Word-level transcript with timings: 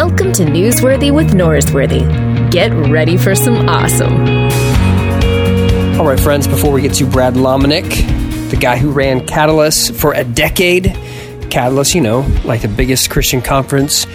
Welcome 0.00 0.32
to 0.34 0.44
Newsworthy 0.44 1.12
with 1.12 1.32
Norsworthy. 1.32 2.52
Get 2.52 2.68
ready 2.88 3.16
for 3.16 3.34
some 3.34 3.68
awesome. 3.68 4.12
All 5.98 6.06
right, 6.06 6.20
friends, 6.20 6.46
before 6.46 6.70
we 6.70 6.82
get 6.82 6.94
to 6.94 7.04
Brad 7.04 7.34
Lomenick, 7.34 8.48
the 8.48 8.56
guy 8.56 8.76
who 8.76 8.92
ran 8.92 9.26
Catalyst 9.26 9.96
for 9.96 10.12
a 10.12 10.22
decade, 10.22 10.96
Catalyst, 11.50 11.96
you 11.96 12.00
know, 12.00 12.20
like 12.44 12.62
the 12.62 12.68
biggest 12.68 13.10
Christian 13.10 13.42
conference 13.42 14.06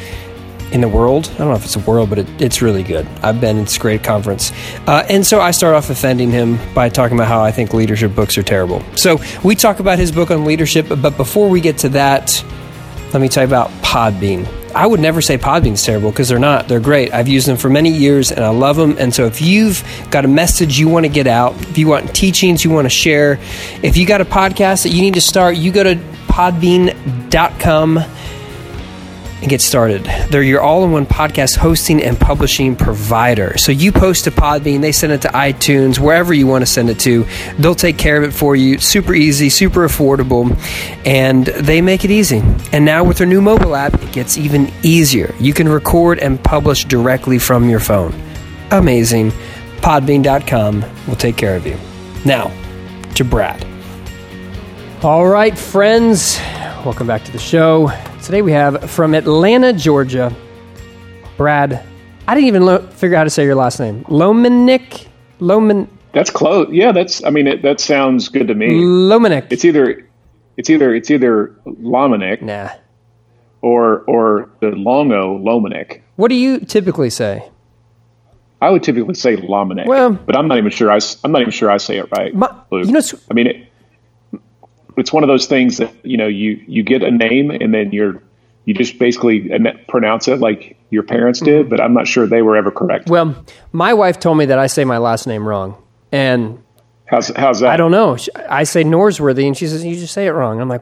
in 0.72 0.80
the 0.80 0.88
world. 0.88 1.30
I 1.34 1.40
don't 1.40 1.50
know 1.50 1.56
if 1.56 1.66
it's 1.66 1.76
a 1.76 1.80
world, 1.80 2.10
but 2.10 2.20
it, 2.20 2.42
it's 2.42 2.62
really 2.62 2.84
good. 2.84 3.06
I've 3.22 3.42
been, 3.42 3.58
it's 3.58 3.76
a 3.76 3.80
great 3.82 4.06
conference. 4.06 4.54
Uh, 4.88 5.06
and 5.10 5.28
so 5.28 5.42
I 5.42 5.52
start 5.52 5.76
off 5.76 5.90
offending 5.90 6.32
him 6.32 6.60
by 6.74 6.88
talking 6.88 7.18
about 7.18 7.28
how 7.28 7.44
I 7.44 7.52
think 7.52 7.74
leadership 7.74 8.16
books 8.16 8.38
are 8.38 8.44
terrible. 8.44 8.82
So 8.96 9.20
we 9.44 9.54
talk 9.56 9.82
about 9.82 10.00
his 10.00 10.14
book 10.14 10.32
on 10.32 10.46
leadership, 10.46 10.88
but 10.88 11.18
before 11.18 11.50
we 11.50 11.60
get 11.60 11.80
to 11.80 11.90
that, 11.90 12.42
let 13.12 13.20
me 13.20 13.28
tell 13.28 13.44
you 13.44 13.50
about 13.50 13.70
Podbean. 13.84 14.63
I 14.76 14.88
would 14.88 15.00
never 15.00 15.22
say 15.22 15.38
Podbean's 15.38 15.84
terrible 15.84 16.12
because 16.12 16.30
they're 16.30 16.40
not. 16.40 16.68
They're 16.68 16.80
great. 16.80 17.14
I've 17.14 17.28
used 17.28 17.48
them 17.48 17.58
for 17.58 17.70
many 17.70 17.92
years 17.92 18.32
and 18.32 18.44
I 18.44 18.50
love 18.50 18.76
them. 18.76 18.96
And 18.98 19.14
so 19.14 19.26
if 19.26 19.42
you've 19.42 19.84
got 20.10 20.26
a 20.26 20.28
message 20.28 20.80
you 20.80 20.88
want 20.88 21.06
to 21.06 21.12
get 21.12 21.28
out, 21.28 21.54
if 21.70 21.78
you 21.78 21.88
want 21.88 22.16
teachings 22.16 22.64
you 22.64 22.72
want 22.72 22.86
to 22.86 22.90
share, 22.90 23.40
if 23.84 23.98
you 23.98 24.06
got 24.06 24.22
a 24.22 24.26
podcast 24.26 24.84
that 24.84 24.90
you 24.90 25.02
need 25.02 25.14
to 25.14 25.22
start, 25.22 25.58
you 25.58 25.72
go 25.72 25.84
to 25.84 25.96
podbean.com 26.28 28.00
and 29.44 29.50
get 29.50 29.62
started. 29.62 30.06
They're 30.30 30.42
your 30.42 30.62
all 30.62 30.86
in 30.86 30.92
one 30.94 31.06
podcast 31.06 31.58
hosting 31.58 32.02
and 32.02 32.18
publishing 32.18 32.78
provider. 32.78 33.58
So 33.58 33.74
you 33.74 33.92
post 33.92 34.24
to 34.24 34.32
Podbean, 34.32 34.80
they 34.80 34.94
send 34.94 35.12
it 35.12 35.22
to 35.24 35.28
iTunes, 35.28 36.00
wherever 36.00 36.34
you 36.34 36.48
want 36.48 36.62
to 36.62 36.66
send 36.66 36.90
it 36.90 36.98
to. 37.02 37.26
They'll 37.60 37.76
take 37.76 37.98
care 37.98 38.16
of 38.16 38.24
it 38.24 38.32
for 38.32 38.56
you. 38.56 38.80
Super 38.80 39.14
easy, 39.14 39.50
super 39.50 39.86
affordable, 39.86 40.58
and 41.06 41.46
they 41.48 41.82
make 41.82 42.06
it 42.06 42.12
easy. 42.12 42.42
And 42.72 42.86
now 42.86 43.04
with 43.04 43.18
their 43.18 43.28
new 43.28 43.42
mobile 43.42 43.76
app, 43.76 44.02
it 44.02 44.14
gets 44.14 44.38
even 44.38 44.72
easier. 44.82 45.36
You 45.40 45.54
can 45.54 45.68
record 45.68 46.20
and 46.20 46.42
publish 46.42 46.86
directly 46.86 47.38
from 47.38 47.70
your 47.70 47.82
phone. 47.82 48.14
Amazing. 48.72 49.32
Podbean.com 49.82 50.86
will 51.06 51.18
take 51.18 51.36
care 51.36 51.58
of 51.58 51.68
you. 51.68 51.78
Now, 52.24 52.50
to 53.16 53.26
Brad. 53.26 53.66
All 55.04 55.28
right, 55.28 55.58
friends, 55.60 56.38
welcome 56.86 57.08
back 57.08 57.24
to 57.24 57.32
the 57.32 57.40
show. 57.40 57.92
Today 58.22 58.42
we 58.42 58.52
have 58.52 58.90
from 58.90 59.14
Atlanta, 59.14 59.72
Georgia, 59.74 60.36
Brad. 61.38 61.84
I 62.28 62.36
didn't 62.36 62.48
even 62.48 62.66
lo- 62.66 62.86
figure 62.88 63.16
out 63.16 63.20
how 63.22 63.24
to 63.26 63.30
say 63.30 63.44
your 63.46 63.56
last 63.56 63.80
name. 63.80 64.04
Lomenick? 64.06 65.08
Loman. 65.40 65.90
That's 66.14 66.30
close. 66.30 66.68
Yeah, 66.72 66.92
that's. 66.92 67.24
I 67.24 67.30
mean, 67.30 67.48
it, 67.48 67.62
that 67.64 67.80
sounds 67.80 68.30
good 68.30 68.48
to 68.48 68.56
me. 68.56 68.70
Lomenick. 68.70 69.48
It's 69.52 69.66
either, 69.66 70.08
it's 70.58 70.70
either, 70.70 70.94
it's 70.94 71.10
either 71.12 71.56
Lomenick 71.66 72.42
Nah. 72.42 72.70
or 73.62 74.00
or 74.02 74.50
the 74.62 74.70
Longo 74.70 75.38
Lomenick. 75.40 76.02
What 76.16 76.28
do 76.30 76.36
you 76.36 76.60
typically 76.60 77.10
say? 77.10 77.50
I 78.62 78.70
would 78.70 78.84
typically 78.84 79.16
say 79.16 79.36
Lomenick, 79.36 79.88
Well- 79.88 80.14
but 80.14 80.38
I'm 80.38 80.48
not 80.48 80.58
even 80.58 80.72
sure. 80.72 80.90
I, 80.92 81.00
I'm 81.24 81.32
not 81.34 81.42
even 81.42 81.52
sure 81.52 81.70
I 81.70 81.78
say 81.78 81.98
it 81.98 82.08
right. 82.16 82.34
My- 82.34 82.54
you 82.72 82.86
know, 82.92 83.02
I 83.30 83.34
mean, 83.34 83.48
it, 83.48 83.68
it's 84.98 85.12
one 85.14 85.24
of 85.24 85.28
those 85.28 85.46
things 85.48 85.78
that 85.78 85.94
you 86.04 86.18
know 86.18 86.28
you 86.28 86.64
you 86.68 86.84
get 86.84 87.04
a 87.04 87.12
name 87.12 87.52
and 87.52 87.74
then 87.74 87.92
you're 87.92 88.22
you 88.66 88.74
just 88.74 88.98
basically 88.98 89.50
pronounce 89.90 90.28
it 90.28 90.40
like 90.40 90.78
your 90.90 91.04
parents 91.04 91.40
Mm-hmm. 91.42 91.46
did, 91.46 91.70
but 91.70 91.82
I'm 91.82 91.94
not 91.94 92.08
sure 92.08 92.26
they 92.28 92.42
were 92.42 92.56
ever 92.56 92.72
correct. 92.72 93.10
Well, 93.10 93.36
my 93.74 93.94
wife 93.94 94.20
told 94.20 94.38
me 94.38 94.46
that 94.46 94.58
I 94.60 94.68
say 94.68 94.86
my 94.86 95.00
last 95.00 95.28
name 95.28 95.46
wrong. 95.48 95.76
And 96.12 96.60
How's 97.06 97.28
how's 97.36 97.60
that? 97.60 97.70
I 97.72 97.78
don't 97.78 97.92
know. 97.92 98.18
I 98.50 98.64
say 98.64 98.84
Norsworthy, 98.84 99.46
and 99.46 99.56
she 99.58 99.68
says, 99.68 99.84
You 99.84 99.96
just 99.96 100.14
say 100.14 100.26
it 100.28 100.32
wrong. 100.32 100.62
I'm 100.62 100.70
like, 100.70 100.82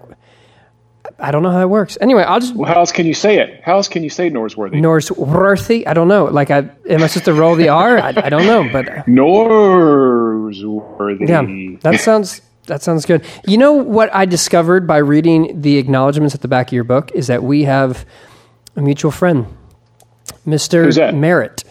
I 1.19 1.31
don't 1.31 1.41
know 1.43 1.49
how 1.51 1.57
that 1.59 1.67
works. 1.69 1.97
Anyway, 1.99 2.21
I'll 2.23 2.39
just. 2.39 2.55
Well, 2.55 2.71
how 2.71 2.79
else 2.79 2.91
can 2.91 3.05
you 3.07 3.13
say 3.15 3.39
it? 3.39 3.61
How 3.63 3.75
else 3.77 3.87
can 3.87 4.03
you 4.03 4.09
say 4.09 4.29
Norsworthy? 4.29 4.75
Norsworthy? 4.75 5.87
I 5.87 5.93
don't 5.93 6.07
know. 6.07 6.25
Like, 6.25 6.51
I 6.51 6.69
am 6.87 7.01
I 7.03 7.07
supposed 7.07 7.25
to 7.25 7.33
roll 7.33 7.55
the 7.55 7.69
R? 7.69 7.97
I, 7.97 8.09
I 8.09 8.29
don't 8.29 8.45
know. 8.45 8.69
But 8.71 8.85
Norsworthy. 9.07 11.27
Yeah, 11.27 11.77
that 11.81 11.99
sounds 11.99 12.41
that 12.67 12.81
sounds 12.81 13.05
good. 13.05 13.23
You 13.47 13.57
know 13.57 13.73
what 13.73 14.13
I 14.13 14.25
discovered 14.25 14.85
by 14.87 14.97
reading 14.97 15.61
the 15.61 15.77
acknowledgments 15.77 16.35
at 16.35 16.41
the 16.41 16.47
back 16.47 16.67
of 16.67 16.73
your 16.73 16.83
book 16.83 17.11
is 17.13 17.27
that 17.27 17.43
we 17.43 17.63
have 17.63 18.05
a 18.75 18.81
mutual 18.81 19.11
friend, 19.11 19.45
that? 20.95 21.15
Merritt, 21.15 21.63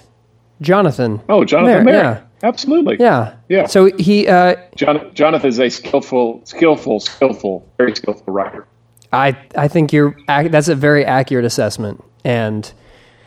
Jonathan. 0.60 1.20
Oh, 1.28 1.44
Jonathan 1.44 1.84
Merritt, 1.84 2.04
Merritt. 2.04 2.24
Absolutely. 2.42 2.96
Yeah, 2.98 3.34
Yeah. 3.48 3.66
So 3.66 3.90
he, 3.98 4.26
uh, 4.26 4.56
Jon- 4.74 5.10
Jonathan 5.14 5.48
is 5.48 5.60
a 5.60 5.68
skillful, 5.68 6.40
skillful, 6.44 7.00
skillful, 7.00 7.68
very 7.76 7.94
skillful 7.94 8.32
writer. 8.32 8.66
I 9.12 9.36
I 9.56 9.68
think 9.68 9.92
you're 9.92 10.16
that's 10.26 10.68
a 10.68 10.74
very 10.74 11.04
accurate 11.04 11.44
assessment. 11.44 12.02
And 12.24 12.70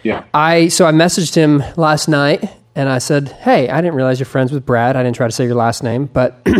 Yeah. 0.02 0.24
I 0.34 0.70
so 0.70 0.86
I 0.86 0.92
messaged 0.92 1.36
him 1.36 1.62
last 1.76 2.08
night 2.08 2.50
and 2.76 2.90
I 2.90 2.98
said, 3.00 3.28
"Hey, 3.42 3.70
I 3.70 3.82
didn't 3.82 3.96
realize 3.96 4.18
you're 4.20 4.26
friends 4.26 4.52
with 4.52 4.66
Brad. 4.66 4.96
I 4.96 5.04
didn't 5.04 5.16
try 5.16 5.28
to 5.28 5.32
say 5.32 5.46
your 5.46 5.56
last 5.56 5.84
name, 5.84 6.10
but." 6.12 6.46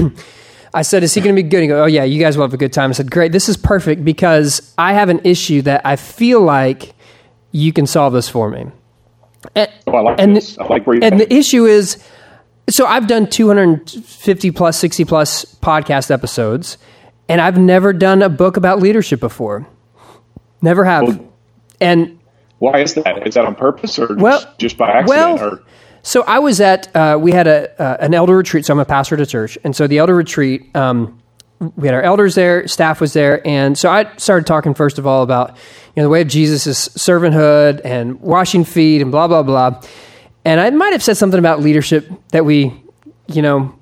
I 0.74 0.82
said, 0.82 1.04
"Is 1.04 1.14
he 1.14 1.22
going 1.22 1.36
to 1.36 1.42
be 1.44 1.48
good?" 1.48 1.62
He 1.62 1.68
goes, 1.68 1.82
"Oh 1.82 1.86
yeah, 1.86 2.04
you 2.04 2.20
guys 2.20 2.38
will 2.38 2.44
have 2.46 2.54
a 2.54 2.58
good 2.58 2.74
time." 2.74 2.90
I 2.90 2.94
said, 2.94 3.12
"Great, 3.12 3.32
this 3.32 3.48
is 3.50 3.58
perfect 3.58 4.04
because 4.04 4.74
I 4.78 4.94
have 4.94 5.10
an 5.10 5.22
issue 5.24 5.62
that 5.64 5.82
I 5.86 5.96
feel 5.96 6.42
like 6.42 6.94
you 7.52 7.72
can 7.74 7.86
solve 7.86 8.14
this 8.14 8.28
for 8.30 8.50
me." 8.50 8.66
And, 9.56 9.70
Oh, 9.88 9.96
I 9.96 10.02
like 10.02 10.20
and 10.20 10.36
this. 10.36 10.58
I 10.58 10.66
like 10.66 10.88
where 10.88 10.98
and 11.04 11.20
the 11.20 11.32
issue 11.34 11.66
is, 11.66 12.02
so 12.70 12.86
I've 12.86 13.08
done 13.08 13.28
250 13.30 14.52
plus, 14.52 14.78
60 14.78 15.06
plus 15.06 15.46
podcast 15.62 16.10
episodes, 16.12 16.78
and 17.30 17.42
I've 17.42 17.58
never 17.58 17.92
done 17.94 18.22
a 18.22 18.30
book 18.30 18.56
about 18.58 18.80
leadership 18.80 19.20
before. 19.20 19.68
Never 20.62 20.86
have. 20.86 21.04
Well, 21.04 21.34
and 21.82 22.18
Why 22.60 22.80
is 22.80 22.94
that? 22.94 23.28
Is 23.28 23.34
that 23.36 23.44
on 23.46 23.56
purpose 23.56 24.00
or 24.00 24.16
Well- 24.16 24.40
just, 24.40 24.58
just 24.60 24.78
by 24.78 24.90
accident? 24.92 25.10
well, 25.42 25.44
or 25.54 25.60
So 26.04 26.24
I 26.24 26.40
was 26.40 26.60
at 26.60 26.94
uh, 26.96 27.18
we 27.20 27.32
had 27.32 27.48
a 27.48 27.82
uh, 27.82 27.98
an 28.00 28.14
elder 28.14 28.36
retreat. 28.36 28.66
So 28.66 28.74
I'm 28.74 28.80
a 28.80 28.86
pastor 28.86 29.16
at 29.16 29.22
a 29.22 29.26
church, 29.26 29.58
and 29.64 29.74
so 29.76 29.88
the 29.88 29.98
elder 29.98 30.14
retreat, 30.14 30.76
um, 30.76 31.22
we 31.78 31.88
had 31.88 31.96
our 31.96 32.02
elders 32.02 32.36
there, 32.36 32.68
staff 32.68 33.00
was 33.00 33.14
there, 33.14 33.46
and 33.48 33.78
so 33.78 33.90
I 33.90 34.14
started 34.18 34.46
talking 34.46 34.74
first 34.74 35.00
of 35.00 35.08
all 35.08 35.24
about 35.24 35.52
you 35.52 36.02
know 36.02 36.04
the 36.04 36.10
way 36.10 36.22
of 36.22 36.28
Jesus 36.28 36.68
is 36.68 36.78
servanthood 36.78 37.82
and 37.86 38.20
washing 38.20 38.66
feet 38.66 39.02
and 39.02 39.12
blah 39.12 39.30
blah 39.30 39.44
blah, 39.44 39.82
and 40.44 40.60
I 40.60 40.70
might 40.72 40.92
have 40.92 41.02
said 41.02 41.16
something 41.16 41.40
about 41.40 41.62
leadership 41.62 42.10
that 42.30 42.44
we, 42.44 42.74
you 43.28 43.42
know, 43.42 43.74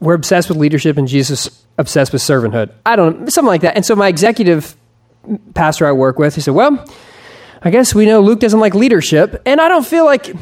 we're 0.00 0.14
obsessed 0.14 0.48
with 0.48 0.58
leadership 0.58 0.98
and 0.98 1.06
Jesus 1.06 1.64
obsessed 1.78 2.12
with 2.12 2.20
servanthood. 2.20 2.72
I 2.84 2.96
don't 2.96 3.20
know, 3.20 3.26
something 3.28 3.46
like 3.46 3.60
that. 3.60 3.76
And 3.76 3.86
so 3.86 3.94
my 3.94 4.08
executive 4.08 4.76
pastor 5.54 5.86
I 5.86 5.92
work 5.92 6.18
with, 6.18 6.34
he 6.34 6.40
said, 6.40 6.54
well. 6.54 6.84
I 7.64 7.70
guess 7.70 7.94
we 7.94 8.06
know 8.06 8.20
Luke 8.20 8.40
doesn't 8.40 8.58
like 8.58 8.74
leadership, 8.74 9.40
and 9.46 9.60
I 9.60 9.68
don't 9.68 9.86
feel 9.86 10.04
like 10.04 10.34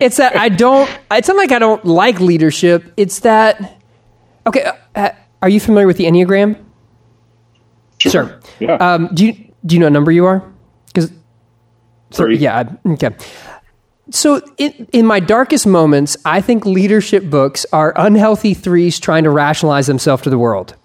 it's 0.00 0.18
that 0.18 0.36
I 0.36 0.48
don't. 0.50 0.88
It's 1.10 1.28
not 1.28 1.36
like 1.36 1.50
I 1.52 1.58
don't 1.58 1.84
like 1.84 2.20
leadership. 2.20 2.92
It's 2.96 3.20
that. 3.20 3.80
Okay, 4.46 4.70
uh, 4.94 5.10
are 5.42 5.48
you 5.48 5.60
familiar 5.60 5.86
with 5.86 5.96
the 5.96 6.04
Enneagram? 6.04 6.62
Sure. 7.98 8.38
Yeah. 8.60 8.74
Um, 8.74 9.08
do 9.14 9.26
you 9.26 9.32
do 9.64 9.74
you 9.76 9.80
know 9.80 9.86
what 9.86 9.92
number 9.92 10.12
you 10.12 10.26
are? 10.26 10.42
Because 10.86 11.10
Three. 12.10 12.36
yeah, 12.38 12.58
I- 12.84 12.90
okay. 12.92 13.10
So 14.10 14.40
in 14.56 14.88
in 14.92 15.04
my 15.06 15.20
darkest 15.20 15.66
moments, 15.66 16.16
I 16.24 16.40
think 16.40 16.64
leadership 16.64 17.28
books 17.28 17.66
are 17.72 17.92
unhealthy 17.96 18.54
threes 18.54 18.98
trying 19.00 19.24
to 19.24 19.30
rationalize 19.30 19.86
themselves 19.86 20.22
to 20.24 20.30
the 20.30 20.38
world. 20.38 20.76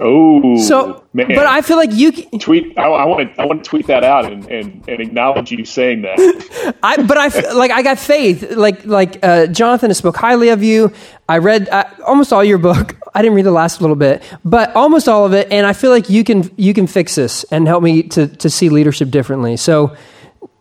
Oh, 0.00 0.56
So, 0.58 1.04
man. 1.12 1.28
but 1.28 1.46
I 1.46 1.60
feel 1.60 1.76
like 1.76 1.92
you. 1.92 2.12
can- 2.12 2.38
tweet. 2.38 2.76
I, 2.78 3.04
want 3.04 3.34
to. 3.34 3.40
I 3.40 3.44
want 3.46 3.64
to 3.64 3.68
tweet 3.68 3.86
that 3.88 4.04
out 4.04 4.30
and, 4.30 4.44
and, 4.46 4.88
and 4.88 5.00
acknowledge 5.00 5.50
you 5.50 5.64
saying 5.64 6.02
that. 6.02 6.76
I, 6.82 7.02
but 7.02 7.16
I 7.18 7.52
like 7.52 7.70
I 7.70 7.82
got 7.82 7.98
faith. 7.98 8.52
Like 8.52 8.84
like 8.84 9.18
uh, 9.24 9.46
Jonathan 9.48 9.90
has 9.90 9.98
spoke 9.98 10.16
highly 10.16 10.50
of 10.50 10.62
you. 10.62 10.92
I 11.28 11.38
read 11.38 11.68
uh, 11.68 11.84
almost 12.06 12.32
all 12.32 12.44
your 12.44 12.58
book. 12.58 12.96
I 13.14 13.22
didn't 13.22 13.34
read 13.36 13.46
the 13.46 13.50
last 13.50 13.80
little 13.80 13.96
bit, 13.96 14.22
but 14.44 14.74
almost 14.76 15.08
all 15.08 15.26
of 15.26 15.32
it. 15.34 15.50
And 15.50 15.66
I 15.66 15.72
feel 15.72 15.90
like 15.90 16.08
you 16.08 16.24
can 16.24 16.50
you 16.56 16.74
can 16.74 16.86
fix 16.86 17.14
this 17.14 17.44
and 17.44 17.66
help 17.66 17.82
me 17.82 18.02
to 18.04 18.26
to 18.28 18.48
see 18.50 18.68
leadership 18.68 19.10
differently. 19.10 19.56
So 19.56 19.96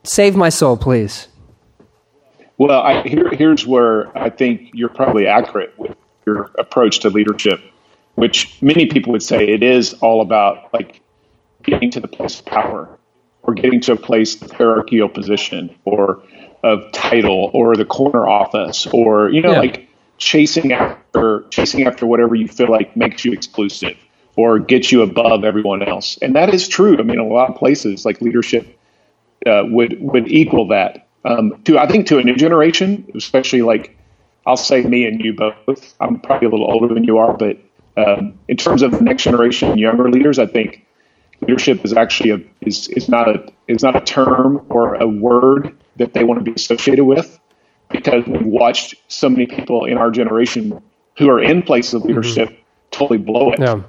save 0.03 0.35
my 0.35 0.49
soul, 0.49 0.77
please. 0.77 1.27
Well, 2.57 2.71
I, 2.81 3.03
here, 3.07 3.29
here's 3.29 3.67
where 3.67 4.17
I 4.17 4.31
think 4.31 4.71
you're 4.73 4.89
probably 4.89 5.27
accurate 5.27 5.77
with 5.77 5.95
your 6.25 6.49
approach 6.57 7.01
to 7.01 7.09
leadership, 7.11 7.61
which 8.17 8.59
many 8.63 8.87
people 8.87 9.11
would 9.11 9.21
say 9.21 9.47
it 9.47 9.61
is 9.61 9.93
all 10.01 10.21
about 10.21 10.73
like 10.73 11.01
getting 11.61 11.91
to 11.91 11.99
the 11.99 12.07
place 12.07 12.39
of 12.39 12.45
power 12.47 12.89
or 13.43 13.53
getting 13.53 13.79
to 13.79 13.93
a 13.93 13.95
place 13.95 14.41
of 14.41 14.51
hierarchical 14.51 15.07
position 15.07 15.69
or 15.85 16.23
of 16.63 16.91
title 16.93 17.51
or 17.53 17.75
the 17.75 17.85
corner 17.85 18.27
office 18.27 18.87
or, 18.87 19.29
you 19.29 19.39
know, 19.39 19.51
Yeah. 19.51 19.59
like 19.59 19.87
chasing 20.17 20.71
after 20.73 21.45
chasing 21.51 21.85
after 21.85 22.07
whatever 22.07 22.33
you 22.33 22.47
feel 22.47 22.71
like 22.71 22.97
makes 22.97 23.23
you 23.23 23.31
exclusive 23.33 23.95
or 24.35 24.57
gets 24.57 24.91
you 24.91 25.03
above 25.03 25.43
everyone 25.43 25.83
else. 25.83 26.17
And 26.19 26.35
that 26.35 26.51
is 26.51 26.67
true. 26.67 26.97
I 26.97 27.03
mean, 27.03 27.19
a 27.19 27.27
lot 27.27 27.51
of 27.51 27.55
places 27.55 28.03
like 28.03 28.19
leadership 28.19 28.65
uh, 29.45 29.61
would 29.67 30.01
would 30.01 30.27
equal 30.27 30.67
that. 30.69 31.07
Um, 31.23 31.61
to 31.65 31.77
I 31.77 31.85
think 31.87 32.07
to 32.07 32.17
a 32.17 32.23
new 32.23 32.35
generation, 32.35 33.05
especially 33.13 33.61
like 33.61 33.95
I'll 34.47 34.57
say 34.57 34.81
me 34.81 35.05
and 35.05 35.23
you 35.23 35.33
both. 35.33 35.93
I'm 35.99 36.19
probably 36.19 36.47
a 36.47 36.49
little 36.49 36.71
older 36.71 36.91
than 36.91 37.03
you 37.03 37.19
are, 37.19 37.37
but 37.37 37.59
um, 37.97 38.37
in 38.47 38.57
terms 38.57 38.83
of 38.83 39.01
next 39.01 39.23
generation, 39.23 39.77
younger 39.77 40.09
leaders, 40.09 40.37
I 40.39 40.45
think 40.45 40.85
leadership 41.41 41.83
is 41.83 41.93
actually 41.93 42.29
a 42.31 42.39
is 42.61 42.87
is 42.89 43.09
not 43.09 43.27
a 43.27 43.51
is 43.67 43.83
not 43.83 43.95
a 43.95 44.01
term 44.01 44.65
or 44.69 44.95
a 44.95 45.07
word 45.07 45.75
that 45.97 46.13
they 46.13 46.23
want 46.23 46.39
to 46.39 46.43
be 46.43 46.53
associated 46.53 47.05
with 47.05 47.39
because 47.89 48.25
we've 48.27 48.45
watched 48.45 48.95
so 49.07 49.29
many 49.29 49.47
people 49.47 49.85
in 49.85 49.97
our 49.97 50.11
generation 50.11 50.81
who 51.17 51.29
are 51.29 51.41
in 51.41 51.63
places 51.63 51.95
of 51.95 52.05
leadership 52.05 52.49
mm-hmm. 52.49 52.61
totally 52.91 53.17
blow 53.17 53.51
it. 53.51 53.59
Yeah. 53.59 53.81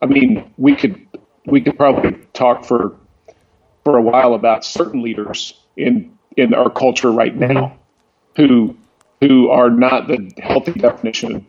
I 0.00 0.06
mean, 0.06 0.50
we 0.56 0.74
could 0.74 1.06
we 1.44 1.60
could 1.60 1.76
probably 1.76 2.12
talk 2.32 2.64
for 2.64 2.96
for 3.84 3.98
a 3.98 4.02
while 4.02 4.34
about 4.34 4.64
certain 4.64 5.02
leaders 5.02 5.54
in 5.76 6.16
in 6.36 6.54
our 6.54 6.70
culture 6.70 7.10
right 7.10 7.36
now 7.36 7.76
who 8.36 8.76
who 9.20 9.50
are 9.50 9.68
not 9.68 10.06
the 10.06 10.32
healthy 10.38 10.72
definition 10.72 11.44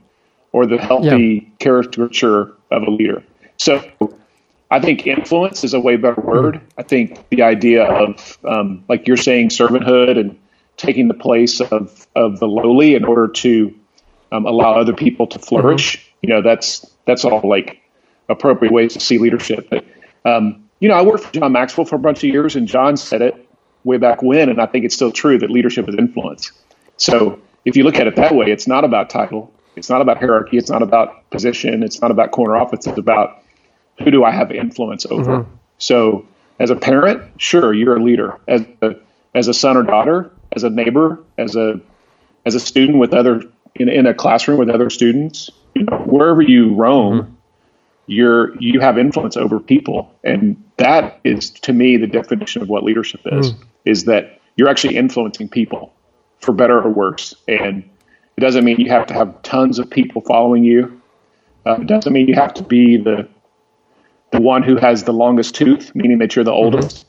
or 0.52 0.66
the 0.66 0.78
healthy 0.78 1.08
yeah. 1.08 1.56
caricature 1.60 2.54
of 2.72 2.84
a 2.84 2.90
leader. 2.90 3.24
So 3.58 3.84
I 4.72 4.80
think 4.80 5.08
influence 5.08 5.64
is 5.64 5.74
a 5.74 5.80
way 5.80 5.96
better 5.96 6.22
word. 6.22 6.62
I 6.78 6.84
think 6.84 7.28
the 7.30 7.42
idea 7.42 7.84
of 7.84 8.38
um, 8.46 8.84
like 8.88 9.08
you're 9.08 9.18
saying 9.18 9.50
servanthood 9.50 10.18
and 10.18 10.38
taking 10.78 11.08
the 11.08 11.14
place 11.14 11.60
of 11.60 12.08
of 12.16 12.40
the 12.40 12.48
lowly 12.48 12.96
in 12.96 13.04
order 13.04 13.28
to 13.28 13.74
um, 14.32 14.46
allow 14.46 14.74
other 14.74 14.94
people 14.94 15.28
to 15.28 15.40
flourish. 15.40 15.98
Mm-hmm. 15.98 16.18
You 16.22 16.30
know, 16.30 16.42
that's 16.42 16.86
that's 17.06 17.26
all 17.26 17.42
like 17.44 17.82
appropriate 18.30 18.72
ways 18.72 18.94
to 18.94 19.00
see 19.00 19.18
leadership. 19.18 19.68
But 19.70 19.86
um, 20.26 20.64
you 20.80 20.88
know, 20.88 20.96
I 20.96 21.02
worked 21.02 21.26
for 21.26 21.34
John 21.34 21.52
Maxwell 21.52 21.86
for 21.86 21.96
a 21.96 22.00
bunch 22.00 22.20
of 22.20 22.30
years, 22.30 22.56
and 22.56 22.68
John 22.68 22.96
said 22.98 23.22
it 23.22 23.48
way 23.84 23.98
back 23.98 24.22
when, 24.22 24.50
and 24.50 24.62
I 24.62 24.66
think 24.66 24.86
it's 24.86 24.96
still 24.96 25.12
true 25.12 25.38
that 25.40 25.50
leadership 25.50 25.88
is 25.90 25.96
influence. 25.96 26.52
So 26.98 27.40
if 27.66 27.76
you 27.76 27.84
look 27.84 27.96
at 27.96 28.08
it 28.08 28.16
that 28.18 28.36
way, 28.36 28.52
it's 28.52 28.68
not 28.68 28.84
about 28.84 29.10
title, 29.10 29.52
it's 29.80 29.90
not 29.90 30.02
about 30.02 30.18
hierarchy, 30.18 30.58
it's 30.58 30.70
not 30.70 30.84
about 30.84 31.30
position, 31.32 31.84
it's 31.84 32.02
not 32.02 32.12
about 32.12 32.32
corner 32.32 32.58
office. 32.58 32.86
It's 32.86 32.98
about 32.98 33.42
who 34.04 34.12
do 34.12 34.24
I 34.26 34.32
have 34.32 34.52
influence 34.52 35.06
over. 35.06 35.40
Mm-hmm. 35.40 35.52
So 35.78 36.28
as 36.60 36.70
a 36.70 36.76
parent, 36.76 37.24
sure, 37.38 37.74
you're 37.74 37.96
a 37.96 38.04
leader. 38.04 38.38
As 38.48 38.66
a, 38.82 38.96
as 39.34 39.48
a 39.48 39.54
son 39.54 39.78
or 39.78 39.84
daughter, 39.84 40.32
as 40.52 40.64
a 40.64 40.70
neighbor, 40.70 41.24
as 41.38 41.56
a 41.56 41.80
as 42.46 42.56
a 42.56 42.60
student 42.60 42.98
with 42.98 43.14
other 43.14 43.42
in, 43.76 43.88
in 43.90 44.06
a 44.06 44.14
classroom 44.14 44.60
with 44.60 44.70
other 44.70 44.90
students, 44.90 45.50
you 45.76 45.84
know, 45.84 45.98
wherever 46.00 46.42
you 46.42 46.74
roam, 46.76 47.22
mm-hmm. 47.22 47.34
you're 48.08 48.62
you 48.62 48.82
have 48.82 48.98
influence 48.98 49.38
over 49.38 49.60
people, 49.60 50.14
and 50.26 50.62
that 50.78 51.20
is 51.24 51.52
to 51.52 51.72
me 51.72 51.96
the 51.96 52.08
definition 52.08 52.62
of 52.62 52.68
what 52.68 52.84
leadership 52.84 53.22
is: 53.26 53.54
mm. 53.54 53.64
is 53.86 54.06
that 54.06 54.42
you're 54.58 54.68
actually 54.68 54.98
influencing 54.98 55.48
people 55.48 55.94
for 56.40 56.54
better 56.54 56.82
or 56.82 56.90
worse, 56.90 57.34
and 57.48 57.90
it 58.40 58.42
doesn't 58.42 58.64
mean 58.64 58.80
you 58.80 58.90
have 58.90 59.06
to 59.08 59.14
have 59.14 59.42
tons 59.42 59.80
of 59.80 59.90
people 59.90 60.22
following 60.22 60.64
you. 60.64 61.02
Uh, 61.66 61.82
it 61.82 61.88
doesn't 61.88 62.14
mean 62.14 62.26
you 62.26 62.36
have 62.36 62.54
to 62.54 62.64
be 62.64 62.96
the 62.96 63.28
the 64.32 64.40
one 64.40 64.64
who 64.64 64.78
has 64.78 65.04
the 65.04 65.12
longest 65.12 65.56
tooth, 65.56 65.94
meaning 65.94 66.20
that 66.20 66.38
you're 66.38 66.46
the 66.46 66.52
mm-hmm. 66.52 66.76
oldest. 66.76 67.06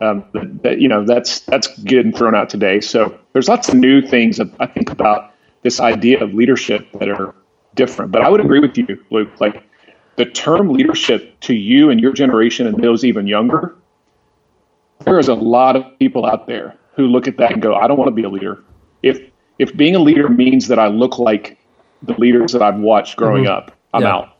Um, 0.00 0.24
that, 0.32 0.62
that, 0.64 0.80
you 0.80 0.88
know 0.88 1.04
that's 1.06 1.38
that's 1.40 1.68
getting 1.84 2.12
thrown 2.12 2.34
out 2.34 2.50
today. 2.50 2.80
So 2.80 3.16
there's 3.32 3.46
lots 3.46 3.68
of 3.68 3.76
new 3.76 4.02
things 4.02 4.40
I 4.40 4.66
think 4.66 4.90
about 4.90 5.32
this 5.62 5.78
idea 5.78 6.20
of 6.20 6.34
leadership 6.34 6.90
that 6.94 7.08
are 7.08 7.32
different. 7.76 8.10
But 8.10 8.22
I 8.22 8.28
would 8.28 8.40
agree 8.40 8.58
with 8.58 8.76
you, 8.76 9.00
Luke. 9.10 9.40
Like 9.40 9.62
the 10.16 10.24
term 10.24 10.70
leadership 10.70 11.38
to 11.42 11.54
you 11.54 11.90
and 11.90 12.00
your 12.00 12.12
generation 12.12 12.66
and 12.66 12.82
those 12.82 13.04
even 13.04 13.28
younger, 13.28 13.76
there 15.04 15.20
is 15.20 15.28
a 15.28 15.34
lot 15.34 15.76
of 15.76 15.96
people 16.00 16.26
out 16.26 16.48
there 16.48 16.74
who 16.96 17.06
look 17.06 17.28
at 17.28 17.36
that 17.36 17.52
and 17.52 17.62
go, 17.62 17.72
I 17.72 17.86
don't 17.86 17.98
want 17.98 18.08
to 18.08 18.16
be 18.16 18.24
a 18.24 18.28
leader. 18.28 18.64
If 19.04 19.20
if 19.58 19.76
being 19.76 19.94
a 19.94 19.98
leader 19.98 20.28
means 20.28 20.68
that 20.68 20.78
I 20.78 20.88
look 20.88 21.18
like 21.18 21.58
the 22.02 22.14
leaders 22.14 22.52
that 22.52 22.62
I've 22.62 22.78
watched 22.78 23.16
growing 23.16 23.44
mm-hmm. 23.44 23.52
up, 23.52 23.72
I'm 23.92 24.02
yeah. 24.02 24.14
out. 24.14 24.36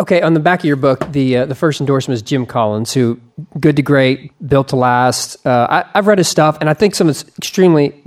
Okay, 0.00 0.22
on 0.22 0.34
the 0.34 0.40
back 0.40 0.60
of 0.60 0.64
your 0.64 0.76
book, 0.76 1.12
the 1.12 1.38
uh, 1.38 1.46
the 1.46 1.54
first 1.54 1.80
endorsement 1.80 2.16
is 2.16 2.22
Jim 2.22 2.46
Collins, 2.46 2.92
who 2.92 3.20
good 3.60 3.76
to 3.76 3.82
great, 3.82 4.32
built 4.46 4.68
to 4.68 4.76
last. 4.76 5.44
Uh, 5.46 5.84
I, 5.94 5.98
have 5.98 6.08
read 6.08 6.18
his 6.18 6.28
stuff, 6.28 6.58
and 6.60 6.68
I 6.68 6.74
think 6.74 6.96
some 6.96 7.08
is 7.08 7.24
extremely 7.38 8.02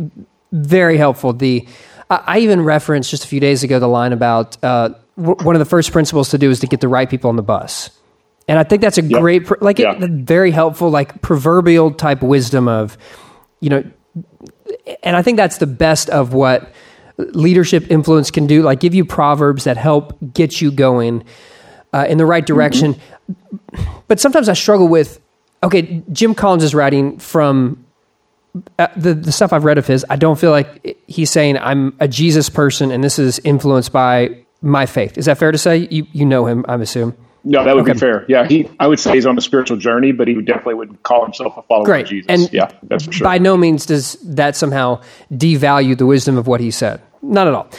very 0.52 0.98
helpful. 0.98 1.32
The 1.32 1.66
I 2.10 2.40
even 2.40 2.62
referenced 2.62 3.10
just 3.10 3.26
a 3.26 3.28
few 3.28 3.40
days 3.40 3.64
ago 3.64 3.80
the 3.80 3.88
line 3.88 4.14
about 4.14 4.62
uh, 4.64 4.90
w- 5.18 5.36
one 5.46 5.56
of 5.56 5.60
the 5.60 5.66
first 5.66 5.92
principles 5.92 6.30
to 6.30 6.38
do 6.38 6.50
is 6.50 6.60
to 6.62 6.68
get 6.68 6.80
the 6.80 6.88
right 6.88 7.10
people 7.10 7.30
on 7.30 7.36
the 7.36 7.44
bus. 7.44 7.90
And 8.48 8.58
I 8.58 8.64
think 8.64 8.82
that's 8.82 8.98
a 8.98 9.04
yep. 9.04 9.20
great, 9.20 9.62
like, 9.62 9.78
yeah. 9.78 9.92
it, 9.92 10.10
very 10.10 10.52
helpful, 10.52 10.90
like 10.90 11.22
proverbial 11.22 11.92
type 11.92 12.22
wisdom 12.22 12.70
of, 12.70 12.98
you 13.60 13.70
know, 13.70 13.84
and 15.04 15.16
I 15.16 15.22
think 15.22 15.38
that's 15.38 15.58
the 15.58 15.68
best 15.68 16.10
of 16.10 16.34
what 16.34 16.72
leadership 17.18 17.90
influence 17.90 18.32
can 18.32 18.48
do. 18.48 18.62
Like, 18.62 18.80
give 18.80 18.94
you 18.94 19.06
proverbs 19.06 19.64
that 19.64 19.78
help 19.78 20.18
get 20.34 20.62
you 20.62 20.72
going 20.72 21.24
uh, 21.94 22.06
in 22.08 22.18
the 22.18 22.26
right 22.26 22.46
direction. 22.46 22.94
Mm-hmm. 22.94 24.00
But 24.08 24.20
sometimes 24.20 24.50
I 24.50 24.54
struggle 24.54 24.88
with, 24.88 25.20
okay, 25.64 26.04
Jim 26.12 26.36
Collins 26.36 26.64
is 26.64 26.76
writing 26.76 27.18
from 27.18 27.86
uh, 28.80 28.88
the 28.96 29.14
the 29.14 29.32
stuff 29.32 29.54
I've 29.54 29.66
read 29.66 29.78
of 29.78 29.88
his, 29.88 30.06
I 30.10 30.16
don't 30.16 30.40
feel 30.40 30.52
like 30.52 30.98
he's 31.08 31.30
saying 31.30 31.58
I'm 31.58 31.96
a 32.00 32.08
Jesus 32.08 32.50
person 32.50 32.92
and 32.92 33.04
this 33.04 33.20
is 33.20 33.40
influenced 33.44 33.92
by 33.92 34.46
my 34.62 34.86
faith. 34.86 35.18
Is 35.18 35.26
that 35.26 35.38
fair 35.38 35.52
to 35.52 35.58
say? 35.58 35.88
You 35.92 36.08
you 36.12 36.26
know 36.26 36.46
him, 36.46 36.66
I'm 36.68 36.82
assuming. 36.82 37.16
No, 37.50 37.64
that 37.64 37.76
would 37.76 37.84
okay. 37.84 37.94
be 37.94 38.00
fair. 38.00 38.26
Yeah, 38.28 38.46
he. 38.46 38.70
I 38.78 38.88
would 38.88 39.00
say 39.00 39.14
he's 39.14 39.26
on 39.26 39.38
a 39.38 39.42
spiritual 39.42 39.78
journey, 39.78 40.12
but 40.12 40.28
he 40.28 40.34
definitely 40.42 40.74
would 40.74 41.02
call 41.04 41.24
himself 41.24 41.56
a 41.56 41.62
follower 41.62 41.86
Great. 41.86 42.04
of 42.04 42.10
Jesus. 42.10 42.26
And 42.28 42.52
yeah, 42.52 42.72
that's 42.84 43.06
for 43.06 43.12
sure. 43.14 43.26
By 43.26 43.38
no 43.38 43.56
means 43.56 43.86
does 43.86 44.14
that 44.24 44.58
somehow 44.58 45.02
devalue 45.32 45.98
the 45.98 46.06
wisdom 46.06 46.38
of 46.38 46.46
what 46.48 46.60
he 46.60 46.72
said. 46.72 47.02
Not 47.22 47.48
at 47.48 47.54
all. 47.54 47.70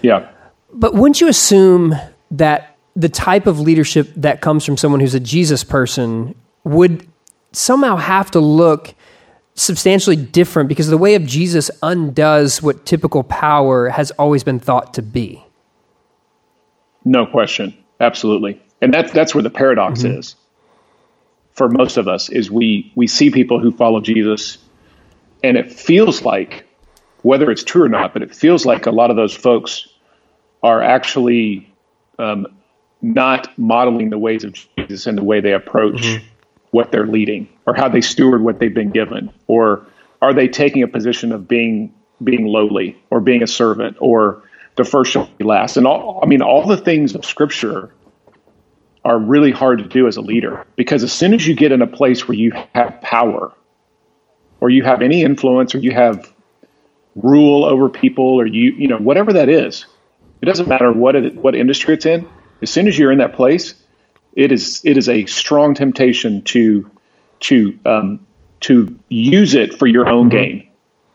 Yeah. 0.00 0.30
But 0.72 0.94
wouldn't 0.94 1.20
you 1.20 1.28
assume 1.28 1.94
that 2.30 2.78
the 2.96 3.10
type 3.10 3.46
of 3.46 3.60
leadership 3.60 4.10
that 4.16 4.40
comes 4.40 4.64
from 4.64 4.78
someone 4.78 5.00
who's 5.00 5.14
a 5.14 5.20
Jesus 5.20 5.64
person 5.64 6.34
would 6.64 7.06
somehow 7.52 7.96
have 7.96 8.30
to 8.30 8.40
look 8.40 8.94
substantially 9.54 10.16
different 10.16 10.68
because 10.68 10.88
the 10.88 10.98
way 10.98 11.14
of 11.14 11.26
Jesus 11.26 11.70
undoes 11.82 12.62
what 12.62 12.86
typical 12.86 13.22
power 13.22 13.90
has 13.90 14.10
always 14.12 14.42
been 14.42 14.58
thought 14.58 14.94
to 14.94 15.02
be. 15.02 15.44
No 17.04 17.26
question. 17.26 17.76
Absolutely. 18.00 18.60
And 18.80 18.92
that's 18.92 19.12
that's 19.12 19.34
where 19.34 19.42
the 19.42 19.50
paradox 19.50 20.02
mm-hmm. 20.02 20.18
is 20.18 20.36
for 21.52 21.68
most 21.68 21.96
of 21.96 22.08
us 22.08 22.28
is 22.28 22.50
we 22.50 22.92
we 22.94 23.06
see 23.06 23.30
people 23.30 23.60
who 23.60 23.70
follow 23.70 24.00
Jesus 24.00 24.58
and 25.42 25.56
it 25.56 25.72
feels 25.72 26.22
like 26.22 26.66
whether 27.22 27.50
it's 27.50 27.64
true 27.64 27.84
or 27.84 27.88
not, 27.88 28.12
but 28.12 28.22
it 28.22 28.34
feels 28.34 28.66
like 28.66 28.86
a 28.86 28.90
lot 28.90 29.10
of 29.10 29.16
those 29.16 29.34
folks 29.34 29.88
are 30.62 30.82
actually 30.82 31.72
um, 32.18 32.46
not 33.00 33.56
modeling 33.58 34.10
the 34.10 34.18
ways 34.18 34.44
of 34.44 34.54
Jesus 34.76 35.06
and 35.06 35.16
the 35.16 35.24
way 35.24 35.40
they 35.40 35.52
approach 35.52 36.02
mm-hmm 36.02 36.26
what 36.74 36.90
they're 36.90 37.06
leading 37.06 37.48
or 37.66 37.74
how 37.74 37.88
they 37.88 38.00
steward 38.00 38.42
what 38.42 38.58
they've 38.58 38.74
been 38.74 38.90
given 38.90 39.30
or 39.46 39.86
are 40.20 40.34
they 40.34 40.48
taking 40.48 40.82
a 40.82 40.88
position 40.88 41.30
of 41.30 41.46
being 41.46 41.94
being 42.24 42.46
lowly 42.46 43.00
or 43.10 43.20
being 43.20 43.44
a 43.44 43.46
servant 43.46 43.96
or 44.00 44.42
the 44.74 44.84
first 44.84 45.12
shall 45.12 45.30
be 45.38 45.44
last 45.44 45.76
and 45.76 45.86
all 45.86 46.18
i 46.20 46.26
mean 46.26 46.42
all 46.42 46.66
the 46.66 46.76
things 46.76 47.14
of 47.14 47.24
scripture 47.24 47.94
are 49.04 49.18
really 49.18 49.50
hard 49.50 49.78
to 49.78 49.84
do 49.84 50.06
as 50.06 50.16
a 50.16 50.20
leader 50.20 50.66
because 50.76 51.02
as 51.02 51.12
soon 51.12 51.34
as 51.34 51.46
you 51.46 51.54
get 51.54 51.72
in 51.72 51.82
a 51.82 51.86
place 51.86 52.26
where 52.26 52.36
you 52.36 52.52
have 52.74 53.00
power 53.02 53.52
or 54.60 54.70
you 54.70 54.82
have 54.82 55.02
any 55.02 55.22
influence 55.22 55.74
or 55.74 55.78
you 55.78 55.92
have 55.92 56.32
rule 57.14 57.64
over 57.64 57.88
people 57.88 58.40
or 58.40 58.46
you 58.46 58.72
you 58.72 58.88
know 58.88 58.98
whatever 58.98 59.32
that 59.32 59.48
is 59.48 59.86
it 60.42 60.46
doesn't 60.46 60.68
matter 60.68 60.90
what 60.92 61.14
it, 61.14 61.36
what 61.36 61.54
industry 61.54 61.94
it's 61.94 62.06
in 62.06 62.26
as 62.62 62.70
soon 62.70 62.88
as 62.88 62.98
you're 62.98 63.12
in 63.12 63.18
that 63.18 63.34
place 63.34 63.74
it 64.34 64.50
is 64.50 64.80
it 64.84 64.96
is 64.96 65.08
a 65.08 65.26
strong 65.26 65.74
temptation 65.74 66.42
to 66.42 66.90
to 67.40 67.78
um, 67.84 68.26
to 68.60 68.98
use 69.08 69.54
it 69.54 69.78
for 69.78 69.86
your 69.86 70.08
own 70.08 70.30
mm-hmm. 70.30 70.38
gain, 70.38 70.68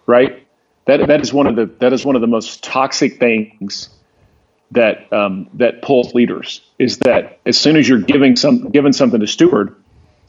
right? 0.05 0.47
That 0.85 1.07
that 1.07 1.21
is 1.21 1.33
one 1.33 1.47
of 1.47 1.55
the 1.55 1.65
that 1.79 1.93
is 1.93 2.05
one 2.05 2.15
of 2.15 2.21
the 2.21 2.27
most 2.27 2.63
toxic 2.63 3.19
things 3.19 3.89
that 4.71 5.11
um, 5.11 5.49
that 5.55 5.81
pulls 5.81 6.13
leaders 6.13 6.61
is 6.77 6.99
that 6.99 7.39
as 7.45 7.57
soon 7.57 7.75
as 7.75 7.87
you're 7.87 7.99
giving 7.99 8.35
some 8.35 8.69
given 8.69 8.93
something 8.93 9.19
to 9.19 9.27
steward, 9.27 9.75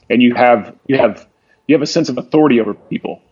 and 0.08 0.22
you 0.22 0.34
have 0.34 0.74
you 0.86 0.96
have 0.96 1.26
you 1.66 1.74
have 1.74 1.82
a 1.82 1.86
sense 1.86 2.08
of 2.08 2.18
authority 2.18 2.60
over 2.60 2.74
people, 2.74 3.22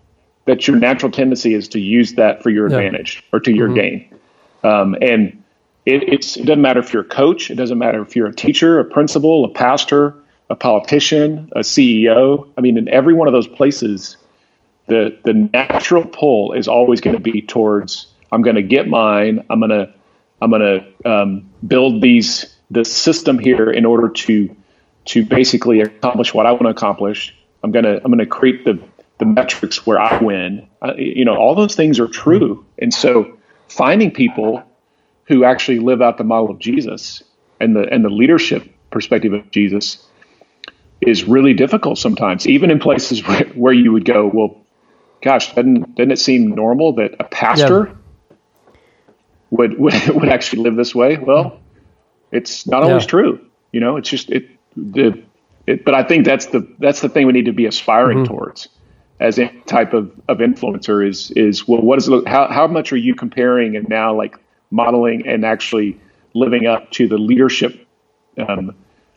that 0.45 0.67
your 0.69 0.77
natural 0.77 1.11
tendency 1.11 1.55
is 1.55 1.69
to 1.69 1.81
use 1.81 2.15
that 2.15 2.43
for 2.43 2.51
your 2.51 2.69
yeah. 2.69 2.77
advantage 2.77 3.25
or 3.33 3.41
to 3.41 3.53
your 3.53 3.69
mm-hmm. 3.69 3.77
gain, 3.77 4.19
um, 4.65 4.97
and 5.01 5.43
it, 5.87 6.03
it 6.03 6.45
doesn't 6.45 6.61
matter 6.61 6.81
if 6.81 6.93
you're 6.93 7.03
a 7.03 7.09
coach. 7.09 7.51
It 7.51 7.55
doesn't 7.55 7.79
matter 7.79 8.03
if 8.03 8.15
you're 8.15 8.27
a 8.27 8.35
teacher, 8.35 8.79
a 8.79 8.85
principal, 8.85 9.47
a 9.47 9.49
pastor, 9.49 10.15
a 10.51 10.57
politician, 10.57 11.51
a 11.57 11.61
CEO. 11.61 12.47
I 12.59 12.61
mean, 12.61 12.77
in 12.77 12.89
every 12.89 13.15
one 13.15 13.29
of 13.29 13.33
those 13.33 13.49
places, 13.49 14.19
the 14.87 15.19
the 15.25 15.33
natural 15.33 16.05
pull 16.05 16.53
is 16.53 16.69
always 16.69 17.01
going 17.01 17.17
to 17.17 17.23
be 17.23 17.41
towards 17.41 18.09
I'm 18.31 18.43
going 18.43 18.57
to 18.57 18.63
get 18.63 18.89
mine. 18.89 19.45
I'm 19.49 19.61
going 19.61 19.71
to 19.71 19.93
I'm 20.41 20.51
going 20.51 20.63
to 21.03 21.11
um, 21.11 21.51
build 21.67 22.01
these 22.01 22.55
the 22.71 22.85
system 22.85 23.39
here 23.39 23.71
in 23.71 23.85
order 23.85 24.09
to 24.09 24.55
to 25.07 25.25
basically 25.25 25.81
accomplish 25.81 26.35
what 26.35 26.47
I 26.47 26.53
want 26.53 26.65
to 26.65 26.69
accomplish. 26.69 27.35
I'm 27.63 27.73
going 27.73 27.85
to 27.85 27.97
I'm 27.97 28.11
going 28.11 28.19
to 28.19 28.27
create 28.27 28.65
the 28.65 28.81
the 29.19 29.25
metrics 29.25 29.87
where 29.87 30.01
I 30.01 30.23
win. 30.23 30.69
You 30.97 31.25
know, 31.25 31.37
all 31.37 31.55
those 31.55 31.75
things 31.75 31.99
are 31.99 32.09
true, 32.09 32.65
and 32.79 32.93
so 32.93 33.37
finding 33.69 34.11
people 34.11 34.63
who 35.25 35.45
actually 35.45 35.81
live 35.81 36.01
out 36.01 36.19
the 36.19 36.25
model 36.25 36.51
of 36.51 36.59
Jesus 36.59 37.23
and 37.61 37.75
the 37.75 37.89
and 37.93 38.05
the 38.05 38.11
leadership 38.11 38.69
perspective 38.91 39.33
of 39.33 39.51
Jesus 39.51 40.07
is 41.01 41.25
really 41.25 41.55
difficult 41.55 41.99
sometimes, 41.99 42.47
even 42.47 42.71
in 42.71 42.79
places 42.79 43.25
where, 43.27 43.45
where 43.55 43.73
you 43.73 43.93
would 43.93 44.05
go, 44.05 44.27
well, 44.27 44.61
gosh, 45.23 45.55
doesn't, 45.55 45.95
doesn't 45.95 46.11
it 46.11 46.19
seem 46.19 46.55
normal 46.55 46.95
that 46.95 47.15
a 47.21 47.25
pastor 47.25 47.89
yeah. 47.89 47.95
Would, 49.51 49.79
would, 49.79 49.95
would 50.15 50.29
actually 50.29 50.63
live 50.63 50.77
this 50.77 50.95
way? 50.95 51.17
Well, 51.17 51.61
it's 52.33 52.67
not 52.67 52.83
always 52.83 53.05
yeah. 53.05 53.09
true. 53.09 53.47
You 53.73 53.81
know, 53.81 53.97
it's 53.97 54.09
just, 54.09 54.31
it, 54.31 54.49
the, 54.77 55.23
it, 55.67 55.85
but 55.85 55.95
I 55.95 56.03
think 56.03 56.25
that's 56.25 56.47
the, 56.47 56.67
that's 56.79 57.01
the 57.01 57.09
thing 57.09 57.27
we 57.27 57.33
need 57.33 57.47
to 57.47 57.53
be 57.53 57.67
aspiring 57.67 58.19
mm-hmm. 58.19 58.33
towards 58.33 58.69
as 59.21 59.39
a 59.39 59.49
type 59.67 59.95
of, 59.95 60.13
of 60.29 60.39
influencer 60.39 61.07
is, 61.07 61.31
is, 61.33 61.67
well, 61.67 61.83
what 61.83 61.99
is, 61.99 62.09
how, 62.27 62.49
how 62.49 62.67
much 62.67 62.93
are 62.93 62.97
you 62.97 63.15
comparing 63.15 63.77
and 63.77 63.89
now 63.89 64.15
like 64.15 64.37
modeling 64.71 65.27
and 65.27 65.45
actually 65.45 65.99
living 66.35 66.67
up 66.67 66.91
to 66.93 67.09
the 67.09 67.19
leadership, 67.19 67.87
um, 68.39 68.75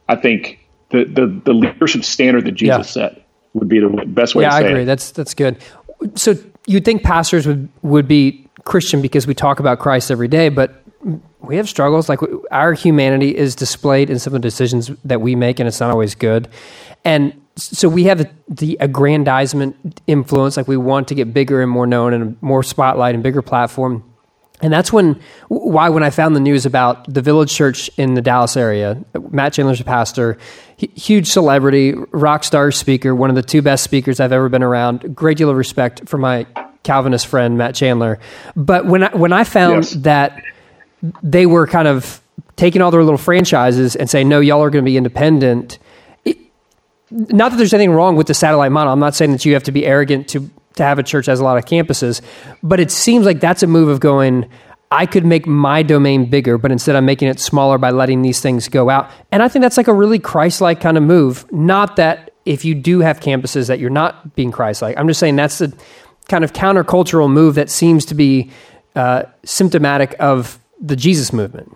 I 0.09 0.15
think 0.15 0.59
the, 0.89 1.05
the, 1.05 1.27
the 1.27 1.53
leadership 1.53 2.03
standard 2.03 2.45
that 2.45 2.53
Jesus 2.53 2.95
yeah. 2.95 3.09
set 3.09 3.27
would 3.53 3.69
be 3.69 3.79
the 3.79 3.89
best 4.07 4.33
way 4.33 4.43
yeah, 4.43 4.49
to 4.49 4.55
say 4.55 4.65
I 4.65 4.69
agree. 4.69 4.81
It. 4.83 4.85
That's, 4.85 5.11
that's 5.11 5.33
good. 5.33 5.61
So 6.15 6.35
you'd 6.65 6.83
think 6.83 7.03
pastors 7.03 7.45
would, 7.45 7.69
would 7.83 8.07
be 8.07 8.47
Christian 8.65 9.01
because 9.01 9.27
we 9.27 9.33
talk 9.33 9.59
about 9.59 9.79
Christ 9.79 10.11
every 10.11 10.27
day, 10.27 10.49
but 10.49 10.83
we 11.39 11.57
have 11.57 11.67
struggles. 11.67 12.09
Like 12.09 12.19
our 12.51 12.73
humanity 12.73 13.35
is 13.35 13.55
displayed 13.55 14.09
in 14.09 14.19
some 14.19 14.33
of 14.33 14.41
the 14.41 14.47
decisions 14.47 14.91
that 15.03 15.21
we 15.21 15.35
make, 15.35 15.59
and 15.59 15.67
it's 15.67 15.79
not 15.79 15.91
always 15.91 16.15
good. 16.15 16.47
And 17.03 17.41
so 17.55 17.89
we 17.89 18.05
have 18.05 18.29
the, 18.47 18.77
aggrandizement 18.79 20.01
influence, 20.07 20.57
like 20.57 20.67
we 20.67 20.77
want 20.77 21.07
to 21.09 21.15
get 21.15 21.33
bigger 21.33 21.61
and 21.61 21.71
more 21.71 21.87
known 21.87 22.13
and 22.13 22.41
more 22.41 22.63
spotlight 22.63 23.15
and 23.15 23.23
bigger 23.23 23.41
platform. 23.41 24.03
And 24.61 24.71
that's 24.71 24.93
when, 24.93 25.19
why 25.47 25.89
when 25.89 26.03
I 26.03 26.11
found 26.11 26.35
the 26.35 26.39
news 26.39 26.67
about 26.67 27.11
the 27.11 27.21
Village 27.21 27.51
Church 27.51 27.89
in 27.97 28.13
the 28.13 28.21
Dallas 28.21 28.55
area, 28.55 29.03
Matt 29.31 29.53
Chandler's 29.53 29.81
a 29.81 29.83
pastor, 29.83 30.37
huge 30.77 31.27
celebrity, 31.27 31.93
rock 32.11 32.43
star 32.43 32.71
speaker, 32.71 33.15
one 33.15 33.31
of 33.31 33.35
the 33.35 33.41
two 33.41 33.63
best 33.63 33.83
speakers 33.83 34.19
I've 34.19 34.31
ever 34.31 34.49
been 34.49 34.61
around. 34.61 35.15
Great 35.15 35.37
deal 35.37 35.49
of 35.49 35.57
respect 35.57 36.07
for 36.07 36.19
my 36.19 36.45
Calvinist 36.83 37.27
friend 37.27 37.57
Matt 37.57 37.75
Chandler. 37.75 38.19
But 38.55 38.85
when 38.85 39.03
I, 39.03 39.15
when 39.15 39.33
I 39.33 39.43
found 39.43 39.85
yes. 39.85 39.91
that 40.01 40.41
they 41.23 41.45
were 41.45 41.67
kind 41.67 41.87
of 41.87 42.21
taking 42.55 42.81
all 42.81 42.91
their 42.91 43.03
little 43.03 43.17
franchises 43.17 43.95
and 43.95 44.09
saying, 44.09 44.29
no, 44.29 44.39
y'all 44.39 44.61
are 44.61 44.69
going 44.69 44.83
to 44.83 44.89
be 44.89 44.97
independent. 44.97 45.79
It, 46.25 46.37
not 47.09 47.51
that 47.51 47.57
there's 47.57 47.73
anything 47.73 47.91
wrong 47.91 48.15
with 48.15 48.27
the 48.27 48.33
satellite 48.33 48.71
model. 48.71 48.93
I'm 48.93 48.99
not 48.99 49.15
saying 49.15 49.31
that 49.31 49.45
you 49.45 49.53
have 49.53 49.63
to 49.63 49.71
be 49.71 49.85
arrogant 49.85 50.27
to 50.29 50.49
to 50.75 50.83
have 50.83 50.99
a 50.99 51.03
church 51.03 51.25
that 51.25 51.33
has 51.33 51.39
a 51.39 51.43
lot 51.43 51.57
of 51.57 51.65
campuses. 51.65 52.21
But 52.63 52.79
it 52.79 52.91
seems 52.91 53.25
like 53.25 53.39
that's 53.39 53.63
a 53.63 53.67
move 53.67 53.89
of 53.89 53.99
going, 53.99 54.49
I 54.89 55.05
could 55.05 55.25
make 55.25 55.45
my 55.45 55.83
domain 55.83 56.29
bigger, 56.29 56.57
but 56.57 56.71
instead 56.71 56.95
I'm 56.95 57.05
making 57.05 57.27
it 57.27 57.39
smaller 57.39 57.77
by 57.77 57.91
letting 57.91 58.21
these 58.21 58.41
things 58.41 58.67
go 58.67 58.89
out. 58.89 59.09
And 59.31 59.41
I 59.41 59.47
think 59.47 59.63
that's 59.63 59.77
like 59.77 59.87
a 59.87 59.93
really 59.93 60.19
Christ 60.19 60.61
like 60.61 60.81
kind 60.81 60.97
of 60.97 61.03
move. 61.03 61.49
Not 61.51 61.95
that 61.97 62.31
if 62.45 62.65
you 62.65 62.75
do 62.75 62.99
have 62.99 63.19
campuses 63.19 63.67
that 63.67 63.79
you're 63.79 63.89
not 63.89 64.35
being 64.35 64.51
Christ 64.51 64.81
like. 64.81 64.97
I'm 64.97 65.07
just 65.07 65.19
saying 65.19 65.35
that's 65.35 65.59
the 65.59 65.73
kind 66.31 66.43
of 66.43 66.53
countercultural 66.53 67.29
move 67.29 67.55
that 67.55 67.69
seems 67.69 68.05
to 68.05 68.15
be 68.15 68.49
uh, 68.95 69.23
symptomatic 69.43 70.15
of 70.19 70.57
the 70.79 70.95
Jesus 70.95 71.31
movement. 71.33 71.75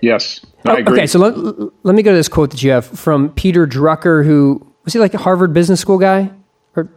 Yes. 0.00 0.40
I 0.64 0.78
agree. 0.78 0.98
Okay, 0.98 1.06
so 1.06 1.18
let, 1.18 1.36
let 1.82 1.94
me 1.94 2.02
go 2.02 2.12
to 2.12 2.16
this 2.16 2.28
quote 2.28 2.50
that 2.52 2.62
you 2.62 2.70
have 2.70 2.86
from 2.86 3.30
Peter 3.30 3.66
Drucker, 3.66 4.24
who 4.24 4.64
was 4.84 4.92
he 4.92 4.98
like 4.98 5.12
a 5.14 5.18
Harvard 5.18 5.52
Business 5.52 5.80
School 5.80 5.98
guy? 5.98 6.30
Or 6.76 6.88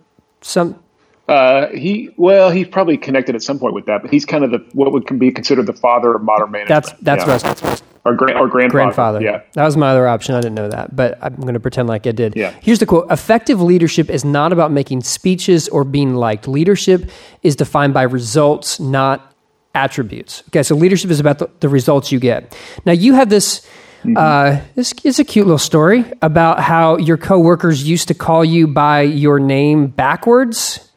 some 0.41 0.81
uh, 1.27 1.67
he 1.69 2.09
well, 2.17 2.51
he's 2.51 2.67
probably 2.67 2.97
connected 2.97 3.33
at 3.33 3.41
some 3.41 3.57
point 3.57 3.73
with 3.73 3.85
that, 3.85 4.01
but 4.01 4.11
he's 4.11 4.25
kind 4.25 4.43
of 4.43 4.51
the 4.51 4.57
what 4.73 4.91
would 4.91 5.19
be 5.19 5.31
considered 5.31 5.65
the 5.67 5.73
father 5.73 6.13
of 6.13 6.21
modern 6.21 6.51
management. 6.51 6.67
That's 6.85 7.01
that's 7.01 7.25
yeah. 7.25 7.33
what 7.33 7.63
I 7.63 7.69
was, 7.71 7.83
or, 8.03 8.13
grand, 8.13 8.37
or 8.37 8.49
grandfather. 8.49 9.19
Grandfather. 9.19 9.21
Yeah, 9.21 9.41
that 9.53 9.63
was 9.63 9.77
my 9.77 9.89
other 9.91 10.05
option. 10.05 10.35
I 10.35 10.41
didn't 10.41 10.55
know 10.55 10.67
that, 10.69 10.93
but 10.93 11.17
I'm 11.21 11.35
going 11.35 11.53
to 11.53 11.61
pretend 11.61 11.87
like 11.87 12.05
I 12.07 12.11
did. 12.11 12.35
Yeah. 12.35 12.53
Here's 12.61 12.79
the 12.79 12.85
quote: 12.85 13.09
"Effective 13.09 13.61
leadership 13.61 14.09
is 14.09 14.25
not 14.25 14.51
about 14.51 14.73
making 14.73 15.03
speeches 15.03 15.69
or 15.69 15.85
being 15.85 16.13
liked. 16.15 16.45
Leadership 16.45 17.09
is 17.41 17.55
defined 17.55 17.93
by 17.93 18.03
results, 18.03 18.81
not 18.81 19.33
attributes." 19.73 20.43
Okay, 20.49 20.61
so 20.61 20.75
leadership 20.75 21.09
is 21.09 21.21
about 21.21 21.39
the, 21.39 21.49
the 21.61 21.69
results 21.69 22.11
you 22.11 22.19
get. 22.19 22.53
Now 22.85 22.91
you 22.91 23.13
have 23.13 23.29
this. 23.29 23.65
Mm-hmm. 24.03 24.17
Uh, 24.17 24.59
this 24.75 24.93
is 25.05 25.19
a 25.19 25.23
cute 25.23 25.45
little 25.45 25.57
story 25.57 26.03
about 26.21 26.59
how 26.59 26.97
your 26.97 27.15
coworkers 27.15 27.87
used 27.87 28.09
to 28.09 28.13
call 28.13 28.43
you 28.43 28.67
by 28.67 29.03
your 29.03 29.39
name 29.39 29.87
backwards. 29.87 30.89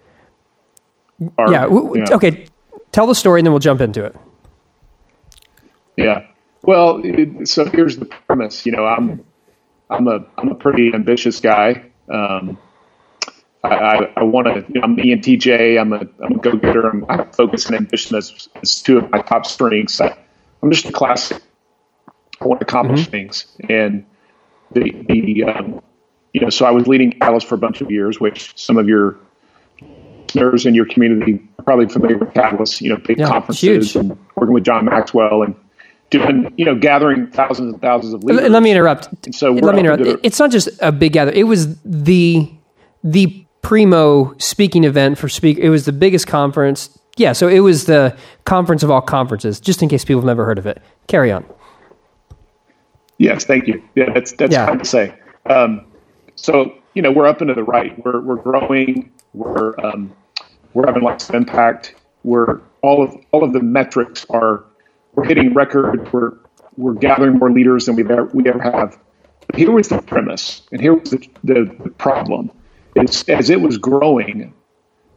Or, 1.38 1.50
yeah, 1.50 1.62
w- 1.62 1.98
yeah. 1.98 2.14
Okay. 2.14 2.46
Tell 2.92 3.06
the 3.06 3.14
story 3.14 3.40
and 3.40 3.46
then 3.46 3.52
we'll 3.52 3.60
jump 3.60 3.80
into 3.80 4.04
it. 4.04 4.16
Yeah. 5.96 6.26
Well, 6.62 7.02
so 7.44 7.64
here's 7.66 7.96
the 7.96 8.06
premise. 8.06 8.66
You 8.66 8.72
know, 8.72 8.86
I'm 8.86 9.24
I'm 9.88 10.08
a 10.08 10.24
I'm 10.36 10.48
a 10.48 10.54
pretty 10.54 10.92
ambitious 10.94 11.40
guy. 11.40 11.90
Um, 12.08 12.58
I, 13.62 13.68
I, 13.68 14.12
I 14.16 14.22
want 14.24 14.46
to. 14.46 14.72
You 14.72 14.80
know, 14.80 14.84
I'm 14.84 14.96
ENTJ. 14.96 15.80
I'm 15.80 15.92
a 15.92 16.00
I'm 16.22 16.32
a 16.32 16.38
go 16.38 16.56
getter. 16.56 16.88
I'm, 16.88 17.04
I 17.08 17.24
focus 17.24 17.66
and 17.66 17.76
ambition 17.76 18.16
as, 18.16 18.48
as 18.62 18.82
two 18.82 18.98
of 18.98 19.10
my 19.10 19.22
top 19.22 19.46
strengths. 19.46 20.00
I, 20.00 20.16
I'm 20.62 20.70
just 20.70 20.86
a 20.86 20.92
classic 20.92 21.42
I 22.40 22.44
want 22.44 22.60
to 22.60 22.66
accomplish 22.66 23.02
mm-hmm. 23.02 23.10
things. 23.10 23.46
And 23.68 24.04
the, 24.72 24.92
the 25.08 25.44
um, 25.44 25.82
you 26.32 26.40
know, 26.40 26.50
so 26.50 26.66
I 26.66 26.70
was 26.70 26.86
leading 26.86 27.12
Catalyst 27.12 27.46
for 27.46 27.54
a 27.54 27.58
bunch 27.58 27.80
of 27.80 27.90
years, 27.90 28.20
which 28.20 28.52
some 28.56 28.76
of 28.76 28.88
your 28.88 29.16
listeners 30.34 30.66
in 30.66 30.74
your 30.74 30.86
community 30.86 31.40
are 31.58 31.64
probably 31.64 31.88
familiar 31.88 32.18
with 32.18 32.32
Catalyst, 32.34 32.80
you 32.80 32.90
know, 32.90 32.96
big 32.96 33.18
yeah, 33.18 33.28
conferences 33.28 33.92
huge. 33.92 33.96
and 33.96 34.18
working 34.34 34.54
with 34.54 34.64
John 34.64 34.84
Maxwell 34.84 35.42
and 35.42 35.54
doing, 36.10 36.52
you 36.56 36.64
know, 36.64 36.74
gathering 36.74 37.26
thousands 37.28 37.72
and 37.72 37.82
thousands 37.82 38.14
of 38.14 38.24
leaders. 38.24 38.50
Let 38.50 38.62
me 38.62 38.70
interrupt. 38.70 39.08
And 39.24 39.34
so 39.34 39.52
let 39.52 39.74
me 39.74 39.80
interrupt. 39.80 40.02
It's 40.24 40.38
not 40.38 40.50
just 40.50 40.68
a 40.80 40.92
big 40.92 41.12
gathering. 41.12 41.36
It 41.36 41.44
was 41.44 41.80
the, 41.82 42.50
the 43.02 43.44
primo 43.62 44.36
speaking 44.38 44.84
event 44.84 45.18
for 45.18 45.28
speak. 45.28 45.58
It 45.58 45.70
was 45.70 45.84
the 45.84 45.92
biggest 45.92 46.26
conference. 46.26 46.98
Yeah. 47.16 47.32
So 47.32 47.48
it 47.48 47.60
was 47.60 47.86
the 47.86 48.16
conference 48.44 48.82
of 48.82 48.90
all 48.90 49.00
conferences, 49.00 49.58
just 49.60 49.82
in 49.82 49.88
case 49.88 50.04
people 50.04 50.20
have 50.20 50.26
never 50.26 50.44
heard 50.44 50.58
of 50.58 50.66
it. 50.66 50.82
Carry 51.08 51.32
on. 51.32 51.44
Yes, 53.18 53.44
thank 53.44 53.66
you. 53.66 53.82
Yeah, 53.94 54.12
that's 54.12 54.32
that's 54.32 54.52
yeah. 54.52 54.66
hard 54.66 54.80
to 54.80 54.84
say. 54.84 55.14
Um, 55.46 55.86
so 56.34 56.74
you 56.94 57.02
know, 57.02 57.10
we're 57.10 57.26
up 57.26 57.40
into 57.40 57.54
the 57.54 57.64
right. 57.64 57.96
We're 58.04 58.20
we're 58.20 58.36
growing. 58.36 59.10
We're 59.36 59.78
um, 59.84 60.12
we're 60.72 60.86
having 60.86 61.02
lots 61.02 61.28
of 61.28 61.34
impact. 61.34 61.94
We're 62.24 62.60
all 62.82 63.02
of 63.02 63.16
all 63.30 63.44
of 63.44 63.52
the 63.52 63.60
metrics 63.60 64.26
are 64.30 64.64
we're 65.14 65.24
hitting 65.24 65.54
record. 65.54 66.12
We're 66.12 66.32
we're 66.76 66.94
gathering 66.94 67.38
more 67.38 67.50
leaders 67.50 67.86
than 67.86 67.96
we've 67.96 68.10
ever 68.10 68.24
we 68.32 68.48
ever 68.48 68.60
have. 68.60 68.98
But 69.46 69.56
here 69.56 69.70
was 69.70 69.88
the 69.88 70.00
premise, 70.02 70.62
and 70.72 70.80
here 70.80 70.94
was 70.94 71.10
the, 71.10 71.28
the, 71.44 71.76
the 71.84 71.90
problem. 71.90 72.50
Is 72.96 73.24
as 73.28 73.50
it 73.50 73.60
was 73.60 73.78
growing, 73.78 74.54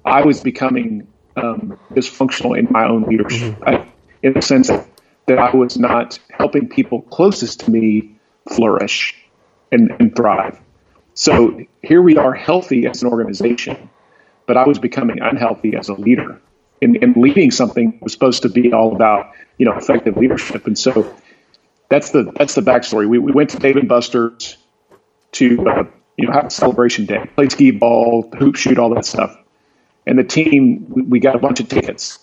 I 0.06 0.22
was 0.24 0.42
becoming 0.42 1.08
um, 1.36 1.80
dysfunctional 1.92 2.60
in 2.60 2.68
my 2.70 2.86
own 2.86 3.04
leadership. 3.04 3.56
Mm-hmm. 3.56 3.70
I, 3.70 3.88
in 4.22 4.34
the 4.34 4.42
sense 4.42 4.68
that 4.68 4.86
that 5.28 5.40
I 5.40 5.56
was 5.56 5.78
not 5.78 6.20
helping 6.32 6.68
people 6.68 7.04
closest 7.04 7.62
to 7.62 7.72
me 7.72 8.16
flourish 8.50 9.16
and, 9.72 9.96
and 10.00 10.16
thrive. 10.16 10.60
So 11.14 11.66
here 11.84 12.02
we 12.02 12.18
are 12.18 12.34
healthy 12.34 12.88
as 12.88 13.04
an 13.04 13.10
organization, 13.10 13.90
but 14.50 14.58
I 14.58 14.66
was 14.66 14.80
becoming 14.80 15.20
unhealthy 15.22 15.76
as 15.76 15.90
a 15.90 15.94
leader. 15.94 16.42
And, 16.82 16.98
and 17.04 17.16
leading 17.16 17.52
something 17.52 18.00
was 18.02 18.14
supposed 18.14 18.42
to 18.42 18.50
be 18.50 18.74
all 18.74 18.96
about, 18.96 19.32
you 19.60 19.66
know, 19.68 19.74
effective 19.74 20.18
leadership. 20.18 20.66
And 20.66 20.76
so 20.76 21.16
that's 21.90 22.10
the 22.10 22.32
that's 22.36 22.56
the 22.56 22.62
backstory. 22.62 23.08
We, 23.08 23.20
we 23.20 23.32
went 23.32 23.52
to 23.52 23.60
Dave 23.60 23.76
and 23.76 23.88
Buster's 23.88 24.58
to 25.34 25.70
uh, 25.70 25.84
you 26.18 26.26
know 26.26 26.34
have 26.34 26.46
a 26.46 26.50
celebration 26.50 27.06
day, 27.06 27.30
play 27.36 27.48
skee 27.50 27.70
ball, 27.70 28.28
hoop 28.40 28.56
shoot, 28.56 28.80
all 28.80 28.90
that 28.96 29.06
stuff. 29.06 29.38
And 30.08 30.18
the 30.18 30.24
team, 30.24 30.84
we 30.90 31.20
got 31.20 31.36
a 31.36 31.40
bunch 31.40 31.60
of 31.60 31.70
tickets 31.70 32.18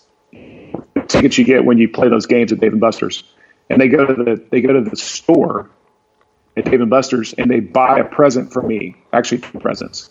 tickets 1.07 1.37
you 1.37 1.45
get 1.45 1.63
when 1.63 1.77
you 1.77 1.87
play 1.87 2.09
those 2.09 2.25
games 2.25 2.51
at 2.51 2.59
Dave 2.59 2.73
and 2.73 2.81
Buster's. 2.81 3.23
And 3.69 3.79
they 3.79 3.87
go 3.87 4.05
to 4.05 4.13
the 4.13 4.43
they 4.51 4.59
go 4.59 4.73
to 4.73 4.81
the 4.81 4.97
store 4.97 5.69
at 6.57 6.65
Dave 6.65 6.81
and 6.81 6.89
Buster's 6.89 7.31
and 7.37 7.49
they 7.49 7.61
buy 7.61 7.99
a 7.99 8.03
present 8.03 8.51
for 8.51 8.61
me. 8.61 8.97
Actually, 9.13 9.37
two 9.37 9.59
presents. 9.59 10.09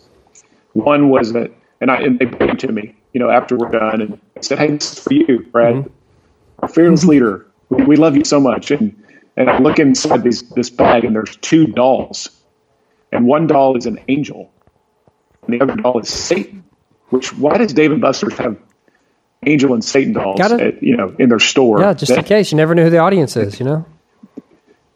One 0.73 1.09
was 1.09 1.33
that, 1.33 1.51
and 1.81 1.91
I 1.91 2.01
and 2.01 2.19
they 2.19 2.25
bring 2.25 2.49
it 2.49 2.59
to 2.59 2.71
me, 2.71 2.95
you 3.13 3.19
know, 3.19 3.29
after 3.29 3.55
we're 3.55 3.69
done, 3.69 4.01
and 4.01 4.19
I 4.35 4.41
said, 4.41 4.59
"Hey, 4.59 4.71
this 4.71 4.93
is 4.93 4.99
for 4.99 5.13
you, 5.13 5.45
Brad, 5.51 5.75
mm-hmm. 5.75 5.89
our 6.59 6.67
fearless 6.67 7.05
leader. 7.05 7.45
We 7.69 7.95
love 7.95 8.15
you 8.15 8.23
so 8.23 8.39
much." 8.39 8.71
And 8.71 9.03
and 9.35 9.49
I 9.49 9.59
look 9.59 9.79
inside 9.79 10.23
this 10.23 10.41
this 10.41 10.69
bag, 10.69 11.05
and 11.05 11.15
there's 11.15 11.35
two 11.37 11.67
dolls, 11.67 12.29
and 13.11 13.25
one 13.25 13.47
doll 13.47 13.77
is 13.77 13.85
an 13.85 13.99
angel, 14.07 14.51
and 15.45 15.53
the 15.53 15.61
other 15.63 15.75
doll 15.75 15.99
is 15.99 16.09
Satan. 16.09 16.63
Which 17.09 17.35
why 17.37 17.57
does 17.57 17.73
Dave 17.73 17.91
and 17.91 18.01
Buster's 18.01 18.37
have 18.37 18.57
angel 19.45 19.73
and 19.73 19.83
Satan 19.83 20.13
dolls, 20.13 20.39
at, 20.39 20.81
you 20.81 20.95
know, 20.95 21.15
in 21.19 21.29
their 21.29 21.39
store. 21.39 21.79
Yeah, 21.81 21.93
just 21.93 22.09
that, 22.09 22.19
in 22.19 22.23
case. 22.25 22.51
You 22.51 22.57
never 22.57 22.75
know 22.75 22.83
who 22.83 22.89
the 22.89 22.97
audience 22.97 23.35
is, 23.35 23.59
you 23.59 23.65
know? 23.65 23.85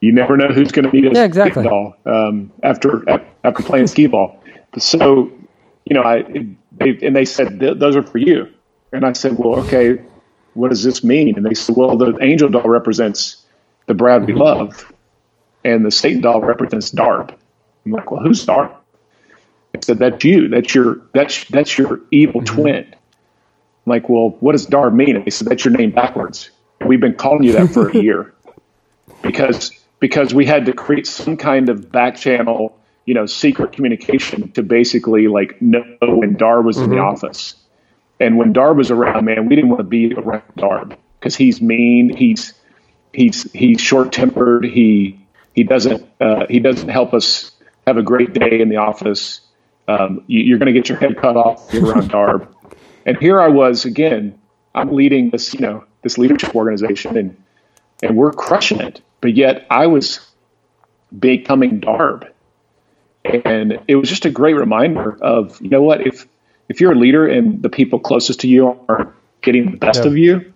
You 0.02 0.12
never 0.12 0.36
know 0.36 0.48
who's 0.48 0.72
going 0.72 0.90
to 0.90 0.96
need 0.96 1.06
a 1.06 1.14
yeah, 1.14 1.26
exactly. 1.26 1.64
doll 1.64 1.96
um, 2.06 2.52
after 2.64 3.08
after 3.44 3.64
playing 3.64 3.88
skee 3.88 4.08
ball. 4.08 4.42
So, 4.78 5.32
you 5.86 5.94
know, 5.94 6.02
I 6.02 6.24
and 6.82 7.16
they 7.16 7.26
said 7.26 7.60
those 7.60 7.96
are 7.96 8.04
for 8.04 8.18
you, 8.18 8.48
and 8.92 9.06
I 9.06 9.14
said, 9.14 9.38
well, 9.38 9.60
okay, 9.62 10.02
what 10.54 10.70
does 10.70 10.84
this 10.84 11.04
mean? 11.04 11.36
And 11.36 11.46
they 11.46 11.54
said, 11.54 11.76
well, 11.76 11.98
the 11.98 12.18
angel 12.22 12.50
doll 12.50 12.68
represents 12.68 13.44
the 13.88 13.94
Brad 13.94 14.26
we 14.26 14.34
love, 14.34 14.92
and 15.64 15.86
the 15.86 15.92
Satan 15.92 16.22
doll 16.22 16.42
represents 16.42 16.92
Darb. 16.92 17.34
I'm 17.86 17.92
like, 17.92 18.12
well, 18.12 18.22
who's 18.22 18.46
Darb? 18.46 18.76
I 19.76 19.80
said, 19.82 20.00
that's 20.00 20.24
you. 20.24 20.50
That's 20.50 20.76
your 20.76 21.02
that's 21.14 21.46
that's 21.46 21.78
your 21.78 22.02
evil 22.12 22.42
mm-hmm. 22.42 22.62
twin. 22.62 22.96
I'm 23.86 23.90
like, 23.90 24.10
well, 24.10 24.38
what 24.40 24.52
does 24.52 24.68
Darb 24.68 24.94
mean? 24.94 25.16
And 25.16 25.26
they 25.26 25.32
said, 25.32 25.48
that's 25.48 25.66
your 25.66 25.76
name 25.76 25.92
backwards. 25.92 26.52
We've 26.86 27.00
been 27.00 27.16
calling 27.16 27.44
you 27.44 27.54
that 27.54 27.70
for 27.70 27.90
a 27.90 27.98
year 28.02 28.34
because 29.22 29.72
because 30.00 30.34
we 30.34 30.46
had 30.46 30.66
to 30.66 30.74
create 30.74 31.08
some 31.08 31.38
kind 31.38 31.70
of 31.70 31.92
back 31.92 32.18
channel, 32.18 32.78
you 33.06 33.14
know, 33.14 33.26
secret 33.26 33.72
communication 33.72 34.52
to 34.52 34.64
basically 34.64 35.28
like 35.28 35.62
know 35.62 35.84
when 36.02 36.36
Darb 36.36 36.66
was 36.66 36.76
mm-hmm. 36.76 36.86
in 36.86 36.90
the 36.92 36.96
mm-hmm. 36.98 37.06
office. 37.06 37.56
And 38.20 38.38
when 38.38 38.54
Darb 38.54 38.78
was 38.78 38.92
around, 38.92 39.26
man, 39.26 39.48
we 39.48 39.56
didn't 39.56 39.70
want 39.70 39.80
to 39.80 39.84
be 39.84 40.14
around 40.14 40.44
Darb 40.58 40.96
because 41.20 41.36
he's 41.36 41.62
mean. 41.62 42.16
He's 42.16 42.54
he's 43.14 43.52
he's 43.52 43.82
short 43.82 44.12
tempered. 44.12 44.64
He 44.66 45.20
he 45.54 45.64
doesn't 45.64 46.08
uh, 46.20 46.46
he 46.50 46.60
doesn't 46.60 46.90
help 46.90 47.14
us 47.14 47.52
have 47.88 47.98
a 47.98 48.04
great 48.04 48.34
day 48.34 48.62
in 48.62 48.70
the 48.70 48.78
office. 48.78 49.42
Um, 49.88 50.24
you, 50.28 50.56
are 50.56 50.60
going 50.60 50.68
to 50.68 50.80
get 50.80 50.88
your 50.88 50.98
head 50.98 51.18
cut 51.18 51.36
off 51.36 51.74
around 51.74 52.12
Darb. 52.12 52.48
And 53.06 53.18
here 53.18 53.42
I 53.42 53.48
was 53.50 53.86
again. 53.86 54.38
I'm 54.74 54.94
leading 54.94 55.32
this, 55.32 55.54
you 55.54 55.60
know, 55.60 55.84
this 56.02 56.18
leadership 56.18 56.56
organization, 56.56 57.18
and 57.18 57.44
and 58.02 58.16
we're 58.16 58.32
crushing 58.32 58.80
it. 58.80 59.02
But 59.20 59.36
yet 59.36 59.66
I 59.70 59.88
was 59.88 60.20
becoming 61.18 61.82
Darb. 61.82 62.30
And 63.24 63.80
it 63.88 63.96
was 63.96 64.10
just 64.10 64.26
a 64.26 64.32
great 64.32 64.56
reminder 64.56 65.18
of, 65.22 65.62
you 65.62 65.70
know 65.70 65.84
what, 65.84 66.06
if 66.06 66.28
if 66.70 66.82
you're 66.82 66.94
a 66.94 66.96
leader 66.96 67.28
and 67.28 67.62
the 67.62 67.70
people 67.70 68.00
closest 68.00 68.40
to 68.42 68.48
you 68.48 68.80
are 68.88 69.14
getting 69.42 69.72
the 69.72 69.78
best 69.78 70.02
yeah. 70.02 70.08
of 70.08 70.18
you 70.18 70.54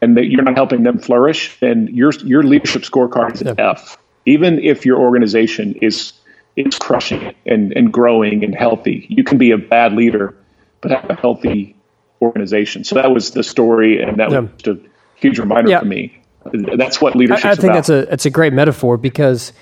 and 0.00 0.16
that 0.16 0.26
you're 0.26 0.42
not 0.42 0.56
helping 0.56 0.82
them 0.82 0.98
flourish, 0.98 1.58
then 1.60 1.88
your 1.92 2.12
your 2.24 2.42
leadership 2.42 2.82
scorecard 2.82 3.34
is 3.34 3.42
an 3.42 3.54
yeah. 3.58 3.70
F. 3.72 3.98
Even 4.26 4.58
if 4.58 4.84
your 4.84 4.98
organization 4.98 5.74
is 5.80 6.12
is 6.56 6.78
crushing 6.78 7.22
it 7.22 7.36
and, 7.46 7.72
and 7.76 7.92
growing 7.92 8.42
and 8.42 8.54
healthy. 8.54 9.06
You 9.08 9.22
can 9.22 9.38
be 9.38 9.52
a 9.52 9.58
bad 9.58 9.92
leader, 9.92 10.34
but 10.80 10.90
have 10.90 11.08
a 11.08 11.14
healthy 11.14 11.76
organization. 12.20 12.84
So 12.84 12.96
that 12.96 13.12
was 13.12 13.30
the 13.30 13.44
story, 13.44 14.02
and 14.02 14.18
that 14.18 14.30
yeah. 14.30 14.40
was 14.40 14.50
just 14.58 14.80
a 14.80 14.88
huge 15.16 15.38
reminder 15.38 15.78
for 15.78 15.84
me. 15.84 16.20
That's 16.52 17.00
what 17.00 17.14
leadership. 17.14 17.44
I, 17.44 17.50
I 17.50 17.54
think 17.54 17.64
about. 17.64 17.74
that's 17.74 17.88
a 17.90 18.06
that's 18.06 18.26
a 18.26 18.30
great 18.30 18.52
metaphor 18.52 18.96
because 18.96 19.52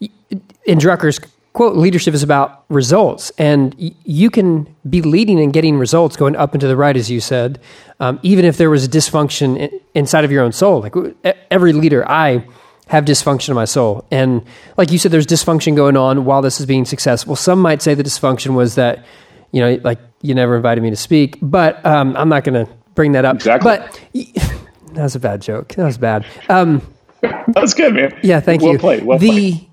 in 0.00 0.78
Drucker's 0.78 1.18
quote, 1.54 1.76
leadership 1.76 2.12
is 2.12 2.22
about 2.22 2.64
results, 2.68 3.30
and 3.38 3.74
you 3.78 4.28
can 4.28 4.72
be 4.88 5.00
leading 5.00 5.40
and 5.40 5.52
getting 5.52 5.78
results 5.78 6.16
going 6.16 6.36
up 6.36 6.52
and 6.52 6.60
to 6.60 6.68
the 6.68 6.76
right, 6.76 6.96
as 6.96 7.10
you 7.10 7.20
said, 7.20 7.58
um, 8.00 8.20
even 8.22 8.44
if 8.44 8.58
there 8.58 8.68
was 8.68 8.84
a 8.84 8.88
dysfunction 8.88 9.72
inside 9.94 10.24
of 10.24 10.30
your 10.30 10.42
own 10.42 10.52
soul. 10.52 10.80
Like 10.80 10.94
every 11.50 11.72
leader, 11.72 12.06
I 12.08 12.46
have 12.88 13.06
dysfunction 13.06 13.48
in 13.48 13.54
my 13.54 13.64
soul, 13.64 14.04
and 14.10 14.44
like 14.76 14.92
you 14.92 14.98
said, 14.98 15.10
there's 15.10 15.26
dysfunction 15.26 15.74
going 15.74 15.96
on 15.96 16.26
while 16.26 16.42
this 16.42 16.60
is 16.60 16.66
being 16.66 16.84
successful. 16.84 17.34
Some 17.34 17.60
might 17.60 17.80
say 17.80 17.94
the 17.94 18.02
dysfunction 18.02 18.54
was 18.54 18.74
that 18.74 19.04
you 19.54 19.60
know, 19.60 19.80
like 19.84 20.00
you 20.20 20.34
never 20.34 20.56
invited 20.56 20.82
me 20.82 20.90
to 20.90 20.96
speak, 20.96 21.38
but 21.40 21.84
um, 21.86 22.16
I'm 22.16 22.28
not 22.28 22.42
going 22.42 22.66
to 22.66 22.72
bring 22.96 23.12
that 23.12 23.24
up. 23.24 23.36
Exactly. 23.36 23.76
But 23.76 24.00
that 24.94 25.02
was 25.04 25.14
a 25.14 25.20
bad 25.20 25.40
joke. 25.42 25.68
That 25.74 25.84
was 25.84 25.96
bad. 25.96 26.26
Um, 26.48 26.82
that 27.20 27.54
was 27.54 27.72
good, 27.72 27.94
man. 27.94 28.18
Yeah, 28.24 28.40
thank 28.40 28.62
well 28.62 28.72
you. 28.72 28.78
Played. 28.80 29.04
Well 29.04 29.18
the, 29.18 29.28
played. 29.30 29.70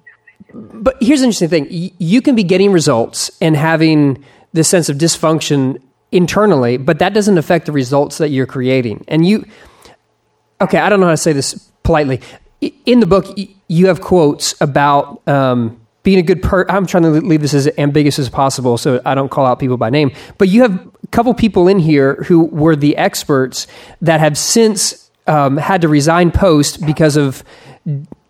But 0.53 0.97
here's 1.01 1.21
an 1.21 1.25
interesting 1.25 1.49
thing: 1.49 1.67
you 1.97 2.21
can 2.21 2.35
be 2.35 2.43
getting 2.43 2.71
results 2.71 3.31
and 3.41 3.55
having 3.55 4.23
this 4.53 4.67
sense 4.67 4.89
of 4.89 4.97
dysfunction 4.97 5.81
internally, 6.11 6.77
but 6.77 6.99
that 6.99 7.13
doesn't 7.13 7.37
affect 7.37 7.65
the 7.65 7.71
results 7.71 8.17
that 8.17 8.29
you're 8.29 8.45
creating. 8.45 9.03
And 9.07 9.25
you, 9.25 9.45
okay, 10.59 10.77
I 10.77 10.89
don't 10.89 10.99
know 10.99 11.05
how 11.07 11.13
to 11.13 11.17
say 11.17 11.33
this 11.33 11.53
politely. 11.83 12.21
In 12.85 12.99
the 12.99 13.05
book, 13.05 13.25
you 13.67 13.87
have 13.87 14.01
quotes 14.01 14.59
about 14.61 15.25
um, 15.27 15.79
being 16.03 16.19
a 16.19 16.23
good 16.23 16.43
per 16.43 16.65
I'm 16.69 16.85
trying 16.85 17.03
to 17.03 17.09
leave 17.09 17.41
this 17.41 17.53
as 17.53 17.69
ambiguous 17.77 18.19
as 18.19 18.29
possible 18.29 18.77
so 18.77 19.01
I 19.05 19.15
don't 19.15 19.29
call 19.29 19.45
out 19.45 19.59
people 19.59 19.77
by 19.77 19.89
name. 19.89 20.11
But 20.37 20.49
you 20.49 20.61
have 20.63 20.73
a 21.03 21.07
couple 21.07 21.33
people 21.33 21.67
in 21.67 21.79
here 21.79 22.15
who 22.27 22.45
were 22.45 22.75
the 22.75 22.97
experts 22.97 23.67
that 24.01 24.19
have 24.19 24.37
since 24.37 25.09
um, 25.27 25.57
had 25.57 25.81
to 25.81 25.87
resign 25.87 26.31
post 26.31 26.85
because 26.85 27.17
of 27.17 27.43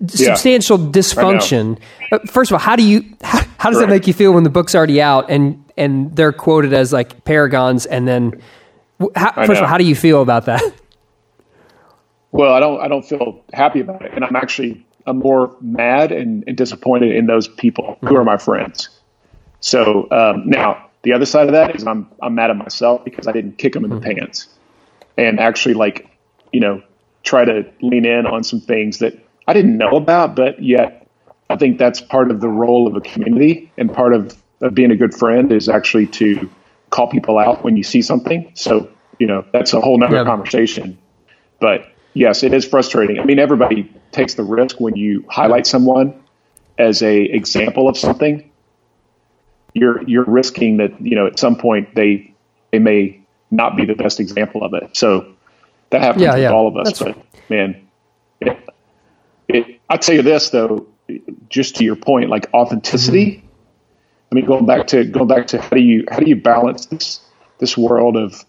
substantial 0.08 0.80
yeah, 0.80 0.88
dysfunction. 0.88 1.80
Uh, 2.12 2.20
first 2.28 2.52
of 2.52 2.56
all, 2.56 2.60
how 2.60 2.76
do 2.76 2.84
you 2.84 3.04
how, 3.22 3.42
how 3.58 3.70
does 3.70 3.80
right. 3.80 3.88
that 3.88 3.90
make 3.90 4.08
you 4.08 4.14
feel 4.14 4.34
when 4.34 4.44
the 4.44 4.50
book's 4.50 4.76
already 4.76 5.02
out 5.02 5.30
and 5.30 5.64
and 5.78 6.16
they're 6.16 6.34
quoted 6.34 6.74
as 6.74 6.92
like 6.92 7.24
paragons 7.24 7.86
and 7.86 8.08
then 8.08 8.42
how, 9.16 9.32
first 9.34 9.52
of 9.52 9.64
all, 9.64 9.68
how 9.68 9.78
do 9.78 9.84
you 9.84 9.96
feel 9.96 10.22
about 10.22 10.46
that? 10.46 10.62
Well, 12.34 12.54
I 12.54 12.62
don't 12.62 12.82
I 12.82 12.88
don't 12.88 13.04
feel 13.04 13.44
happy 13.54 13.82
about 13.82 14.04
it, 14.04 14.14
and 14.14 14.24
I'm 14.24 14.38
actually 14.38 14.86
I'm 15.06 15.20
more 15.20 15.56
mad 15.60 16.12
and, 16.12 16.46
and 16.48 16.56
disappointed 16.56 17.14
in 17.14 17.26
those 17.26 17.48
people 17.48 17.98
who 18.02 18.16
are 18.16 18.24
my 18.24 18.38
friends. 18.38 18.88
So 19.60 20.08
um, 20.12 20.48
now 20.48 20.90
the 21.02 21.14
other 21.14 21.26
side 21.26 21.48
of 21.48 21.54
that 21.54 21.76
is 21.76 21.86
I'm 21.86 22.10
I'm 22.22 22.36
mad 22.36 22.50
at 22.50 22.56
myself 22.56 23.04
because 23.04 23.28
I 23.28 23.32
didn't 23.32 23.58
kick 23.58 23.74
them 23.74 23.84
in 23.84 23.90
the 23.90 23.98
mm-hmm. 23.98 24.20
pants 24.20 24.48
and 25.18 25.40
actually 25.40 25.74
like 25.74 26.10
you 26.54 26.60
know 26.60 26.82
try 27.24 27.44
to 27.44 27.70
lean 27.82 28.06
in 28.06 28.26
on 28.26 28.44
some 28.44 28.62
things 28.62 29.00
that 29.00 29.14
I 29.48 29.54
didn't 29.54 29.78
know 29.78 29.92
about, 29.92 30.36
but 30.36 30.62
yet 30.62 31.08
I 31.50 31.58
think 31.58 31.78
that's 31.78 32.02
part 32.02 32.32
of 32.32 32.42
the 32.42 32.48
role 32.48 32.88
of 32.88 32.96
a 32.96 33.02
community 33.02 33.72
and 33.78 33.94
part 33.94 34.14
of, 34.14 34.42
of 34.62 34.74
being 34.74 34.92
a 34.92 34.96
good 34.96 35.14
friend 35.14 35.52
is 35.52 35.68
actually 35.68 36.08
to 36.08 36.50
call 36.90 37.08
people 37.08 37.40
out 37.40 37.64
when 37.64 37.76
you 37.76 37.84
see 37.84 38.02
something. 38.02 38.52
So 38.54 38.90
you 39.20 39.28
know 39.28 39.46
that's 39.54 39.74
a 39.74 39.82
whole 39.82 39.98
nother 39.98 40.18
yeah. 40.18 40.24
conversation. 40.24 40.98
But 41.60 41.92
yes, 42.14 42.44
it 42.44 42.54
is 42.54 42.66
frustrating. 42.66 43.20
I 43.20 43.24
mean, 43.24 43.40
everybody 43.40 43.92
takes 44.12 44.36
the 44.36 44.44
risk 44.44 44.80
when 44.80 44.96
you 44.96 45.26
highlight 45.30 45.68
someone 45.68 46.22
as 46.78 47.02
a 47.02 47.22
example 47.22 47.88
of 47.88 47.98
something. 47.98 48.50
You're 49.74 50.08
you're 50.08 50.26
risking 50.26 50.78
that 50.78 51.00
you 51.02 51.16
know 51.16 51.28
at 51.28 51.40
some 51.40 51.56
point 51.56 51.96
they 51.96 52.34
they 52.72 52.80
may 52.80 53.22
not 53.52 53.76
be 53.76 53.86
the 53.86 53.96
best 53.96 54.20
example 54.20 54.64
of 54.64 54.74
it. 54.74 54.96
So 54.96 55.34
that 55.90 56.02
happens 56.02 56.24
yeah, 56.24 56.34
with 56.34 56.44
yeah. 56.44 56.52
all 56.52 56.68
of 56.68 56.78
us. 56.78 57.00
That's 57.00 57.18
but 57.18 57.50
man, 57.50 57.88
it, 58.40 58.58
I'll 59.92 59.98
tell 59.98 60.16
you 60.16 60.22
this 60.22 60.52
though, 60.52 60.88
just 61.50 61.76
to 61.76 61.84
your 61.84 61.98
point, 61.98 62.30
like 62.30 62.48
authenticity. 62.54 63.26
Mm-hmm. 63.26 63.48
I 64.32 64.36
mean, 64.36 64.46
going 64.46 64.66
back 64.66 64.88
to 64.88 65.04
going 65.04 65.28
back 65.28 65.48
to 65.48 65.60
how 65.62 65.72
do 65.72 65.82
you 65.82 66.06
how 66.10 66.20
do 66.20 66.30
you 66.30 66.38
balance 66.38 66.86
this 66.86 67.20
this 67.58 67.78
world 67.78 68.16
of 68.16 68.46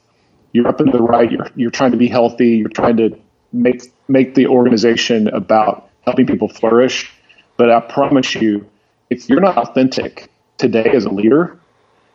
you're 0.53 0.69
up 0.69 0.79
and 0.79 0.93
to 0.93 0.99
the 0.99 1.03
right, 1.03 1.31
you're 1.31 1.49
you're 1.57 1.73
trying 1.73 1.91
to 1.91 1.97
be 1.97 2.07
healthy, 2.07 2.51
you're 2.51 2.69
trying 2.69 2.97
to 2.99 3.19
make 3.53 3.93
make 4.07 4.37
the 4.37 4.47
organization 4.47 5.27
about 5.27 5.91
helping 6.03 6.29
people 6.29 6.47
flourish. 6.47 7.13
But 7.57 7.73
I 7.73 7.81
promise 7.81 8.37
you, 8.37 8.69
if 9.11 9.29
you're 9.29 9.41
not 9.41 9.59
authentic 9.59 10.31
today 10.59 10.93
as 10.95 11.07
a 11.07 11.11
leader 11.11 11.59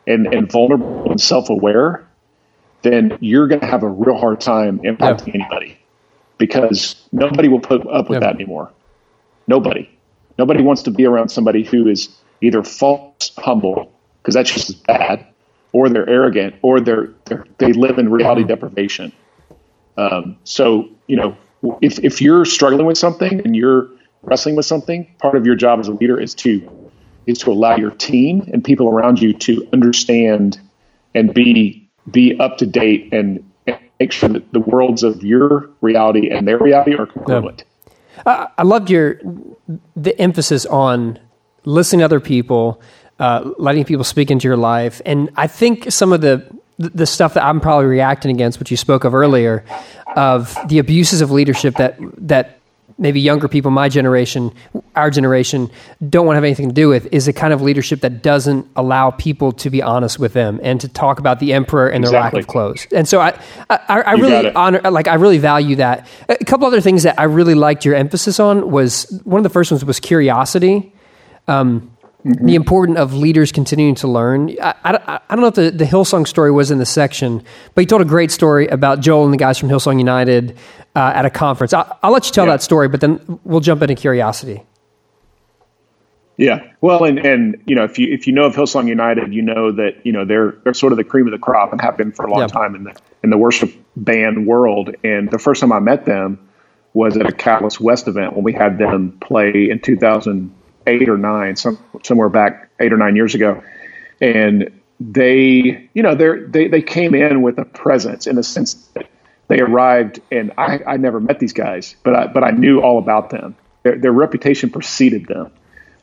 and, 0.07 0.33
and 0.33 0.49
vulnerable 0.49 1.11
and 1.11 1.19
self 1.19 1.49
aware, 1.49 2.07
then 2.81 3.17
you're 3.19 3.49
going 3.49 3.59
to 3.59 3.67
have 3.67 3.83
a 3.83 3.89
real 3.89 4.17
hard 4.17 4.39
time 4.39 4.79
impacting 4.79 5.35
anybody 5.35 5.77
because 6.37 6.95
nobody 7.11 7.49
will 7.49 7.59
put 7.59 7.85
up 7.87 8.09
with 8.09 8.21
that 8.21 8.33
anymore. 8.33 8.71
Nobody. 9.47 9.89
Nobody 10.38 10.62
wants 10.62 10.83
to 10.83 10.91
be 10.91 11.05
around 11.05 11.29
somebody 11.29 11.63
who 11.63 11.88
is 11.88 12.10
either 12.41 12.63
false 12.63 13.31
humble, 13.38 13.91
because 14.21 14.36
that's 14.36 14.53
just 14.53 14.86
bad, 14.86 15.25
or 15.71 15.89
they're 15.89 16.07
arrogant, 16.07 16.55
or 16.62 16.79
they're, 16.79 17.10
they're 17.25 17.45
they 17.57 17.73
live 17.73 17.97
in 17.97 18.10
reality 18.10 18.43
deprivation. 18.43 19.12
Um, 19.97 20.38
so 20.43 20.89
you 21.07 21.15
know, 21.15 21.38
if 21.81 21.99
if 22.03 22.21
you're 22.21 22.45
struggling 22.45 22.86
with 22.86 22.97
something 22.97 23.41
and 23.43 23.55
you're 23.55 23.88
wrestling 24.21 24.55
with 24.55 24.65
something, 24.65 25.07
part 25.19 25.36
of 25.36 25.45
your 25.45 25.55
job 25.55 25.79
as 25.79 25.88
a 25.88 25.93
leader 25.93 26.19
is 26.19 26.36
to 26.36 26.91
is 27.25 27.39
to 27.39 27.51
allow 27.51 27.75
your 27.75 27.91
team 27.91 28.47
and 28.53 28.63
people 28.63 28.88
around 28.89 29.21
you 29.21 29.33
to 29.33 29.67
understand 29.73 30.60
and 31.15 31.33
be 31.33 31.89
be 32.12 32.39
up 32.39 32.57
to 32.57 32.65
date 32.65 33.10
and, 33.12 33.43
make 33.99 34.12
sure 34.12 34.29
that 34.29 34.53
the 34.53 34.60
worlds 34.60 35.01
of 35.01 35.23
your 35.23 35.71
reality 35.81 36.29
and 36.29 36.47
their 36.47 36.60
reality 36.60 36.95
are 36.95 37.07
congruent. 37.07 37.63
I 38.25 38.63
loved 38.63 38.89
your 38.89 39.19
the 39.95 40.19
emphasis 40.19 40.65
on 40.65 41.19
listening 41.65 41.99
to 41.99 42.06
other 42.06 42.19
people, 42.19 42.82
uh, 43.19 43.51
letting 43.58 43.84
people 43.86 44.03
speak 44.03 44.32
into 44.32 44.47
your 44.47 44.58
life, 44.58 45.01
and 45.06 45.30
I 45.36 45.47
think 45.47 45.91
some 45.91 46.13
of 46.13 46.21
the 46.21 46.45
the 46.80 47.06
stuff 47.06 47.34
that 47.34 47.43
I'm 47.43 47.60
probably 47.60 47.88
reacting 47.88 48.32
against, 48.32 48.60
which 48.60 48.69
you 48.69 48.77
spoke 48.77 49.03
of 49.03 49.15
earlier, 49.15 49.65
of 50.15 50.56
the 50.67 50.80
abuses 50.80 51.21
of 51.21 51.32
leadership 51.32 51.75
that 51.75 51.97
that 52.17 52.60
maybe 52.97 53.19
younger 53.19 53.47
people, 53.47 53.71
my 53.71 53.89
generation, 53.89 54.51
our 54.95 55.10
generation, 55.10 55.69
don't 56.10 56.25
want 56.25 56.36
to 56.36 56.38
have 56.38 56.43
anything 56.43 56.69
to 56.69 56.73
do 56.73 56.89
with, 56.89 57.07
is 57.13 57.27
a 57.27 57.33
kind 57.33 57.53
of 57.53 57.62
leadership 57.62 58.01
that 58.01 58.23
doesn't 58.23 58.67
allow 58.75 59.12
people 59.12 59.51
to 59.51 59.69
be 59.69 59.81
honest 59.81 60.19
with 60.19 60.33
them 60.33 60.60
and 60.63 60.81
to 60.81 60.88
talk 60.88 61.19
about 61.19 61.39
the 61.39 61.53
emperor 61.53 61.88
and 61.88 62.03
exactly. 62.03 62.12
their 62.12 62.23
lack 62.23 62.33
of 62.33 62.47
clothes. 62.47 62.88
And 62.91 63.07
so 63.07 63.21
I, 63.21 63.39
I, 63.69 64.01
I 64.01 64.12
really 64.13 64.51
honor, 64.53 64.81
like 64.89 65.07
I 65.07 65.15
really 65.15 65.38
value 65.38 65.75
that. 65.77 66.07
A 66.29 66.43
couple 66.45 66.65
other 66.65 66.81
things 66.81 67.03
that 67.03 67.19
I 67.19 67.23
really 67.23 67.55
liked 67.55 67.86
your 67.86 67.95
emphasis 67.95 68.39
on 68.39 68.71
was 68.71 69.03
one 69.23 69.39
of 69.39 69.43
the 69.43 69.49
first 69.49 69.71
ones 69.71 69.86
was 69.86 69.99
curiosity. 69.99 70.93
Um, 71.47 71.95
mm-hmm. 72.27 72.45
the 72.45 72.55
importance 72.55 72.97
of 72.97 73.13
leaders 73.13 73.51
continuing 73.51 73.95
to 73.95 74.07
learn. 74.07 74.55
I, 74.61 74.75
I, 74.83 75.19
I, 75.29 75.35
don't 75.35 75.41
know 75.41 75.47
if 75.47 75.55
the, 75.55 75.71
the 75.71 75.85
Hillsong 75.85 76.27
story 76.27 76.51
was 76.51 76.71
in 76.71 76.77
the 76.77 76.85
section, 76.85 77.43
but 77.73 77.81
he 77.81 77.85
told 77.85 78.01
a 78.01 78.05
great 78.05 78.31
story 78.31 78.67
about 78.67 78.99
Joel 78.99 79.25
and 79.25 79.33
the 79.33 79.37
guys 79.37 79.57
from 79.57 79.69
Hillsong 79.69 79.97
United 79.97 80.57
uh, 80.95 81.13
at 81.15 81.25
a 81.25 81.29
conference. 81.29 81.73
I, 81.73 81.91
will 82.03 82.11
let 82.11 82.25
you 82.25 82.31
tell 82.31 82.45
yeah. 82.45 82.53
that 82.53 82.61
story, 82.61 82.87
but 82.87 83.01
then 83.01 83.39
we'll 83.43 83.59
jump 83.59 83.81
into 83.81 83.95
curiosity. 83.95 84.63
Yeah, 86.37 86.71
well, 86.81 87.03
and 87.03 87.17
and 87.17 87.63
you 87.65 87.75
know 87.75 87.83
if 87.83 87.97
you 87.97 88.13
if 88.13 88.27
you 88.27 88.33
know 88.33 88.43
of 88.43 88.55
Hillsong 88.55 88.87
United, 88.87 89.33
you 89.33 89.41
know 89.41 89.71
that 89.71 90.05
you 90.05 90.11
know 90.11 90.23
they're 90.23 90.51
they're 90.63 90.75
sort 90.75 90.93
of 90.93 90.97
the 90.97 91.03
cream 91.03 91.25
of 91.25 91.31
the 91.31 91.39
crop 91.39 91.71
and 91.71 91.81
have 91.81 91.97
been 91.97 92.11
for 92.11 92.25
a 92.25 92.31
long 92.31 92.47
time 92.47 92.75
in 92.75 92.83
the 92.83 92.95
in 93.23 93.31
the 93.31 93.37
worship 93.39 93.71
band 93.95 94.45
world. 94.45 94.95
And 95.03 95.31
the 95.31 95.39
first 95.39 95.61
time 95.61 95.71
I 95.71 95.79
met 95.79 96.05
them 96.05 96.47
was 96.93 97.17
at 97.17 97.27
a 97.27 97.31
Catalyst 97.31 97.81
West 97.81 98.07
event 98.07 98.33
when 98.33 98.43
we 98.43 98.53
had 98.53 98.77
them 98.77 99.17
play 99.19 99.69
in 99.71 99.79
2008 100.88 101.10
or 101.10 101.17
nine, 101.17 101.56
some, 101.56 101.78
somewhere 102.04 102.30
back 102.30 102.69
eight 102.80 102.93
or 102.93 102.97
nine 102.97 103.15
years 103.15 103.36
ago. 103.36 103.62
And 104.21 104.71
they, 105.00 105.89
you 105.93 106.02
know, 106.02 106.15
they 106.15 106.67
they 106.67 106.82
came 106.82 107.13
in 107.13 107.43
with 107.43 107.60
a 107.60 107.65
presence 107.65 108.26
in 108.26 108.36
the 108.36 108.43
sense 108.43 108.73
that 108.95 109.08
they 109.47 109.60
arrived, 109.60 110.19
and 110.32 110.52
I, 110.58 110.80
I 110.88 110.97
never 110.97 111.19
met 111.19 111.39
these 111.39 111.54
guys, 111.54 111.95
but 112.04 112.15
I, 112.15 112.28
but 112.28 112.43
I 112.43 112.52
knew 112.52 112.82
all 112.82 112.97
about 112.97 113.30
them. 113.30 113.56
Their, 113.84 113.97
their 113.97 114.12
reputation 114.12 114.71
preceded 114.71 115.28
them, 115.28 115.52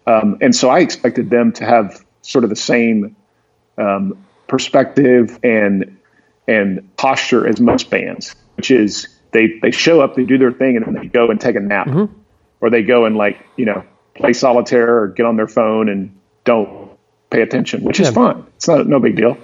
um, 0.06 0.38
and 0.40 0.54
so 0.54 0.70
I 0.70 0.78
expected 0.78 1.30
them 1.30 1.52
to 1.54 1.64
have 1.64 2.04
sort 2.22 2.44
of 2.44 2.50
the 2.50 2.56
same 2.56 3.16
um, 3.78 4.24
perspective 4.46 5.38
and 5.42 5.98
and 6.46 6.96
posture 6.96 7.48
as 7.48 7.60
most 7.60 7.90
bands, 7.90 8.36
which 8.56 8.70
is 8.70 9.08
they 9.32 9.58
they 9.60 9.72
show 9.72 10.00
up, 10.02 10.14
they 10.14 10.24
do 10.24 10.38
their 10.38 10.52
thing, 10.52 10.76
and 10.76 10.86
then 10.86 10.94
they 10.94 11.08
go 11.08 11.30
and 11.30 11.40
take 11.40 11.56
a 11.56 11.60
nap, 11.60 11.88
mm-hmm. 11.88 12.14
or 12.60 12.70
they 12.70 12.84
go 12.84 13.06
and 13.06 13.16
like 13.16 13.44
you 13.56 13.64
know 13.64 13.84
play 14.14 14.32
solitaire 14.32 14.98
or 14.98 15.08
get 15.08 15.26
on 15.26 15.36
their 15.36 15.48
phone 15.48 15.88
and 15.88 16.16
don't 16.44 16.90
pay 17.30 17.42
attention, 17.42 17.82
which 17.82 18.00
is 18.00 18.10
fine. 18.10 18.44
It's 18.56 18.68
not 18.68 18.86
no 18.86 19.00
big 19.00 19.16
deal. 19.16 19.36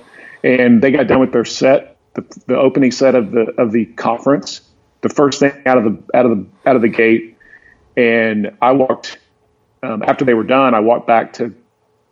And 0.42 0.82
they 0.82 0.90
got 0.90 1.06
done 1.06 1.20
with 1.20 1.32
their 1.32 1.44
set, 1.44 1.98
the, 2.14 2.24
the 2.46 2.56
opening 2.56 2.92
set 2.92 3.14
of 3.14 3.32
the 3.32 3.52
of 3.58 3.72
the 3.72 3.86
conference, 3.86 4.62
the 5.02 5.08
first 5.08 5.40
thing 5.40 5.52
out 5.66 5.78
of 5.78 5.84
the 5.84 6.16
out 6.16 6.26
of 6.26 6.36
the 6.36 6.46
out 6.66 6.76
of 6.76 6.82
the 6.82 6.88
gate, 6.88 7.36
and 7.96 8.56
I 8.62 8.72
walked 8.72 9.18
um, 9.82 10.02
after 10.02 10.24
they 10.24 10.34
were 10.34 10.44
done. 10.44 10.74
I 10.74 10.80
walked 10.80 11.06
back 11.06 11.34
to 11.34 11.54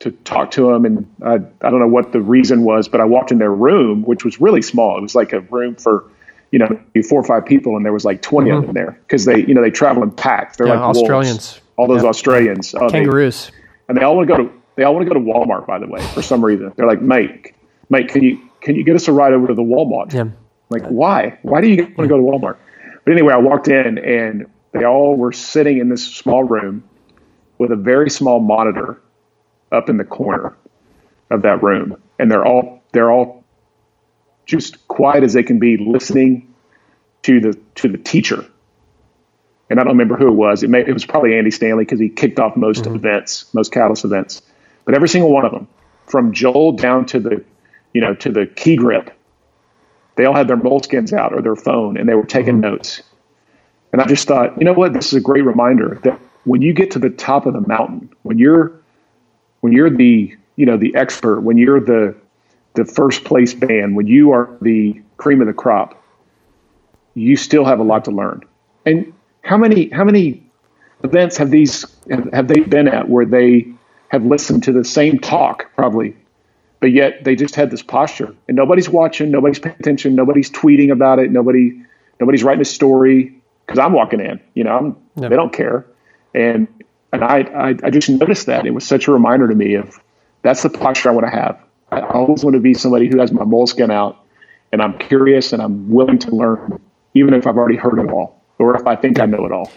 to 0.00 0.10
talk 0.10 0.50
to 0.52 0.70
them, 0.72 0.84
and 0.84 1.10
I, 1.24 1.34
I 1.34 1.70
don't 1.70 1.80
know 1.80 1.88
what 1.88 2.12
the 2.12 2.20
reason 2.20 2.62
was, 2.62 2.88
but 2.88 3.00
I 3.00 3.04
walked 3.04 3.32
in 3.32 3.38
their 3.38 3.52
room, 3.52 4.02
which 4.02 4.24
was 4.24 4.40
really 4.40 4.62
small. 4.62 4.96
It 4.96 5.02
was 5.02 5.14
like 5.14 5.32
a 5.32 5.40
room 5.40 5.74
for 5.74 6.10
you 6.50 6.58
know 6.58 6.80
four 7.08 7.20
or 7.20 7.24
five 7.24 7.44
people, 7.46 7.76
and 7.76 7.84
there 7.84 7.92
was 7.92 8.04
like 8.04 8.22
20 8.22 8.50
mm-hmm. 8.50 8.58
of 8.58 8.66
them 8.66 8.74
there 8.74 8.98
because 9.02 9.24
they 9.24 9.44
you 9.44 9.54
know 9.54 9.62
they 9.62 9.70
travel 9.70 10.02
in 10.02 10.10
packs. 10.10 10.56
They're 10.56 10.66
yeah, 10.66 10.80
like 10.80 10.96
Australians, 10.96 11.54
wolves. 11.54 11.60
All 11.78 11.86
those 11.86 12.02
yeah. 12.02 12.08
Australians, 12.08 12.74
oh, 12.74 12.88
kangaroos, 12.90 13.46
they, 13.46 13.54
and 13.88 13.96
they 13.96 14.02
all 14.02 14.16
want 14.16 14.28
to 14.28 14.36
go 14.36 14.42
to 14.42 14.52
they 14.76 14.84
all 14.84 14.94
want 14.94 15.08
to 15.08 15.12
go 15.12 15.18
to 15.18 15.24
Walmart, 15.24 15.66
by 15.66 15.78
the 15.78 15.86
way, 15.86 16.00
for 16.08 16.22
some 16.22 16.44
reason. 16.44 16.72
They're 16.76 16.86
like, 16.86 17.00
mate, 17.00 17.54
mate, 17.88 18.08
can 18.08 18.22
you 18.22 18.38
can 18.60 18.76
you 18.76 18.84
get 18.84 18.94
us 18.96 19.08
a 19.08 19.12
ride 19.12 19.32
over 19.32 19.46
to 19.46 19.54
the 19.54 19.62
Walmart? 19.62 20.12
Yeah. 20.12 20.28
like, 20.70 20.86
why? 20.88 21.38
Why 21.42 21.60
do 21.60 21.68
you 21.68 21.84
want 21.84 21.96
to 21.96 22.08
go 22.08 22.16
to 22.16 22.22
Walmart? 22.22 22.58
But 23.04 23.12
anyway, 23.12 23.32
I 23.32 23.38
walked 23.38 23.68
in 23.68 23.98
and 23.98 24.46
they 24.72 24.84
all 24.84 25.16
were 25.16 25.32
sitting 25.32 25.78
in 25.78 25.88
this 25.88 26.04
small 26.04 26.44
room 26.44 26.84
with 27.58 27.72
a 27.72 27.76
very 27.76 28.10
small 28.10 28.40
monitor 28.40 29.00
up 29.72 29.88
in 29.88 29.96
the 29.96 30.04
corner 30.04 30.56
of 31.30 31.42
that 31.42 31.62
room, 31.62 32.00
and 32.18 32.30
they're 32.30 32.46
all 32.46 32.82
they're 32.92 33.10
all 33.10 33.44
just 34.46 34.86
quiet 34.88 35.24
as 35.24 35.32
they 35.32 35.42
can 35.42 35.58
be, 35.58 35.76
listening 35.76 36.54
to 37.22 37.40
the 37.40 37.58
to 37.76 37.88
the 37.88 37.98
teacher. 37.98 38.44
And 39.70 39.78
I 39.78 39.84
don't 39.84 39.92
remember 39.92 40.16
who 40.16 40.28
it 40.28 40.34
was. 40.34 40.62
It, 40.62 40.70
may, 40.70 40.80
it 40.80 40.92
was 40.92 41.04
probably 41.04 41.36
Andy 41.36 41.50
Stanley 41.50 41.84
because 41.84 42.00
he 42.00 42.08
kicked 42.08 42.38
off 42.38 42.56
most 42.56 42.84
mm-hmm. 42.84 42.96
events, 42.96 43.52
most 43.52 43.72
Catalyst 43.72 44.04
events. 44.04 44.42
But 44.84 44.94
every 44.94 45.08
single 45.08 45.30
one 45.30 45.44
of 45.44 45.52
them, 45.52 45.68
from 46.06 46.32
Joel 46.32 46.72
down 46.72 47.04
to 47.06 47.20
the, 47.20 47.44
you 47.92 48.00
know, 48.00 48.14
to 48.14 48.30
the 48.30 48.46
key 48.46 48.76
grip, 48.76 49.14
they 50.16 50.24
all 50.24 50.34
had 50.34 50.48
their 50.48 50.56
moleskins 50.56 51.12
out 51.12 51.34
or 51.34 51.42
their 51.42 51.56
phone 51.56 51.96
and 51.96 52.08
they 52.08 52.14
were 52.14 52.24
taking 52.24 52.54
mm-hmm. 52.54 52.72
notes. 52.72 53.02
And 53.92 54.02
I 54.02 54.06
just 54.06 54.26
thought, 54.26 54.58
you 54.58 54.64
know 54.64 54.72
what, 54.72 54.92
this 54.92 55.06
is 55.08 55.14
a 55.14 55.20
great 55.20 55.44
reminder 55.44 56.00
that 56.04 56.18
when 56.44 56.62
you 56.62 56.72
get 56.72 56.90
to 56.92 56.98
the 56.98 57.10
top 57.10 57.46
of 57.46 57.54
the 57.54 57.60
mountain, 57.60 58.10
when 58.22 58.38
you're 58.38 58.72
when 59.60 59.72
you're 59.72 59.90
the 59.90 60.34
you 60.56 60.66
know 60.66 60.76
the 60.76 60.94
expert, 60.94 61.40
when 61.40 61.58
you're 61.58 61.80
the 61.80 62.14
the 62.74 62.84
first 62.84 63.24
place 63.24 63.54
band, 63.54 63.96
when 63.96 64.06
you 64.06 64.30
are 64.30 64.56
the 64.60 65.00
cream 65.16 65.40
of 65.40 65.46
the 65.46 65.52
crop, 65.52 66.02
you 67.14 67.36
still 67.36 67.64
have 67.64 67.80
a 67.80 67.82
lot 67.82 68.04
to 68.04 68.10
learn. 68.10 68.42
And 68.86 69.12
how 69.42 69.56
many 69.56 69.88
how 69.90 70.04
many 70.04 70.42
events 71.04 71.36
have 71.36 71.50
these 71.50 71.84
have 72.32 72.48
they 72.48 72.60
been 72.60 72.88
at 72.88 73.08
where 73.08 73.24
they 73.24 73.66
have 74.08 74.24
listened 74.24 74.62
to 74.64 74.72
the 74.72 74.84
same 74.84 75.18
talk 75.18 75.70
probably, 75.76 76.16
but 76.80 76.92
yet 76.92 77.24
they 77.24 77.36
just 77.36 77.54
had 77.54 77.70
this 77.70 77.82
posture 77.82 78.34
and 78.48 78.56
nobody's 78.56 78.88
watching, 78.88 79.30
nobody's 79.30 79.58
paying 79.58 79.76
attention, 79.78 80.14
nobody's 80.14 80.50
tweeting 80.50 80.90
about 80.90 81.18
it, 81.18 81.30
nobody, 81.30 81.80
nobody's 82.20 82.42
writing 82.42 82.62
a 82.62 82.64
story 82.64 83.34
because 83.66 83.78
I'm 83.78 83.92
walking 83.92 84.20
in, 84.20 84.40
you 84.54 84.64
know, 84.64 84.96
they 85.16 85.36
don't 85.36 85.52
care. 85.52 85.86
And, 86.34 86.66
and 87.12 87.22
I, 87.22 87.40
I, 87.40 87.74
I 87.84 87.90
just 87.90 88.08
noticed 88.08 88.46
that 88.46 88.66
it 88.66 88.70
was 88.70 88.86
such 88.86 89.08
a 89.08 89.12
reminder 89.12 89.48
to 89.48 89.54
me 89.54 89.74
of 89.74 90.00
that's 90.42 90.62
the 90.62 90.70
posture 90.70 91.10
I 91.10 91.12
want 91.12 91.26
to 91.26 91.30
have. 91.30 91.60
I 91.90 92.00
always 92.00 92.44
want 92.44 92.54
to 92.54 92.60
be 92.60 92.74
somebody 92.74 93.08
who 93.08 93.18
has 93.18 93.32
my 93.32 93.44
moleskin 93.44 93.90
out 93.90 94.24
and 94.72 94.82
I'm 94.82 94.98
curious 94.98 95.52
and 95.52 95.62
I'm 95.62 95.90
willing 95.90 96.18
to 96.20 96.30
learn, 96.30 96.80
even 97.14 97.34
if 97.34 97.46
I've 97.46 97.56
already 97.56 97.76
heard 97.76 97.98
it 97.98 98.10
all 98.10 98.37
or 98.58 98.76
if 98.76 98.86
I 98.86 98.96
think 98.96 99.20
I 99.20 99.26
know 99.26 99.44
it 99.44 99.52
all. 99.52 99.70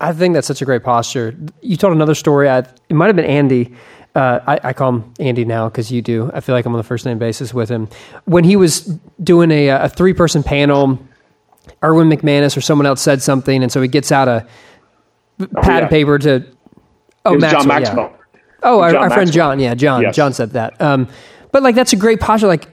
I 0.00 0.12
think 0.12 0.34
that's 0.34 0.46
such 0.46 0.62
a 0.62 0.64
great 0.64 0.84
posture. 0.84 1.36
You 1.60 1.76
told 1.76 1.92
another 1.92 2.14
story. 2.14 2.48
I, 2.48 2.58
it 2.58 2.94
might 2.94 3.06
have 3.06 3.16
been 3.16 3.24
Andy. 3.24 3.74
Uh, 4.14 4.40
I, 4.46 4.60
I, 4.68 4.72
call 4.72 4.90
him 4.90 5.14
Andy 5.20 5.44
now 5.44 5.68
because 5.68 5.92
you 5.92 6.02
do. 6.02 6.30
I 6.32 6.40
feel 6.40 6.54
like 6.54 6.64
I'm 6.64 6.72
on 6.72 6.78
the 6.78 6.84
first 6.84 7.04
name 7.04 7.18
basis 7.18 7.52
with 7.52 7.68
him. 7.68 7.88
When 8.24 8.42
he 8.42 8.56
was 8.56 8.84
doing 9.22 9.50
a, 9.50 9.68
a 9.68 9.88
three 9.88 10.12
person 10.12 10.42
panel, 10.42 10.98
Erwin 11.84 12.08
McManus 12.08 12.56
or 12.56 12.60
someone 12.60 12.86
else 12.86 13.00
said 13.00 13.22
something, 13.22 13.62
and 13.62 13.70
so 13.70 13.82
he 13.82 13.88
gets 13.88 14.10
out 14.10 14.26
a 14.26 14.46
pad 15.38 15.48
oh, 15.54 15.60
yeah. 15.62 15.78
of 15.78 15.90
paper 15.90 16.18
to. 16.18 16.46
Oh, 17.24 17.36
Maxwell, 17.36 17.60
John 17.60 17.68
Maxwell. 17.68 18.10
Yeah. 18.10 18.40
Oh, 18.62 18.80
our, 18.80 18.96
our 18.96 19.10
friend 19.10 19.30
John. 19.30 19.60
Yeah, 19.60 19.74
John. 19.74 20.02
Yes. 20.02 20.16
John 20.16 20.32
said 20.32 20.50
that. 20.52 20.80
Um, 20.80 21.08
but 21.52 21.62
like 21.62 21.74
that's 21.74 21.92
a 21.92 21.96
great 21.96 22.20
posture. 22.20 22.48
Like 22.48 22.66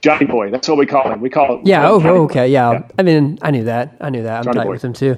Johnny 0.00 0.26
Boy. 0.26 0.50
That's 0.50 0.68
what 0.68 0.78
we 0.78 0.86
call 0.86 1.10
him. 1.10 1.20
We 1.20 1.30
call 1.30 1.58
it. 1.58 1.66
Yeah. 1.66 1.88
Oh, 1.88 2.00
okay. 2.24 2.48
Yeah. 2.48 2.72
yeah. 2.72 2.88
I 2.98 3.02
mean, 3.02 3.38
I 3.42 3.50
knew 3.50 3.64
that. 3.64 3.96
I 4.00 4.10
knew 4.10 4.22
that. 4.22 4.46
I'm 4.46 4.54
tight 4.54 4.68
with 4.68 4.84
him 4.84 4.92
too. 4.92 5.16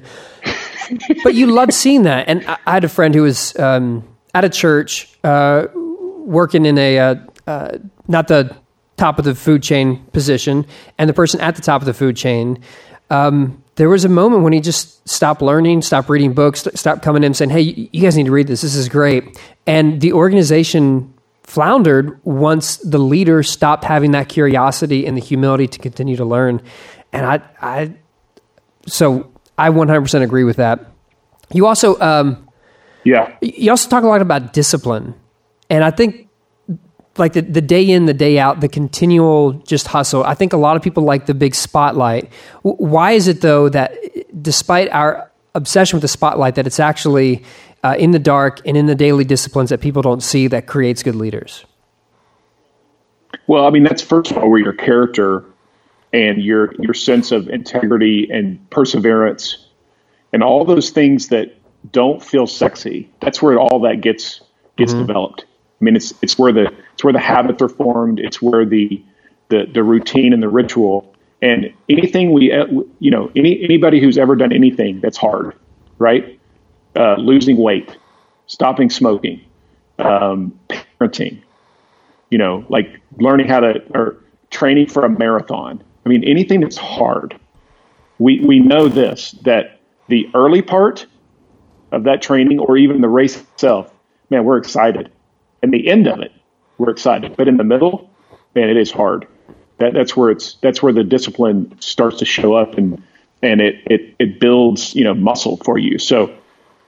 but 1.23 1.33
you 1.33 1.47
loved 1.47 1.73
seeing 1.73 2.03
that. 2.03 2.27
And 2.27 2.45
I, 2.45 2.57
I 2.65 2.71
had 2.73 2.83
a 2.83 2.89
friend 2.89 3.15
who 3.15 3.23
was 3.23 3.57
um, 3.57 4.07
at 4.33 4.43
a 4.43 4.49
church 4.49 5.09
uh, 5.23 5.67
working 5.73 6.65
in 6.65 6.77
a 6.77 6.99
uh, 6.99 7.15
uh, 7.47 7.77
not 8.07 8.27
the 8.27 8.55
top 8.97 9.19
of 9.19 9.25
the 9.25 9.35
food 9.35 9.63
chain 9.63 10.03
position, 10.13 10.65
and 10.97 11.09
the 11.09 11.13
person 11.13 11.39
at 11.41 11.55
the 11.55 11.61
top 11.61 11.81
of 11.81 11.85
the 11.85 11.93
food 11.93 12.15
chain. 12.15 12.61
Um, 13.09 13.63
there 13.75 13.89
was 13.89 14.05
a 14.05 14.09
moment 14.09 14.43
when 14.43 14.53
he 14.53 14.59
just 14.61 15.07
stopped 15.09 15.41
learning, 15.41 15.81
stopped 15.81 16.07
reading 16.09 16.33
books, 16.33 16.67
stopped 16.75 17.01
coming 17.01 17.23
in 17.23 17.27
and 17.27 17.37
saying, 17.37 17.49
"Hey, 17.49 17.61
you 17.61 18.01
guys 18.01 18.15
need 18.15 18.25
to 18.25 18.31
read 18.31 18.47
this. 18.47 18.61
This 18.61 18.75
is 18.75 18.89
great." 18.89 19.39
And 19.65 20.01
the 20.01 20.13
organization 20.13 21.12
floundered 21.43 22.19
once 22.23 22.77
the 22.77 22.97
leader 22.97 23.43
stopped 23.43 23.83
having 23.83 24.11
that 24.11 24.29
curiosity 24.29 25.05
and 25.05 25.15
the 25.15 25.21
humility 25.21 25.67
to 25.67 25.79
continue 25.79 26.15
to 26.15 26.25
learn. 26.25 26.61
And 27.11 27.25
I, 27.25 27.41
I, 27.61 27.93
so 28.87 29.31
I 29.57 29.69
100% 29.69 30.21
agree 30.21 30.43
with 30.43 30.57
that. 30.57 30.85
You 31.51 31.67
also, 31.67 31.99
um, 31.99 32.49
yeah, 33.03 33.35
you 33.41 33.69
also 33.69 33.89
talk 33.89 34.03
a 34.03 34.07
lot 34.07 34.21
about 34.21 34.53
discipline, 34.53 35.13
and 35.69 35.83
I 35.83 35.91
think 35.91 36.29
like 37.17 37.33
the, 37.33 37.41
the 37.41 37.61
day 37.61 37.87
in, 37.87 38.05
the 38.05 38.13
day 38.13 38.39
out, 38.39 38.61
the 38.61 38.69
continual 38.69 39.53
just 39.53 39.87
hustle. 39.87 40.23
I 40.23 40.33
think 40.33 40.53
a 40.53 40.57
lot 40.57 40.77
of 40.77 40.81
people 40.81 41.03
like 41.03 41.25
the 41.25 41.33
big 41.33 41.53
spotlight. 41.53 42.31
Why 42.63 43.11
is 43.11 43.27
it 43.27 43.41
though 43.41 43.69
that 43.69 43.93
despite 44.41 44.89
our 44.89 45.31
obsession 45.53 45.97
with 45.97 46.01
the 46.01 46.07
spotlight, 46.07 46.55
that 46.55 46.65
it's 46.65 46.79
actually 46.79 47.43
uh, 47.83 47.95
in 47.97 48.11
the 48.11 48.19
dark 48.19 48.61
and 48.65 48.77
in 48.77 48.85
the 48.85 48.95
daily 48.95 49.23
disciplines 49.23 49.69
that 49.69 49.81
people 49.81 50.01
don't 50.01 50.23
see 50.23 50.47
that 50.47 50.67
creates 50.67 51.03
good 51.03 51.15
leaders? 51.15 51.65
Well, 53.47 53.65
I 53.65 53.69
mean, 53.71 53.83
that's 53.83 54.01
first 54.01 54.31
of 54.31 54.37
all 54.37 54.49
where 54.49 54.59
your 54.59 54.73
character 54.73 55.43
and 56.13 56.41
your 56.41 56.73
your 56.79 56.93
sense 56.93 57.31
of 57.31 57.49
integrity 57.49 58.29
and 58.31 58.69
perseverance 58.69 59.67
and 60.31 60.43
all 60.43 60.63
those 60.65 60.91
things 60.91 61.29
that 61.29 61.55
don't 61.91 62.23
feel 62.23 62.47
sexy. 62.47 63.09
That's 63.19 63.41
where 63.41 63.59
all 63.59 63.81
that 63.81 64.01
gets 64.01 64.41
gets 64.77 64.93
mm-hmm. 64.93 65.07
developed. 65.07 65.45
I 65.81 65.83
mean, 65.83 65.95
it's 65.95 66.13
it's 66.21 66.37
where 66.37 66.53
the 66.53 66.71
it's 66.93 67.03
where 67.03 67.13
the 67.13 67.19
habits 67.19 67.61
are 67.61 67.69
formed. 67.69 68.19
It's 68.19 68.41
where 68.41 68.65
the 68.65 69.03
the 69.49 69.65
the 69.71 69.83
routine 69.83 70.31
and 70.31 70.41
the 70.41 70.49
ritual 70.49 71.13
and 71.41 71.73
anything 71.89 72.31
we 72.31 72.51
uh, 72.51 72.65
you 72.99 73.11
know 73.11 73.29
any 73.35 73.61
anybody 73.63 73.99
who's 73.99 74.17
ever 74.17 74.35
done 74.35 74.53
anything 74.53 75.01
that's 75.01 75.17
hard, 75.17 75.53
right? 75.97 76.39
Uh, 76.95 77.15
losing 77.15 77.57
weight, 77.57 77.95
stopping 78.47 78.89
smoking, 78.89 79.43
um, 79.99 80.57
parenting, 80.69 81.41
you 82.29 82.37
know, 82.37 82.65
like 82.69 82.99
learning 83.17 83.47
how 83.47 83.59
to, 83.59 83.81
or 83.93 84.17
training 84.49 84.87
for 84.87 85.05
a 85.05 85.09
marathon. 85.09 85.83
I 86.05 86.09
mean, 86.09 86.23
anything 86.23 86.61
that's 86.61 86.77
hard. 86.77 87.39
We, 88.19 88.39
we 88.41 88.59
know 88.59 88.87
this 88.87 89.31
that 89.43 89.81
the 90.07 90.29
early 90.33 90.61
part 90.61 91.05
of 91.91 92.03
that 92.03 92.21
training 92.21 92.59
or 92.59 92.77
even 92.77 93.01
the 93.01 93.09
race 93.09 93.39
itself, 93.39 93.91
man, 94.29 94.43
we're 94.43 94.57
excited. 94.57 95.11
And 95.61 95.73
the 95.73 95.87
end 95.87 96.07
of 96.07 96.19
it, 96.19 96.31
we're 96.77 96.89
excited. 96.89 97.35
But 97.37 97.47
in 97.47 97.57
the 97.57 97.63
middle, 97.63 98.09
man, 98.55 98.69
it 98.69 98.77
is 98.77 98.91
hard. 98.91 99.27
That, 99.77 99.93
that's 99.93 100.15
where 100.15 100.29
it's 100.29 100.55
that's 100.61 100.83
where 100.83 100.93
the 100.93 101.03
discipline 101.03 101.75
starts 101.79 102.19
to 102.19 102.25
show 102.25 102.53
up 102.53 102.77
and 102.77 103.01
and 103.41 103.61
it, 103.61 103.75
it 103.85 104.15
it 104.19 104.39
builds 104.39 104.95
you 104.95 105.03
know 105.03 105.13
muscle 105.13 105.57
for 105.57 105.77
you. 105.77 105.97
So 105.97 106.33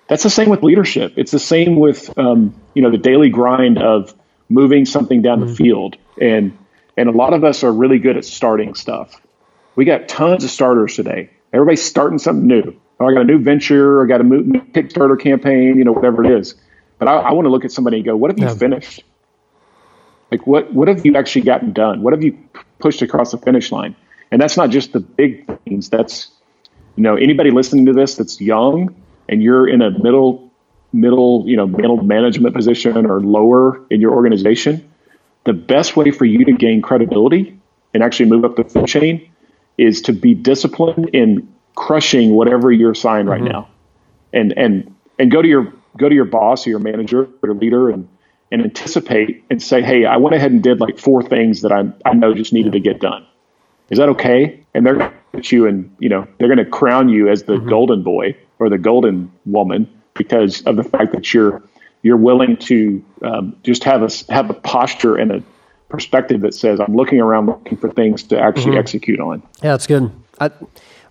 That's 0.08 0.24
the 0.24 0.30
same 0.30 0.50
with 0.50 0.64
leadership. 0.64 1.14
It's 1.18 1.32
the 1.32 1.40
same 1.40 1.78
with 1.78 2.16
um, 2.18 2.54
you 2.74 2.82
know 2.82 2.92
the 2.92 2.98
daily 2.98 3.30
grind 3.30 3.78
of 3.78 4.14
moving 4.50 4.86
something 4.86 5.22
down 5.22 5.40
mm-hmm. 5.40 5.50
the 5.50 5.56
field, 5.56 5.98
and 6.22 6.58
and 6.96 7.10
a 7.10 7.12
lot 7.12 7.34
of 7.34 7.44
us 7.44 7.64
are 7.64 7.72
really 7.72 8.00
good 8.00 8.18
at 8.18 8.26
starting 8.26 8.76
stuff. 8.76 9.20
We 9.76 9.86
got 9.86 10.08
tons 10.08 10.44
of 10.44 10.50
starters 10.50 10.96
today. 10.96 11.30
Everybody's 11.54 11.84
starting 11.84 12.20
something 12.20 12.48
new. 12.48 12.76
Oh, 13.00 13.08
I 13.08 13.14
got 13.14 13.22
a 13.22 13.26
new 13.26 13.40
venture. 13.40 14.04
I 14.04 14.08
got 14.08 14.22
a 14.22 14.24
new 14.24 14.44
Kickstarter 14.72 15.20
campaign. 15.20 15.78
You 15.78 15.84
know, 15.84 15.92
whatever 15.92 16.24
it 16.24 16.40
is. 16.40 16.56
But 17.00 17.08
I, 17.08 17.16
I 17.16 17.34
want 17.34 17.46
to 17.46 17.50
look 17.50 17.66
at 17.66 17.72
somebody 17.72 17.98
and 17.98 18.06
go, 18.06 18.16
"What 18.16 18.32
have 18.32 18.40
you 18.40 18.46
yeah. 18.46 18.56
finished? 18.56 19.04
Like, 20.32 20.46
what 20.46 20.72
what 20.74 20.88
have 20.88 21.06
you 21.06 21.16
actually 21.16 21.42
gotten 21.42 21.74
done? 21.74 22.04
What 22.04 22.14
have 22.14 22.24
you 22.24 22.38
pushed 22.80 23.02
across 23.02 23.32
the 23.32 23.38
finish 23.40 23.72
line?" 23.72 23.96
And 24.32 24.40
that's 24.40 24.56
not 24.56 24.70
just 24.70 24.94
the 24.94 25.00
big 25.00 25.46
things. 25.64 25.90
That's 25.90 26.30
you 26.96 27.04
know 27.04 27.16
anybody 27.16 27.50
listening 27.50 27.88
to 27.88 27.94
this 27.94 28.16
that's 28.16 28.40
young 28.40 28.96
and 29.30 29.42
you're 29.42 29.68
in 29.68 29.82
a 29.82 29.92
middle 29.92 30.52
middle 30.94 31.44
you 31.46 31.58
know 31.58 31.68
middle 31.68 31.98
management 31.98 32.56
position 32.56 33.06
or 33.06 33.20
lower 33.22 33.86
in 33.90 34.02
your 34.02 34.14
organization. 34.14 34.90
The 35.44 35.54
best 35.54 35.96
way 35.96 36.12
for 36.12 36.26
you 36.26 36.46
to 36.46 36.54
gain 36.54 36.82
credibility 36.82 37.60
and 37.94 38.02
actually 38.02 38.28
move 38.28 38.46
up 38.46 38.56
the 38.56 38.64
food 38.64 38.88
chain 38.88 39.30
is 39.78 40.02
to 40.04 40.14
be 40.14 40.34
disciplined 40.34 41.10
in 41.14 41.54
crushing 41.76 42.32
whatever 42.32 42.72
you're 42.72 42.92
assigned 42.92 43.30
right 43.30 43.42
mm-hmm. 43.42 43.52
now, 43.52 43.70
and 44.34 44.54
and 44.58 44.96
and 45.20 45.32
go 45.32 45.42
to 45.42 45.48
your 45.48 45.74
go 45.98 46.10
to 46.10 46.16
your 46.16 46.26
boss 46.26 46.66
or 46.66 46.72
your 46.72 46.80
manager 46.80 47.24
or 47.24 47.50
your 47.50 47.56
leader 47.56 47.90
and 47.90 48.08
and 48.52 48.62
anticipate 48.62 49.44
and 49.50 49.62
say, 49.62 49.82
hey, 49.82 50.06
I 50.06 50.18
went 50.18 50.36
ahead 50.36 50.52
and 50.52 50.64
did 50.64 50.80
like 50.80 51.00
four 51.00 51.24
things 51.24 51.62
that 51.62 51.72
I 51.72 51.92
I 52.06 52.14
know 52.14 52.34
just 52.34 52.54
needed 52.54 52.74
to 52.74 52.80
get 52.80 53.00
done. 53.00 53.26
Is 53.90 54.00
that 54.00 54.10
okay? 54.10 54.66
And 54.74 54.86
they're 54.86 54.96
going 54.96 55.12
to 55.12 55.18
put 55.34 55.52
you 55.52 55.68
and 55.68 55.96
you 56.00 56.10
know 56.10 56.28
they're 56.38 56.48
going 56.48 56.64
to 56.64 56.66
crown 56.66 57.10
you 57.10 57.30
as 57.30 57.44
the 57.44 57.54
mm-hmm. 57.54 57.70
golden 57.70 58.04
boy 58.04 58.36
or 58.60 58.70
the 58.70 58.78
golden 58.78 59.32
woman 59.46 59.90
because 60.14 60.62
of 60.64 60.76
the 60.76 60.84
fact 60.84 61.12
that 61.14 61.34
you're 61.34 61.62
you're 62.02 62.18
willing 62.18 62.56
to 62.58 63.04
um, 63.24 63.56
just 63.64 63.84
have 63.84 64.04
a 64.04 64.10
have 64.34 64.50
a 64.50 64.54
posture 64.54 65.16
and 65.16 65.32
a 65.32 65.44
perspective 65.90 66.42
that 66.42 66.54
says 66.54 66.80
I'm 66.80 66.96
looking 66.96 67.20
around 67.20 67.48
looking 67.48 67.78
for 67.78 67.92
things 67.92 68.24
to 68.24 68.40
actually 68.40 68.72
mm-hmm. 68.72 68.80
execute 68.80 69.20
on. 69.20 69.42
Yeah, 69.64 69.72
that's 69.72 69.88
good. 69.88 70.12
I 70.40 70.52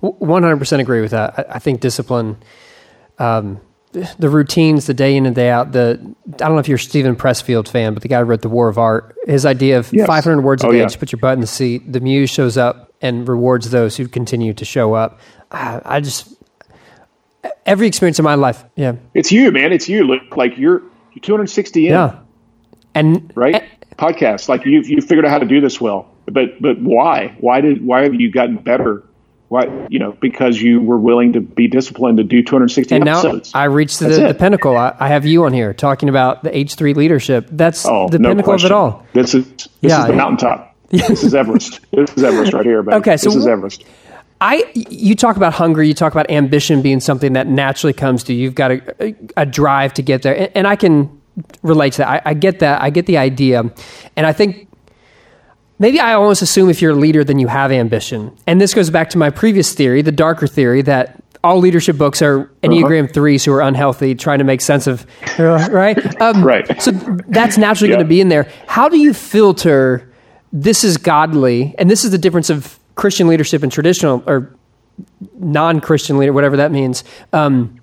100% 0.02 0.80
agree 0.80 1.00
with 1.00 1.12
that. 1.12 1.38
I, 1.38 1.54
I 1.54 1.58
think 1.58 1.80
discipline, 1.80 2.36
um, 3.18 3.60
the 4.18 4.28
routines, 4.28 4.86
the 4.86 4.94
day 4.94 5.16
in 5.16 5.24
and 5.24 5.34
day 5.34 5.50
out. 5.50 5.72
The 5.72 5.98
I 6.26 6.36
don't 6.36 6.52
know 6.52 6.58
if 6.58 6.68
you're 6.68 6.76
a 6.76 6.80
Steven 6.80 7.14
Pressfield 7.14 7.68
fan, 7.68 7.94
but 7.94 8.02
the 8.02 8.08
guy 8.08 8.18
who 8.18 8.24
wrote 8.24 8.42
The 8.42 8.48
War 8.48 8.68
of 8.68 8.76
Art. 8.76 9.16
His 9.26 9.46
idea 9.46 9.78
of 9.78 9.92
yes. 9.92 10.06
500 10.06 10.42
words 10.42 10.64
a 10.64 10.66
oh, 10.66 10.72
day, 10.72 10.78
yeah. 10.78 10.84
just 10.84 10.98
put 10.98 11.12
your 11.12 11.20
butt 11.20 11.34
in 11.34 11.40
the 11.40 11.46
seat. 11.46 11.92
The 11.92 12.00
muse 12.00 12.30
shows 12.30 12.56
up 12.56 12.92
and 13.00 13.28
rewards 13.28 13.70
those 13.70 13.96
who 13.96 14.08
continue 14.08 14.52
to 14.54 14.64
show 14.64 14.94
up. 14.94 15.20
I, 15.50 15.80
I 15.84 16.00
just 16.00 16.33
every 17.66 17.86
experience 17.86 18.18
in 18.18 18.24
my 18.24 18.34
life. 18.34 18.64
Yeah, 18.76 18.96
it's 19.14 19.32
you, 19.32 19.50
man. 19.50 19.72
It's 19.72 19.88
you. 19.88 20.04
Look 20.04 20.36
like 20.36 20.56
you're, 20.58 20.80
you're 21.12 21.22
260 21.22 21.86
in. 21.86 21.92
Yeah, 21.92 22.18
and 22.94 23.32
right 23.34 23.54
and, 23.54 23.64
podcast. 23.96 24.48
Like 24.48 24.64
you, 24.64 24.80
you 24.80 25.00
figured 25.00 25.24
out 25.24 25.30
how 25.30 25.38
to 25.38 25.46
do 25.46 25.60
this 25.60 25.80
well. 25.80 26.10
But 26.26 26.60
but 26.60 26.80
why? 26.80 27.36
Why 27.40 27.60
did 27.60 27.84
why 27.84 28.02
have 28.02 28.14
you 28.14 28.30
gotten 28.30 28.56
better? 28.56 29.04
Why 29.48 29.86
you 29.90 29.98
know 29.98 30.12
because 30.12 30.60
you 30.60 30.80
were 30.80 30.98
willing 30.98 31.34
to 31.34 31.40
be 31.40 31.68
disciplined 31.68 32.18
to 32.18 32.24
do 32.24 32.42
260 32.42 32.94
and 32.94 33.08
episodes. 33.08 33.52
now 33.52 33.60
I 33.60 33.64
reached 33.64 33.98
the, 33.98 34.08
the 34.08 34.34
pinnacle. 34.34 34.76
I, 34.76 34.96
I, 34.98 35.08
have 35.08 35.26
you 35.26 35.44
on 35.44 35.52
here 35.52 35.74
talking 35.74 36.08
about 36.08 36.42
the 36.42 36.50
H3 36.50 36.96
leadership. 36.96 37.48
That's 37.50 37.84
oh, 37.86 38.08
the 38.08 38.18
no 38.18 38.30
pinnacle 38.30 38.52
question. 38.52 38.66
of 38.66 38.70
it 38.70 38.74
all. 38.74 39.06
This 39.12 39.34
is 39.34 39.44
this 39.46 39.68
yeah, 39.80 40.00
is 40.00 40.06
the 40.06 40.14
mountaintop. 40.14 40.74
this 40.88 41.22
is 41.22 41.34
Everest. 41.34 41.80
This 41.90 42.10
is 42.16 42.24
Everest 42.24 42.52
right 42.52 42.64
here. 42.64 42.82
Buddy. 42.82 42.96
Okay, 42.98 43.16
so 43.16 43.28
this 43.28 43.36
is 43.36 43.46
Everest. 43.46 43.84
I 44.44 44.70
you 44.74 45.14
talk 45.14 45.38
about 45.38 45.54
hunger, 45.54 45.82
you 45.82 45.94
talk 45.94 46.12
about 46.12 46.30
ambition 46.30 46.82
being 46.82 47.00
something 47.00 47.32
that 47.32 47.46
naturally 47.46 47.94
comes 47.94 48.22
to 48.24 48.34
you. 48.34 48.42
You've 48.42 48.54
got 48.54 48.72
a, 48.72 49.16
a 49.38 49.46
drive 49.46 49.94
to 49.94 50.02
get 50.02 50.20
there, 50.20 50.36
and, 50.36 50.52
and 50.54 50.66
I 50.66 50.76
can 50.76 51.18
relate 51.62 51.94
to 51.94 51.98
that. 51.98 52.08
I, 52.08 52.30
I, 52.30 52.34
get 52.34 52.58
that. 52.58 52.82
I 52.82 52.90
get 52.90 53.06
the 53.06 53.16
idea, 53.16 53.60
and 54.16 54.26
I 54.26 54.34
think 54.34 54.68
maybe 55.78 55.98
I 55.98 56.12
almost 56.12 56.42
assume 56.42 56.68
if 56.68 56.82
you're 56.82 56.92
a 56.92 56.94
leader, 56.94 57.24
then 57.24 57.38
you 57.38 57.46
have 57.46 57.72
ambition. 57.72 58.36
And 58.46 58.60
this 58.60 58.74
goes 58.74 58.90
back 58.90 59.08
to 59.10 59.18
my 59.18 59.30
previous 59.30 59.72
theory, 59.72 60.02
the 60.02 60.12
darker 60.12 60.46
theory 60.46 60.82
that 60.82 61.22
all 61.42 61.58
leadership 61.58 61.96
books 61.96 62.20
are 62.20 62.50
Enneagram 62.62 63.04
uh-huh. 63.04 63.12
threes 63.14 63.46
who 63.46 63.52
are 63.54 63.62
unhealthy, 63.62 64.14
trying 64.14 64.38
to 64.40 64.44
make 64.44 64.60
sense 64.60 64.86
of 64.86 65.06
right. 65.38 66.20
Um, 66.20 66.44
right. 66.44 66.82
So 66.82 66.90
that's 67.28 67.56
naturally 67.56 67.88
yeah. 67.88 67.96
going 67.96 68.04
to 68.04 68.10
be 68.10 68.20
in 68.20 68.28
there. 68.28 68.46
How 68.66 68.90
do 68.90 68.98
you 68.98 69.14
filter? 69.14 70.10
This 70.52 70.84
is 70.84 70.98
godly, 70.98 71.74
and 71.78 71.90
this 71.90 72.04
is 72.04 72.12
the 72.12 72.18
difference 72.18 72.48
of 72.48 72.78
Christian 72.94 73.28
leadership 73.28 73.62
and 73.62 73.72
traditional 73.72 74.22
or 74.26 74.54
non-Christian 75.34 76.18
leader, 76.18 76.32
whatever 76.32 76.56
that 76.58 76.70
means. 76.70 77.04
Um, 77.32 77.80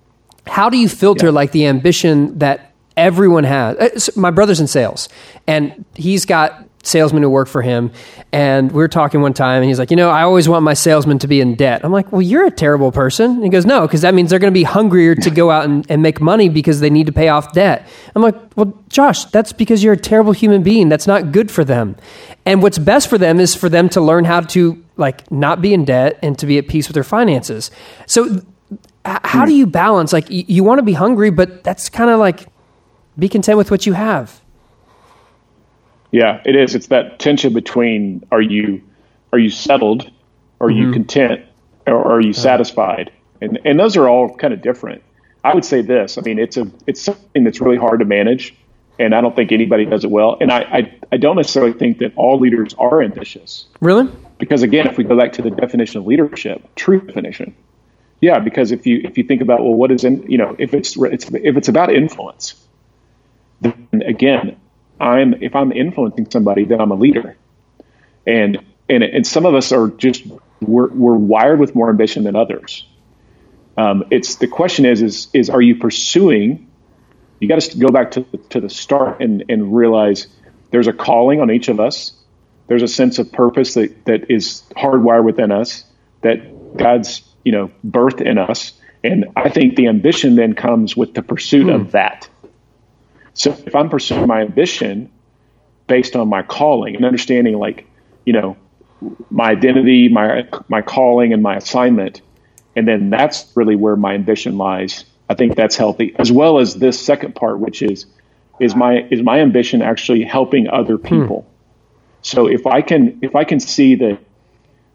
how 0.48 0.70
do 0.70 0.78
you 0.78 0.90
filter 0.90 1.28
yeah. 1.28 1.32
like 1.32 1.52
the 1.52 1.68
ambition 1.68 2.40
that 2.40 2.74
everyone 2.98 3.44
has? 3.44 4.10
Uh, 4.10 4.20
my 4.20 4.32
brother's 4.32 4.60
in 4.60 4.68
sales, 4.68 5.10
and 5.48 5.86
he's 5.96 6.26
got 6.26 6.68
salesmen 6.84 7.22
who 7.24 7.30
work 7.30 7.48
for 7.48 7.62
him. 7.62 7.92
And 8.32 8.72
we 8.72 8.78
were 8.78 8.88
talking 8.88 9.22
one 9.22 9.34
time, 9.34 9.62
and 9.62 9.70
he's 9.70 9.80
like, 9.80 9.92
You 9.92 9.98
know, 9.98 10.10
I 10.10 10.24
always 10.24 10.48
want 10.48 10.64
my 10.64 10.74
salesman 10.74 11.20
to 11.20 11.28
be 11.28 11.42
in 11.42 11.56
debt. 11.56 11.84
I'm 11.84 11.92
like, 11.92 12.12
Well, 12.12 12.22
you're 12.22 12.46
a 12.46 12.52
terrible 12.52 12.92
person. 12.92 13.32
And 13.32 13.44
he 13.44 13.50
goes, 13.50 13.66
No, 13.66 13.82
because 13.82 14.02
that 14.02 14.14
means 14.14 14.30
they're 14.30 14.40
going 14.40 14.54
to 14.54 14.58
be 14.58 14.64
hungrier 14.64 15.16
to 15.16 15.30
go 15.30 15.52
out 15.52 15.66
and, 15.66 15.86
and 15.90 16.02
make 16.02 16.22
money 16.22 16.50
because 16.50 16.80
they 16.80 16.90
need 16.90 17.08
to 17.08 17.12
pay 17.12 17.28
off 17.28 17.54
debt. 17.54 17.88
I'm 18.16 18.22
like, 18.22 18.36
Well, 18.56 18.74
Josh, 18.90 19.26
that's 19.26 19.54
because 19.54 19.84
you're 19.84 19.94
a 19.94 19.98
terrible 19.98 20.32
human 20.32 20.64
being. 20.64 20.90
That's 20.90 21.08
not 21.08 21.32
good 21.32 21.52
for 21.52 21.64
them. 21.64 21.96
And 22.46 22.64
what's 22.64 22.78
best 22.78 23.10
for 23.10 23.18
them 23.18 23.40
is 23.40 23.54
for 23.54 23.70
them 23.70 23.90
to 23.90 24.02
learn 24.02 24.26
how 24.26 24.42
to 24.42 24.84
like 25.02 25.30
not 25.30 25.62
be 25.62 25.74
in 25.74 25.84
debt 25.84 26.18
and 26.24 26.40
to 26.40 26.46
be 26.46 26.58
at 26.58 26.70
peace 26.70 26.88
with 26.88 26.94
their 26.94 27.04
finances. 27.04 27.72
So, 28.06 28.42
how 29.04 29.46
do 29.46 29.54
you 29.54 29.68
balance? 29.68 30.14
Like, 30.14 30.30
you, 30.30 30.46
you 30.48 30.64
want 30.64 30.80
to 30.80 30.84
be 30.84 30.94
hungry, 30.94 31.32
but 31.32 31.64
that's 31.64 31.90
kind 31.90 32.10
of 32.10 32.20
like 32.20 32.48
be 33.20 33.28
content 33.28 33.58
with 33.58 33.72
what 33.72 33.86
you 33.86 33.94
have. 33.94 34.42
Yeah, 36.12 36.42
it 36.46 36.56
is. 36.56 36.76
It's 36.76 36.88
that 36.88 37.20
tension 37.20 37.54
between 37.54 38.26
are 38.32 38.42
you 38.42 38.82
are 39.34 39.40
you 39.40 39.50
settled, 39.50 40.12
are 40.60 40.68
mm-hmm. 40.68 40.78
you 40.78 40.92
content, 40.92 41.46
or 41.88 42.06
are 42.06 42.22
you 42.22 42.34
satisfied? 42.34 43.12
And 43.42 43.60
and 43.66 43.80
those 43.80 43.98
are 43.98 44.08
all 44.08 44.36
kind 44.36 44.54
of 44.54 44.62
different. 44.62 45.04
I 45.44 45.56
would 45.56 45.66
say 45.66 45.82
this. 45.82 46.18
I 46.18 46.22
mean, 46.22 46.38
it's 46.38 46.58
a 46.58 46.70
it's 46.86 47.02
something 47.02 47.44
that's 47.44 47.62
really 47.62 47.78
hard 47.78 48.00
to 48.00 48.06
manage, 48.06 48.56
and 49.00 49.16
I 49.16 49.22
don't 49.22 49.36
think 49.36 49.52
anybody 49.52 49.86
does 49.86 50.04
it 50.04 50.12
well. 50.12 50.38
And 50.40 50.52
I 50.52 50.60
I, 50.60 51.00
I 51.14 51.18
don't 51.18 51.38
necessarily 51.38 51.74
think 51.74 52.00
that 52.00 52.14
all 52.16 52.40
leaders 52.40 52.76
are 52.78 53.02
ambitious. 53.02 53.66
Really? 53.80 54.12
Because 54.42 54.64
again, 54.64 54.88
if 54.88 54.98
we 54.98 55.04
go 55.04 55.16
back 55.16 55.34
to 55.34 55.44
the 55.44 55.52
definition 55.52 56.00
of 56.00 56.08
leadership, 56.08 56.68
true 56.76 57.00
definition, 57.00 57.56
yeah. 58.22 58.40
Because 58.40 58.72
if 58.72 58.88
you 58.88 59.00
if 59.04 59.16
you 59.16 59.24
think 59.24 59.40
about 59.40 59.60
well, 59.60 59.76
what 59.76 59.92
is 59.92 60.04
in 60.04 60.24
you 60.30 60.40
know 60.40 60.56
if 60.58 60.74
it's, 60.74 60.98
it's 60.98 61.26
if 61.32 61.58
it's 61.58 61.68
about 61.68 61.94
influence, 61.94 62.56
then 63.62 63.88
again, 64.04 64.60
I'm 65.00 65.36
if 65.44 65.56
I'm 65.56 65.72
influencing 65.72 66.32
somebody, 66.32 66.66
then 66.66 66.82
I'm 66.82 66.90
a 66.90 66.96
leader. 66.96 67.38
And 68.26 68.58
and 68.90 69.04
and 69.04 69.28
some 69.28 69.46
of 69.46 69.54
us 69.54 69.72
are 69.72 69.90
just 69.90 70.24
we're 70.60 70.90
we're 70.90 71.14
wired 71.14 71.60
with 71.60 71.76
more 71.76 71.92
ambition 71.92 72.24
than 72.24 72.36
others. 72.36 72.88
Um, 73.78 74.06
it's 74.10 74.38
the 74.38 74.48
question 74.48 74.86
is 74.86 75.04
is 75.04 75.28
is 75.34 75.52
are 75.52 75.62
you 75.62 75.76
pursuing? 75.76 76.68
You 77.40 77.48
got 77.48 77.62
to 77.62 77.78
go 77.78 77.90
back 77.90 78.10
to 78.14 78.24
to 78.50 78.60
the 78.60 78.70
start 78.70 79.22
and 79.22 79.44
and 79.50 79.76
realize 79.76 80.26
there's 80.72 80.88
a 80.88 80.94
calling 80.94 81.42
on 81.42 81.52
each 81.52 81.68
of 81.68 81.80
us. 81.80 82.14
There's 82.72 82.84
a 82.84 82.88
sense 82.88 83.20
of 83.20 83.30
purpose 83.34 83.74
that 83.74 84.06
that 84.06 84.32
is 84.32 84.64
hardwired 84.78 85.26
within 85.26 85.52
us 85.52 85.84
that 86.22 86.78
God's 86.78 87.22
you 87.44 87.52
know 87.52 87.70
birth 87.84 88.22
in 88.22 88.38
us. 88.38 88.72
And 89.04 89.26
I 89.36 89.50
think 89.50 89.76
the 89.76 89.88
ambition 89.88 90.38
then 90.38 90.54
comes 90.54 90.96
with 90.96 91.14
the 91.14 91.22
pursuit 91.22 91.66
hmm. 91.66 91.72
of 91.72 91.92
that. 91.92 92.30
So 93.34 93.52
if 93.66 93.76
I'm 93.76 93.90
pursuing 93.90 94.26
my 94.26 94.40
ambition 94.40 95.12
based 95.88 96.16
on 96.16 96.30
my 96.30 96.44
calling 96.44 96.96
and 96.96 97.04
understanding, 97.04 97.60
like, 97.60 97.88
you 98.26 98.32
know, 98.32 98.56
my 99.30 99.50
identity, 99.50 100.08
my 100.08 100.48
my 100.70 100.82
calling, 100.82 101.34
and 101.34 101.44
my 101.44 101.58
assignment, 101.58 102.22
and 102.78 102.88
then 102.88 103.10
that's 103.10 103.52
really 103.54 103.76
where 103.76 103.98
my 103.98 104.14
ambition 104.14 104.58
lies. 104.58 105.04
I 105.30 105.34
think 105.34 105.58
that's 105.58 105.76
healthy, 105.76 106.16
as 106.18 106.32
well 106.32 106.58
as 106.58 106.76
this 106.76 106.98
second 106.98 107.36
part, 107.36 107.60
which 107.60 107.82
is 107.82 108.06
is 108.62 108.78
my 108.78 109.06
is 109.12 109.22
my 109.22 109.42
ambition 109.42 109.82
actually 109.82 110.24
helping 110.24 110.70
other 110.70 110.96
hmm. 110.96 111.04
people. 111.06 111.51
So 112.22 112.48
if 112.48 112.68
I 112.68 112.82
can 112.82 113.20
if 113.22 113.36
I 113.36 113.44
can 113.44 113.60
see 113.60 113.96
the 113.96 114.18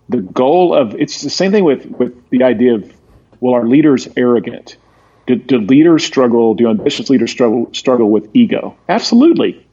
the 0.09 0.19
goal 0.19 0.75
of 0.75 0.95
it's 0.95 1.23
the 1.23 1.31
same 1.31 1.53
thing 1.53 1.65
with 1.65 1.87
with 1.87 2.31
the 2.31 2.45
idea 2.45 2.75
of 2.75 2.93
well, 3.41 3.55
our 3.55 3.67
leaders 3.67 4.09
arrogant 4.17 4.77
do, 5.27 5.35
do 5.35 5.59
leaders 5.59 6.05
struggle? 6.05 6.55
Do 6.55 6.69
ambitious 6.69 7.11
leaders 7.11 7.31
struggle 7.31 7.69
struggle 7.73 8.11
with 8.11 8.35
ego? 8.35 8.77
Absolutely. 8.89 9.67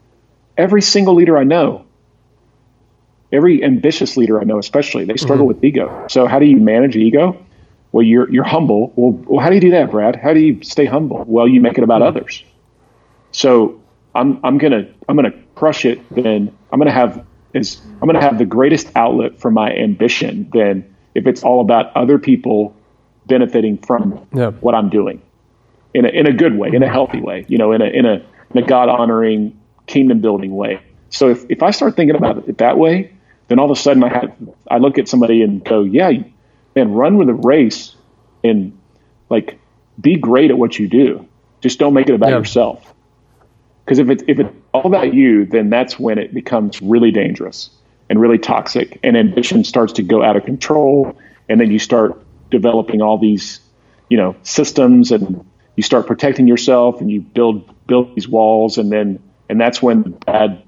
Every 0.58 0.82
single 0.82 1.16
leader 1.16 1.38
I 1.38 1.44
know, 1.44 1.86
every 3.32 3.64
ambitious 3.64 4.18
leader 4.18 4.40
I 4.40 4.44
know, 4.44 4.58
especially, 4.58 5.06
they 5.06 5.18
struggle 5.18 5.46
mm-hmm. 5.46 5.56
with 5.56 5.64
ego. 5.64 6.06
So 6.10 6.28
how 6.28 6.40
do 6.40 6.46
you 6.46 6.58
manage 6.58 6.96
ego? 6.96 7.44
Well, 7.92 8.04
you're 8.04 8.30
you're 8.32 8.44
humble. 8.44 8.94
Well, 8.96 9.12
well, 9.12 9.40
how 9.40 9.50
do 9.50 9.56
you 9.56 9.62
do 9.62 9.72
that, 9.72 9.92
Brad? 9.92 10.16
How 10.16 10.34
do 10.34 10.40
you 10.40 10.64
stay 10.64 10.86
humble? 10.86 11.24
Well, 11.28 11.48
you 11.48 11.62
make 11.62 11.78
it 11.78 11.84
about 11.84 12.02
mm-hmm. 12.02 12.18
others. 12.18 12.44
So 13.32 13.80
I'm 14.16 14.40
I'm 14.44 14.58
gonna 14.58 14.88
I'm 15.08 15.16
gonna 15.16 15.34
crush 15.54 15.86
it. 15.86 16.02
Then 16.10 16.56
I'm 16.72 16.80
gonna 16.80 16.92
have 16.92 17.26
is 17.54 17.82
I'm 18.02 18.08
gonna 18.08 18.22
have 18.22 18.38
the 18.38 18.46
greatest 18.46 18.92
outlet 18.96 19.40
for 19.40 19.52
my 19.52 19.72
ambition. 19.72 20.50
than 20.54 20.96
if 21.16 21.28
it's 21.28 21.44
all 21.44 21.62
about 21.62 21.96
other 21.96 22.18
people 22.18 22.76
benefiting 23.28 23.78
from 23.78 24.28
yeah. 24.34 24.52
what 24.52 24.74
I'm 24.76 24.90
doing. 24.90 25.22
in 25.94 26.06
a, 26.06 26.10
in 26.10 26.28
a 26.28 26.34
good 26.34 26.58
way, 26.58 26.70
in 26.74 26.84
a 26.84 26.90
healthy 26.90 27.22
way, 27.22 27.46
you 27.48 27.58
know, 27.58 27.72
in 27.72 27.82
a, 27.82 27.86
in 27.86 28.06
a, 28.06 28.26
in 28.54 28.64
a 28.64 28.66
God 28.66 28.90
honoring, 28.90 29.60
kingdom 29.86 30.22
building 30.22 30.56
way. 30.56 30.82
So 31.10 31.30
if, 31.30 31.46
if 31.50 31.62
I 31.62 31.72
start 31.72 31.96
thinking 31.96 32.16
about 32.16 32.48
it 32.50 32.58
that 32.58 32.78
way, 32.78 33.14
then 33.48 33.60
all 33.60 33.70
of 33.70 33.78
a 33.78 33.80
sudden 33.80 34.04
I 34.04 34.10
have, 34.10 34.36
I 34.70 34.78
look 34.78 34.98
at 34.98 35.08
somebody 35.08 35.44
and 35.44 35.64
go, 35.64 35.84
yeah, 35.84 36.12
man, 36.76 36.94
run 36.94 37.18
with 37.18 37.30
a 37.30 37.34
race 37.34 37.96
and 38.44 38.78
like 39.30 39.60
be 40.00 40.16
great 40.18 40.50
at 40.50 40.58
what 40.58 40.80
you 40.80 40.88
do. 40.88 41.28
Just 41.62 41.80
don't 41.80 41.94
make 41.94 42.10
it 42.10 42.16
about 42.16 42.30
yeah. 42.30 42.38
yourself. 42.40 42.94
Because 43.86 44.00
if 44.00 44.10
it's 44.10 44.24
if 44.28 44.40
it's 44.40 44.56
all 44.74 44.86
about 44.86 45.14
you, 45.14 45.46
then 45.46 45.70
that's 45.70 46.00
when 46.00 46.18
it 46.18 46.34
becomes 46.34 46.82
really 46.82 47.12
dangerous 47.12 47.70
and 48.10 48.20
really 48.20 48.38
toxic, 48.38 49.00
and 49.04 49.16
ambition 49.16 49.64
starts 49.64 49.94
to 49.94 50.04
go 50.04 50.24
out 50.24 50.36
of 50.36 50.44
control, 50.44 51.18
and 51.48 51.60
then 51.60 51.72
you 51.72 51.80
start 51.80 52.22
developing 52.52 53.02
all 53.02 53.18
these, 53.18 53.60
you 54.10 54.18
know, 54.18 54.36
systems, 54.44 55.12
and 55.12 55.46
you 55.76 55.84
start 55.84 56.06
protecting 56.06 56.48
yourself, 56.48 57.02
and 57.02 57.10
you 57.10 57.22
build 57.22 57.70
build 57.88 58.14
these 58.16 58.28
walls, 58.28 58.78
and 58.78 58.92
then 58.92 59.20
and 59.50 59.60
that's 59.60 59.82
when 59.82 60.02
bad 60.26 60.62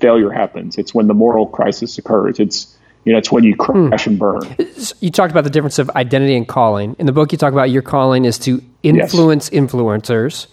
failure 0.00 0.30
happens. 0.30 0.76
It's 0.76 0.94
when 0.94 1.06
the 1.06 1.14
moral 1.14 1.46
crisis 1.46 1.96
occurs. 1.98 2.38
It's 2.40 2.76
you 3.04 3.12
know, 3.12 3.18
it's 3.18 3.32
when 3.32 3.42
you 3.42 3.56
crash 3.56 4.04
hmm. 4.04 4.10
and 4.10 4.18
burn. 4.18 4.56
You 5.00 5.10
talked 5.10 5.32
about 5.32 5.44
the 5.44 5.50
difference 5.50 5.78
of 5.78 5.90
identity 5.90 6.36
and 6.36 6.46
calling. 6.46 6.94
In 6.98 7.06
the 7.06 7.12
book, 7.12 7.32
you 7.32 7.38
talk 7.38 7.52
about 7.52 7.70
your 7.70 7.82
calling 7.82 8.24
is 8.24 8.38
to 8.40 8.62
influence 8.82 9.50
yes. 9.52 9.60
influencers, 9.60 10.46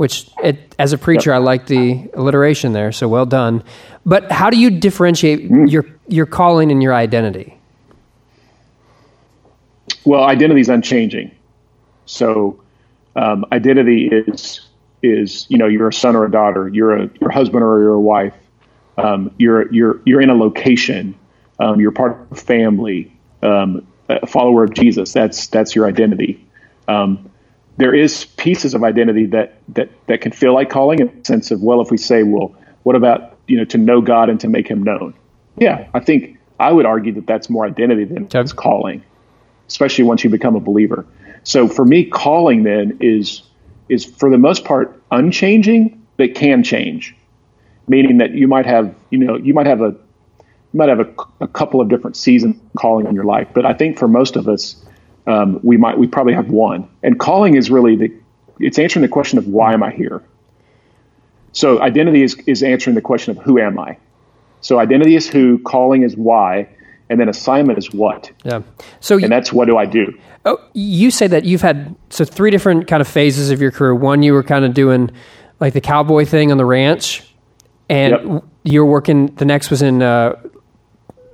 which, 0.00 0.30
it, 0.42 0.74
as 0.78 0.92
a 0.92 0.98
preacher, 0.98 1.30
yep. 1.30 1.36
I 1.36 1.38
like 1.38 1.66
the 1.66 2.10
alliteration 2.14 2.72
there. 2.72 2.90
So 2.90 3.06
well 3.06 3.26
done. 3.26 3.62
But 4.06 4.32
how 4.32 4.48
do 4.48 4.58
you 4.58 4.70
differentiate 4.70 5.50
mm. 5.50 5.70
your 5.70 5.86
your 6.08 6.26
calling 6.26 6.72
and 6.72 6.82
your 6.82 6.94
identity? 6.94 7.56
Well, 10.04 10.24
identity 10.24 10.62
is 10.62 10.70
unchanging. 10.70 11.32
So, 12.06 12.62
um, 13.14 13.44
identity 13.52 14.08
is 14.08 14.60
is 15.02 15.46
you 15.50 15.58
know 15.58 15.66
you're 15.66 15.88
a 15.88 15.92
son 15.92 16.16
or 16.16 16.24
a 16.24 16.30
daughter, 16.30 16.68
you're 16.68 16.96
a 16.96 17.10
your 17.20 17.30
husband 17.30 17.62
or 17.62 17.80
you're 17.80 17.92
a 17.92 18.00
wife, 18.00 18.34
um, 18.96 19.34
you're 19.36 19.70
you're 19.70 20.00
you're 20.06 20.22
in 20.22 20.30
a 20.30 20.34
location 20.34 21.14
um, 21.60 21.78
you're 21.78 21.92
part 21.92 22.12
of 22.12 22.32
a 22.32 22.34
family, 22.34 23.12
um, 23.42 23.86
a 24.08 24.26
follower 24.26 24.64
of 24.64 24.72
Jesus. 24.72 25.12
That's 25.12 25.46
that's 25.48 25.76
your 25.76 25.86
identity. 25.86 26.44
Um, 26.88 27.29
there 27.80 27.94
is 27.94 28.26
pieces 28.36 28.74
of 28.74 28.84
identity 28.84 29.26
that 29.26 29.56
that 29.70 29.88
that 30.06 30.20
can 30.20 30.32
feel 30.32 30.54
like 30.54 30.68
calling 30.68 31.00
in 31.00 31.06
the 31.06 31.24
sense 31.24 31.50
of 31.50 31.62
well, 31.62 31.80
if 31.80 31.90
we 31.90 31.96
say, 31.96 32.22
well, 32.22 32.54
what 32.82 32.94
about 32.94 33.36
you 33.46 33.56
know 33.56 33.64
to 33.64 33.78
know 33.78 34.00
God 34.00 34.28
and 34.28 34.38
to 34.40 34.48
make 34.48 34.68
Him 34.68 34.82
known? 34.82 35.14
Yeah, 35.56 35.88
I 35.94 36.00
think 36.00 36.38
I 36.60 36.70
would 36.70 36.86
argue 36.86 37.12
that 37.14 37.26
that's 37.26 37.48
more 37.48 37.66
identity 37.66 38.04
than 38.04 38.24
okay. 38.24 38.40
it's 38.40 38.52
calling, 38.52 39.02
especially 39.66 40.04
once 40.04 40.22
you 40.22 40.30
become 40.30 40.54
a 40.56 40.60
believer. 40.60 41.06
So 41.42 41.68
for 41.68 41.84
me, 41.84 42.04
calling 42.04 42.62
then 42.64 42.98
is 43.00 43.42
is 43.88 44.04
for 44.04 44.30
the 44.30 44.38
most 44.38 44.64
part 44.64 45.02
unchanging, 45.10 46.06
but 46.18 46.34
can 46.34 46.62
change, 46.62 47.16
meaning 47.88 48.18
that 48.18 48.32
you 48.32 48.46
might 48.46 48.66
have 48.66 48.94
you 49.08 49.18
know 49.18 49.36
you 49.36 49.54
might 49.54 49.66
have 49.66 49.80
a 49.80 49.96
you 50.72 50.78
might 50.78 50.90
have 50.90 51.00
a, 51.00 51.10
a 51.40 51.48
couple 51.48 51.80
of 51.80 51.88
different 51.88 52.16
seasons 52.16 52.56
calling 52.76 53.06
in 53.06 53.14
your 53.14 53.24
life, 53.24 53.48
but 53.54 53.64
I 53.64 53.72
think 53.72 53.98
for 53.98 54.06
most 54.06 54.36
of 54.36 54.48
us, 54.48 54.76
um, 55.30 55.60
we 55.62 55.76
might 55.76 55.98
we 55.98 56.06
probably 56.06 56.34
have 56.34 56.48
one. 56.48 56.88
And 57.02 57.18
calling 57.18 57.54
is 57.54 57.70
really 57.70 57.96
the 57.96 58.12
it's 58.58 58.78
answering 58.78 59.02
the 59.02 59.08
question 59.08 59.38
of 59.38 59.46
why 59.46 59.72
am 59.72 59.82
I 59.82 59.90
here. 59.90 60.22
So 61.52 61.80
identity 61.80 62.22
is 62.22 62.34
is 62.46 62.62
answering 62.62 62.96
the 62.96 63.02
question 63.02 63.36
of 63.36 63.42
who 63.42 63.58
am 63.58 63.78
I. 63.78 63.96
So 64.60 64.78
identity 64.78 65.14
is 65.14 65.28
who, 65.28 65.58
calling 65.60 66.02
is 66.02 66.16
why, 66.16 66.68
and 67.08 67.18
then 67.18 67.28
assignment 67.28 67.78
is 67.78 67.92
what. 67.92 68.30
Yeah. 68.44 68.62
So 69.00 69.18
and 69.18 69.32
that's 69.32 69.52
what 69.52 69.66
do 69.66 69.78
I 69.78 69.86
do? 69.86 70.18
Oh, 70.44 70.58
you 70.74 71.10
say 71.10 71.26
that 71.26 71.44
you've 71.44 71.62
had 71.62 71.94
so 72.10 72.24
three 72.24 72.50
different 72.50 72.86
kind 72.86 73.00
of 73.00 73.08
phases 73.08 73.50
of 73.50 73.60
your 73.60 73.70
career. 73.70 73.94
One, 73.94 74.22
you 74.22 74.32
were 74.32 74.42
kind 74.42 74.64
of 74.64 74.74
doing 74.74 75.10
like 75.60 75.74
the 75.74 75.80
cowboy 75.80 76.24
thing 76.24 76.50
on 76.50 76.58
the 76.58 76.64
ranch, 76.64 77.22
and 77.88 78.32
yep. 78.32 78.44
you 78.64 78.84
were 78.84 78.90
working. 78.90 79.26
The 79.26 79.44
next 79.44 79.70
was 79.70 79.82
in 79.82 80.02
uh, 80.02 80.40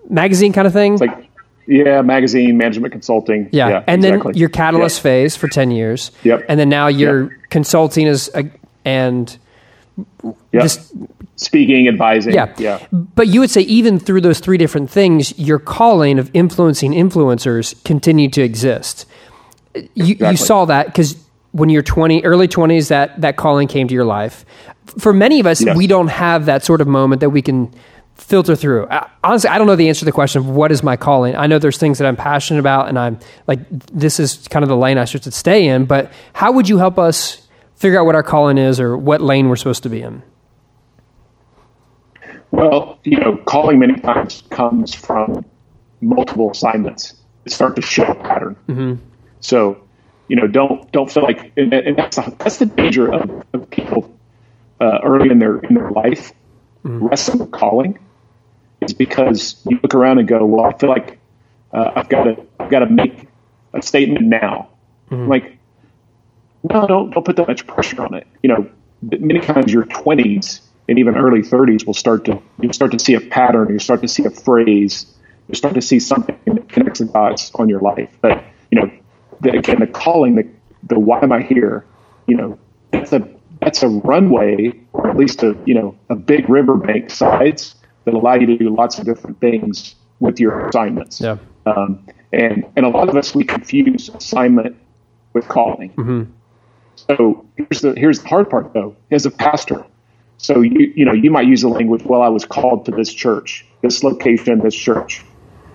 magazine 0.08 0.52
kind 0.52 0.66
of 0.66 0.72
thing? 0.72 0.94
It's 0.94 1.02
like 1.02 1.25
yeah, 1.66 2.02
magazine 2.02 2.56
management 2.56 2.92
consulting. 2.92 3.48
Yeah, 3.52 3.68
yeah 3.68 3.84
and 3.86 4.04
exactly. 4.04 4.32
then 4.32 4.40
your 4.40 4.48
catalyst 4.48 5.00
phase 5.00 5.36
for 5.36 5.48
ten 5.48 5.70
years. 5.70 6.10
Yep. 6.24 6.46
And 6.48 6.58
then 6.58 6.68
now 6.68 6.86
you're 6.86 7.30
yep. 7.30 7.40
consulting 7.50 8.06
as 8.06 8.30
a, 8.34 8.50
and 8.84 9.36
yep. 10.22 10.62
just 10.62 10.92
speaking, 11.36 11.88
advising. 11.88 12.34
Yeah, 12.34 12.54
yeah. 12.58 12.86
But 12.92 13.28
you 13.28 13.40
would 13.40 13.50
say 13.50 13.62
even 13.62 13.98
through 13.98 14.22
those 14.22 14.40
three 14.40 14.58
different 14.58 14.90
things, 14.90 15.38
your 15.38 15.58
calling 15.58 16.18
of 16.18 16.30
influencing 16.34 16.92
influencers 16.92 17.82
continued 17.84 18.32
to 18.34 18.42
exist. 18.42 19.06
You, 19.74 19.82
exactly. 19.84 20.30
you 20.30 20.36
saw 20.36 20.64
that 20.66 20.86
because 20.86 21.16
when 21.52 21.68
you're 21.70 21.82
20 21.82 22.24
early 22.24 22.48
20s 22.48 22.88
that 22.88 23.18
that 23.20 23.36
calling 23.36 23.66
came 23.66 23.88
to 23.88 23.94
your 23.94 24.04
life 24.04 24.44
for 24.98 25.12
many 25.12 25.40
of 25.40 25.46
us 25.46 25.62
yes. 25.62 25.76
we 25.76 25.86
don't 25.86 26.08
have 26.08 26.46
that 26.46 26.62
sort 26.62 26.80
of 26.80 26.86
moment 26.86 27.20
that 27.20 27.30
we 27.30 27.40
can 27.40 27.72
filter 28.16 28.56
through? 28.56 28.88
Honestly, 29.22 29.50
I 29.50 29.58
don't 29.58 29.66
know 29.66 29.76
the 29.76 29.88
answer 29.88 30.00
to 30.00 30.04
the 30.04 30.12
question 30.12 30.40
of 30.40 30.48
what 30.48 30.72
is 30.72 30.82
my 30.82 30.96
calling. 30.96 31.36
I 31.36 31.46
know 31.46 31.58
there's 31.58 31.78
things 31.78 31.98
that 31.98 32.06
I'm 32.06 32.16
passionate 32.16 32.60
about, 32.60 32.88
and 32.88 32.98
I'm 32.98 33.18
like, 33.46 33.60
this 33.70 34.18
is 34.18 34.48
kind 34.48 34.62
of 34.62 34.68
the 34.68 34.76
lane 34.76 34.98
I 34.98 35.04
should 35.04 35.32
stay 35.32 35.68
in. 35.68 35.84
But 35.84 36.12
how 36.32 36.52
would 36.52 36.68
you 36.68 36.78
help 36.78 36.98
us 36.98 37.46
figure 37.76 38.00
out 38.00 38.06
what 38.06 38.14
our 38.14 38.22
calling 38.22 38.58
is 38.58 38.80
or 38.80 38.96
what 38.96 39.20
lane 39.20 39.48
we're 39.48 39.56
supposed 39.56 39.82
to 39.84 39.88
be 39.88 40.02
in? 40.02 40.22
Well, 42.50 42.98
you 43.04 43.18
know, 43.18 43.36
calling 43.36 43.78
many 43.78 44.00
times 44.00 44.42
comes 44.50 44.94
from 44.94 45.44
multiple 46.00 46.50
assignments. 46.50 47.14
It 47.44 47.52
start 47.52 47.76
to 47.76 47.82
show 47.82 48.04
a 48.04 48.14
pattern. 48.14 48.56
Mm-hmm. 48.68 48.94
So, 49.40 49.82
you 50.28 50.36
know, 50.36 50.46
don't 50.46 50.90
don't 50.90 51.10
feel 51.10 51.22
like, 51.22 51.52
and, 51.56 51.72
and 51.72 51.96
that's 51.96 52.16
that's 52.16 52.56
the 52.56 52.66
danger 52.66 53.12
of, 53.12 53.44
of 53.52 53.70
people 53.70 54.16
uh, 54.80 55.00
early 55.04 55.30
in 55.30 55.38
their 55.38 55.58
in 55.58 55.74
their 55.74 55.90
life 55.90 56.32
mm-hmm. 56.84 57.06
wrestling 57.06 57.40
with 57.40 57.50
calling 57.50 57.98
is 58.86 58.94
because 58.94 59.60
you 59.68 59.78
look 59.82 59.94
around 59.94 60.18
and 60.18 60.28
go, 60.28 60.44
well, 60.44 60.64
I 60.64 60.72
feel 60.76 60.88
like 60.88 61.18
uh, 61.72 61.92
I've 61.96 62.08
got 62.08 62.24
to 62.24 62.46
I've 62.58 62.70
got 62.70 62.80
to 62.80 62.86
make 62.86 63.28
a 63.74 63.82
statement 63.82 64.26
now. 64.26 64.68
Mm-hmm. 65.10 65.28
Like, 65.28 65.58
no, 66.70 66.86
don't 66.86 67.10
don't 67.10 67.24
put 67.24 67.36
that 67.36 67.48
much 67.48 67.66
pressure 67.66 68.02
on 68.02 68.14
it. 68.14 68.26
You 68.42 68.48
know, 68.48 68.70
many 69.02 69.40
times 69.40 69.72
your 69.72 69.84
twenties 69.84 70.60
and 70.88 70.98
even 70.98 71.16
early 71.16 71.42
thirties 71.42 71.84
will 71.84 71.94
start 71.94 72.24
to 72.24 72.40
you 72.60 72.72
start 72.72 72.92
to 72.92 72.98
see 72.98 73.14
a 73.14 73.20
pattern. 73.20 73.68
You 73.70 73.78
start 73.78 74.02
to 74.02 74.08
see 74.08 74.24
a 74.24 74.30
phrase. 74.30 75.06
You 75.48 75.54
start 75.54 75.74
to 75.74 75.82
see 75.82 76.00
something 76.00 76.36
that 76.46 76.68
connects 76.68 76.98
the 76.98 77.06
dots 77.06 77.52
on 77.54 77.68
your 77.68 77.80
life. 77.80 78.10
But 78.20 78.42
you 78.70 78.80
know, 78.80 78.90
the, 79.40 79.56
again, 79.56 79.78
the 79.80 79.86
calling, 79.86 80.34
the 80.34 80.48
the 80.82 80.98
why 80.98 81.20
am 81.22 81.32
I 81.32 81.42
here? 81.42 81.84
You 82.26 82.36
know, 82.36 82.58
that's 82.90 83.12
a 83.12 83.28
that's 83.60 83.82
a 83.82 83.88
runway 83.88 84.72
or 84.92 85.08
at 85.08 85.16
least 85.16 85.42
a 85.42 85.56
you 85.64 85.74
know 85.74 85.96
a 86.08 86.16
big 86.16 86.48
riverbank 86.48 87.10
sides 87.10 87.75
that 88.06 88.14
allow 88.14 88.34
you 88.34 88.46
to 88.46 88.56
do 88.56 88.74
lots 88.74 88.98
of 88.98 89.04
different 89.04 89.38
things 89.40 89.94
with 90.20 90.40
your 90.40 90.68
assignments. 90.68 91.20
Yeah. 91.20 91.36
Um, 91.66 92.06
and 92.32 92.64
and 92.76 92.86
a 92.86 92.88
lot 92.88 93.08
of 93.08 93.16
us 93.16 93.34
we 93.34 93.44
confuse 93.44 94.08
assignment 94.08 94.76
with 95.34 95.46
calling. 95.48 95.90
Mm-hmm. 95.90 96.22
So 96.94 97.44
here's 97.56 97.82
the 97.82 97.94
here's 97.94 98.22
the 98.22 98.28
hard 98.28 98.48
part 98.48 98.72
though. 98.72 98.96
As 99.10 99.26
a 99.26 99.30
pastor, 99.30 99.84
so 100.38 100.62
you 100.62 100.92
you 100.96 101.04
know 101.04 101.12
you 101.12 101.30
might 101.30 101.46
use 101.46 101.62
the 101.62 101.68
language. 101.68 102.02
Well, 102.04 102.22
I 102.22 102.28
was 102.28 102.44
called 102.44 102.86
to 102.86 102.92
this 102.92 103.12
church, 103.12 103.66
this 103.82 104.02
location, 104.02 104.60
this 104.60 104.74
church. 104.74 105.24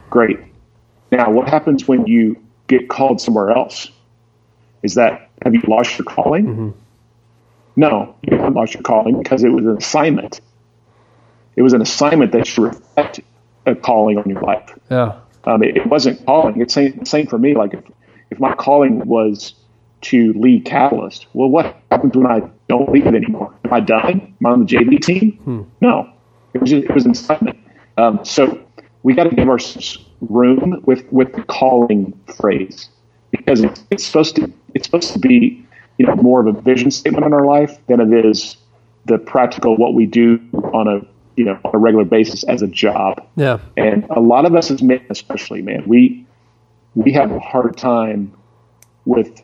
Great. 0.10 0.40
Now, 1.12 1.30
what 1.30 1.50
happens 1.50 1.88
when 1.88 2.08
you 2.08 2.42
get 2.68 2.90
called 2.90 3.20
somewhere 3.22 3.52
else? 3.52 3.92
Is 4.82 4.96
that 4.96 5.30
have 5.44 5.54
you 5.54 5.62
lost 5.68 5.98
your 5.98 6.06
calling? 6.06 6.46
Mm-hmm. 6.46 6.70
No, 7.76 8.16
you 8.24 8.38
haven't 8.38 8.54
lost 8.54 8.74
your 8.74 8.84
calling 8.84 9.22
because 9.22 9.44
it 9.44 9.50
was 9.50 9.66
an 9.66 9.78
assignment. 9.78 10.42
It 11.56 11.62
was 11.62 11.74
an 11.74 11.82
assignment 11.82 12.32
that 12.32 12.48
should 12.48 12.64
reflect 12.64 13.20
a 13.66 13.76
calling 13.76 14.18
on 14.18 14.30
your 14.30 14.42
life. 14.42 14.78
Yeah. 14.90 15.20
Um, 15.44 15.64
it, 15.64 15.78
it, 15.78 15.88
wasn't 15.88 16.26
calling. 16.26 16.62
It's 16.62 16.74
same, 16.74 17.04
same 17.06 17.28
for 17.28 17.38
me. 17.38 17.56
Like 17.56 17.74
if, 17.74 17.84
if 18.30 18.40
my 18.40 18.54
calling 18.54 19.00
was 19.06 19.54
to 20.02 20.34
lead 20.34 20.66
Catalyst, 20.66 21.28
well, 21.34 21.50
what 21.50 21.76
happens 21.92 22.16
when 22.16 22.28
I 22.28 22.42
don't 22.68 22.92
lead 22.92 23.08
it 23.08 23.16
anymore? 23.16 23.54
Am 23.66 23.74
I 23.74 23.80
done? 23.80 24.36
Am 24.40 24.46
I 24.46 24.50
on 24.50 24.66
the 24.66 24.66
JV 24.66 25.02
team? 25.02 25.34
Hmm. 25.44 25.62
No, 25.82 26.12
it 26.54 26.62
was 26.62 26.70
just, 26.70 26.86
it 26.86 26.94
was 26.94 27.06
an 27.06 27.12
assignment. 27.12 27.58
Um, 27.98 28.24
so 28.24 28.64
we 29.04 29.14
got 29.14 29.26
to 29.26 29.36
give 29.36 29.50
our 29.50 29.60
room 30.22 30.82
with 30.86 31.12
with 31.12 31.34
the 31.34 31.44
calling 31.44 32.18
phrase 32.38 32.90
because 33.32 33.62
it's, 33.62 33.84
it's 33.90 34.06
supposed 34.06 34.36
to 34.36 34.52
it's 34.74 34.86
supposed 34.86 35.14
to 35.14 35.20
be 35.20 35.66
you 35.98 36.06
know 36.06 36.16
more 36.16 36.40
of 36.46 36.48
a 36.48 36.62
vision 36.62 36.92
statement 36.92 37.26
in 37.26 37.34
our 37.34 37.46
life 37.46 37.78
than 37.88 38.00
it 38.00 38.26
is 38.26 38.58
the 39.06 39.18
practical 39.18 39.76
what 39.78 39.94
we 39.94 40.06
do 40.06 40.40
on 40.74 40.88
a 40.88 41.02
you 41.36 41.46
know 41.46 41.60
on 41.64 41.76
a 41.76 41.78
regular 41.78 42.06
basis 42.06 42.44
as 42.44 42.62
a 42.62 42.68
job. 42.68 43.26
Yeah. 43.36 43.60
And 43.78 44.06
a 44.10 44.20
lot 44.20 44.46
of 44.46 44.56
us 44.56 44.72
as 44.72 44.82
men, 44.82 45.06
especially 45.10 45.62
man, 45.62 45.84
we 45.88 46.26
we 46.96 47.12
have 47.14 47.32
a 47.32 47.40
hard 47.40 47.78
time 47.78 48.34
with 49.06 49.42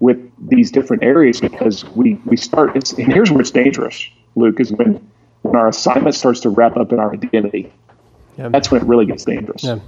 with 0.00 0.18
these 0.38 0.70
different 0.70 1.02
areas 1.02 1.40
because 1.40 1.84
we 1.90 2.14
we 2.26 2.36
start. 2.36 2.76
It's, 2.76 2.92
and 2.92 3.12
here's 3.12 3.30
where 3.30 3.40
it's 3.40 3.50
dangerous, 3.50 4.08
Luke, 4.36 4.60
is 4.60 4.72
when 4.72 5.10
when 5.42 5.56
our 5.56 5.68
assignment 5.68 6.14
starts 6.14 6.40
to 6.40 6.50
wrap 6.50 6.76
up 6.76 6.92
in 6.92 6.98
our 6.98 7.12
identity. 7.12 7.72
Yeah. 8.38 8.48
That's 8.48 8.70
when 8.70 8.82
it 8.82 8.88
really 8.88 9.06
gets 9.06 9.24
dangerous. 9.24 9.62
Yeah. 9.62 9.78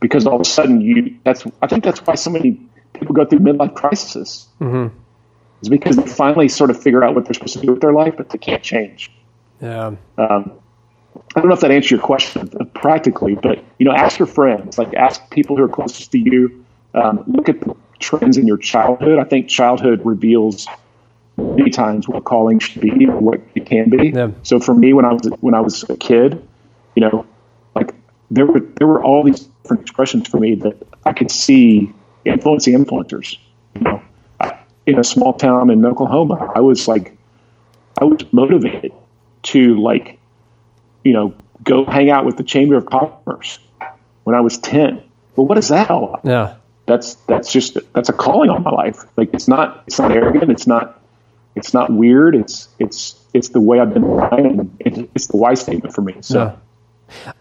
Because 0.00 0.26
all 0.26 0.34
of 0.36 0.40
a 0.40 0.44
sudden 0.44 0.80
you 0.80 1.18
that's 1.24 1.44
I 1.62 1.66
think 1.66 1.84
that's 1.84 2.00
why 2.00 2.14
so 2.14 2.30
many 2.30 2.60
people 2.94 3.14
go 3.14 3.24
through 3.24 3.40
midlife 3.40 3.74
crises. 3.74 4.46
Mm-hmm 4.60 4.96
is 5.62 5.68
because 5.68 5.96
they 5.96 6.06
finally 6.06 6.48
sort 6.48 6.70
of 6.70 6.80
figure 6.80 7.04
out 7.04 7.14
what 7.14 7.24
they're 7.24 7.34
supposed 7.34 7.54
to 7.54 7.60
do 7.60 7.72
with 7.72 7.80
their 7.80 7.92
life, 7.92 8.14
but 8.16 8.30
they 8.30 8.38
can't 8.38 8.62
change. 8.62 9.10
Yeah. 9.60 9.94
Um, 10.18 10.52
I 11.34 11.40
don't 11.40 11.48
know 11.48 11.54
if 11.54 11.60
that 11.60 11.70
answers 11.70 11.90
your 11.90 12.00
question 12.00 12.48
practically, 12.74 13.34
but 13.34 13.62
you 13.78 13.84
know, 13.84 13.92
ask 13.92 14.18
your 14.18 14.26
friends, 14.26 14.78
like 14.78 14.94
ask 14.94 15.28
people 15.30 15.56
who 15.56 15.64
are 15.64 15.68
closest 15.68 16.12
to 16.12 16.18
you. 16.18 16.64
Um, 16.94 17.24
look 17.26 17.48
at 17.48 17.60
the 17.60 17.76
trends 17.98 18.38
in 18.38 18.46
your 18.46 18.56
childhood. 18.56 19.18
I 19.18 19.24
think 19.24 19.48
childhood 19.48 20.00
reveals 20.04 20.66
many 21.36 21.70
times 21.70 22.08
what 22.08 22.24
calling 22.24 22.58
should 22.58 22.80
be 22.80 23.06
or 23.06 23.18
what 23.18 23.40
it 23.54 23.66
can 23.66 23.90
be. 23.90 24.10
Yeah. 24.10 24.30
So 24.42 24.58
for 24.60 24.74
me, 24.74 24.92
when 24.92 25.04
I 25.04 25.12
was 25.12 25.30
when 25.40 25.54
I 25.54 25.60
was 25.60 25.82
a 25.90 25.96
kid, 25.96 26.42
you 26.94 27.02
know, 27.02 27.26
like 27.74 27.94
there 28.30 28.46
were 28.46 28.60
there 28.60 28.86
were 28.86 29.02
all 29.02 29.22
these 29.22 29.40
different 29.62 29.82
expressions 29.82 30.28
for 30.28 30.38
me 30.38 30.54
that 30.54 30.76
I 31.04 31.12
could 31.12 31.30
see 31.30 31.92
influencing 32.24 32.74
influencers. 32.74 33.38
You 33.74 33.80
know, 33.82 34.02
I, 34.40 34.58
in 34.86 34.98
a 34.98 35.04
small 35.04 35.34
town 35.34 35.70
in 35.70 35.84
Oklahoma, 35.84 36.52
I 36.54 36.60
was 36.60 36.88
like, 36.88 37.16
I 38.00 38.04
was 38.04 38.20
motivated 38.32 38.92
to 39.44 39.80
like, 39.80 40.15
you 41.06 41.12
know, 41.12 41.34
go 41.62 41.84
hang 41.84 42.10
out 42.10 42.24
with 42.24 42.36
the 42.36 42.44
Chamber 42.44 42.76
of 42.76 42.86
Commerce 42.86 43.58
when 44.24 44.34
I 44.34 44.40
was 44.40 44.58
ten. 44.58 45.02
Well, 45.36 45.46
what 45.46 45.58
is 45.58 45.68
that 45.68 45.90
all 45.90 46.04
about? 46.04 46.24
Yeah. 46.24 46.56
That's 46.86 47.14
that's 47.26 47.52
just 47.52 47.78
that's 47.92 48.08
a 48.08 48.12
calling 48.12 48.50
on 48.50 48.62
my 48.62 48.70
life. 48.70 49.04
Like 49.16 49.32
it's 49.32 49.48
not 49.48 49.84
it's 49.86 49.98
not 49.98 50.12
arrogant. 50.12 50.50
It's 50.50 50.66
not 50.66 51.00
it's 51.54 51.74
not 51.74 51.90
weird. 51.90 52.34
It's 52.34 52.68
it's 52.78 53.20
it's 53.34 53.48
the 53.50 53.60
way 53.60 53.80
I've 53.80 53.92
been 53.92 54.08
living. 54.08 54.70
It's 54.80 55.26
the 55.26 55.36
why 55.36 55.54
statement 55.54 55.94
for 55.94 56.02
me. 56.02 56.14
So. 56.20 56.56
Yeah. 57.24 57.32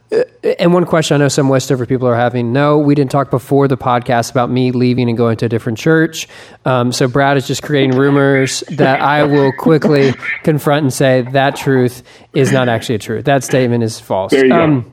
And 0.60 0.74
one 0.74 0.86
question 0.86 1.16
I 1.16 1.18
know 1.18 1.28
some 1.28 1.50
Westover 1.50 1.86
people 1.86 2.08
are 2.08 2.16
having 2.16 2.54
no, 2.54 2.78
we 2.78 2.94
didn't 2.96 3.12
talk 3.12 3.30
before 3.32 3.68
the 3.68 3.78
podcast 3.78 4.32
about 4.32 4.50
me 4.50 4.72
leaving 4.72 5.10
and 5.10 5.18
going 5.18 5.38
to 5.38 5.46
a 5.46 5.50
different 5.50 5.78
church. 5.78 6.28
Um, 6.66 6.92
so 6.92 7.08
Brad 7.08 7.38
is 7.38 7.48
just 7.48 7.64
creating 7.64 7.92
rumors 7.98 8.64
that 8.70 9.02
I 9.02 9.24
will 9.24 9.52
quickly 9.52 10.14
confront 10.44 10.84
and 10.84 10.94
say 10.94 11.24
that 11.34 11.56
truth 11.56 12.04
is 12.34 12.52
not 12.52 12.70
actually 12.70 12.96
a 12.96 13.00
truth. 13.00 13.26
That 13.26 13.44
statement 13.44 13.84
is 13.84 14.00
false. 14.00 14.32
There 14.32 14.46
you 14.46 14.54
Um, 14.54 14.82
go. 14.82 14.92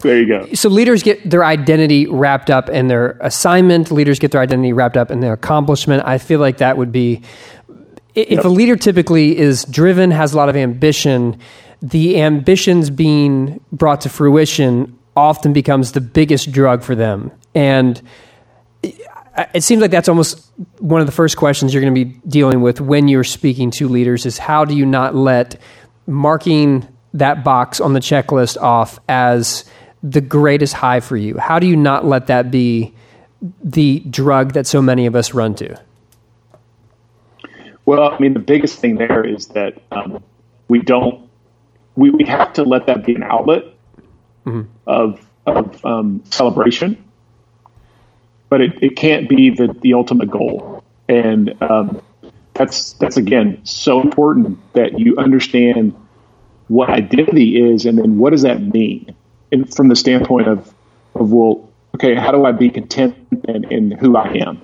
There 0.00 0.18
you 0.20 0.26
go. 0.26 0.48
so 0.54 0.68
leaders 0.68 1.02
get 1.04 1.28
their 1.28 1.44
identity 1.44 2.06
wrapped 2.06 2.50
up 2.50 2.68
in 2.68 2.88
their 2.88 3.10
assignment. 3.20 3.90
Leaders 3.92 4.18
get 4.18 4.32
their 4.32 4.40
identity 4.40 4.72
wrapped 4.72 4.96
up 4.96 5.10
in 5.12 5.20
their 5.20 5.32
accomplishment. 5.32 6.02
I 6.06 6.18
feel 6.18 6.40
like 6.40 6.58
that 6.58 6.76
would 6.76 6.90
be 6.92 7.22
if 8.14 8.30
Yep. 8.30 8.44
a 8.44 8.48
leader 8.48 8.76
typically 8.76 9.38
is 9.38 9.64
driven, 9.64 10.10
has 10.10 10.34
a 10.34 10.36
lot 10.36 10.48
of 10.48 10.56
ambition, 10.56 11.38
the 11.82 12.22
ambitions 12.22 12.90
being 12.90 13.62
brought 13.72 14.02
to 14.02 14.08
fruition 14.08 14.96
often 15.16 15.52
becomes 15.52 15.92
the 15.92 16.00
biggest 16.00 16.52
drug 16.52 16.82
for 16.82 16.94
them. 16.94 17.30
And 17.54 18.00
it 19.54 19.62
seems 19.62 19.82
like 19.82 19.90
that's 19.90 20.08
almost 20.08 20.50
one 20.78 21.00
of 21.00 21.06
the 21.06 21.12
first 21.12 21.36
questions 21.36 21.74
you're 21.74 21.82
going 21.82 21.94
to 21.94 22.04
be 22.04 22.20
dealing 22.28 22.60
with 22.60 22.80
when 22.80 23.08
you're 23.08 23.24
speaking 23.24 23.70
to 23.72 23.88
leaders 23.88 24.26
is 24.26 24.38
how 24.38 24.64
do 24.64 24.76
you 24.76 24.86
not 24.86 25.14
let 25.14 25.60
marking 26.06 26.86
that 27.14 27.44
box 27.44 27.80
on 27.80 27.92
the 27.92 28.00
checklist 28.00 28.60
off 28.60 28.98
as 29.08 29.64
the 30.02 30.20
greatest 30.20 30.74
high 30.74 31.00
for 31.00 31.16
you? 31.16 31.36
How 31.38 31.58
do 31.58 31.66
you 31.66 31.76
not 31.76 32.04
let 32.04 32.28
that 32.28 32.50
be 32.50 32.94
the 33.62 34.00
drug 34.00 34.52
that 34.52 34.66
so 34.66 34.80
many 34.80 35.06
of 35.06 35.16
us 35.16 35.34
run 35.34 35.54
to? 35.56 35.76
Well, 37.84 38.12
I 38.12 38.18
mean, 38.18 38.34
the 38.34 38.40
biggest 38.40 38.78
thing 38.78 38.96
there 38.96 39.26
is 39.26 39.48
that 39.48 39.82
um, 39.90 40.22
we 40.68 40.80
don't. 40.80 41.28
We, 41.96 42.10
we 42.10 42.24
have 42.24 42.52
to 42.54 42.62
let 42.62 42.86
that 42.86 43.04
be 43.04 43.14
an 43.14 43.22
outlet 43.22 43.64
of 44.86 45.26
of 45.46 45.84
um, 45.84 46.22
celebration, 46.30 47.02
but 48.48 48.60
it, 48.60 48.82
it 48.82 48.96
can't 48.96 49.28
be 49.28 49.50
the, 49.50 49.74
the 49.80 49.94
ultimate 49.94 50.30
goal. 50.30 50.84
And 51.08 51.60
um, 51.62 52.00
that's 52.54 52.92
that's 52.94 53.16
again 53.16 53.60
so 53.64 54.00
important 54.00 54.58
that 54.74 54.98
you 54.98 55.16
understand 55.18 55.94
what 56.68 56.88
identity 56.88 57.60
is, 57.60 57.84
and 57.84 57.98
then 57.98 58.18
what 58.18 58.30
does 58.30 58.42
that 58.42 58.62
mean, 58.62 59.14
and 59.50 59.72
from 59.74 59.88
the 59.88 59.96
standpoint 59.96 60.48
of 60.48 60.72
of 61.14 61.32
well, 61.32 61.68
okay, 61.96 62.14
how 62.14 62.30
do 62.30 62.44
I 62.46 62.52
be 62.52 62.70
content 62.70 63.16
in, 63.48 63.64
in 63.64 63.90
who 63.90 64.16
I 64.16 64.28
am? 64.34 64.62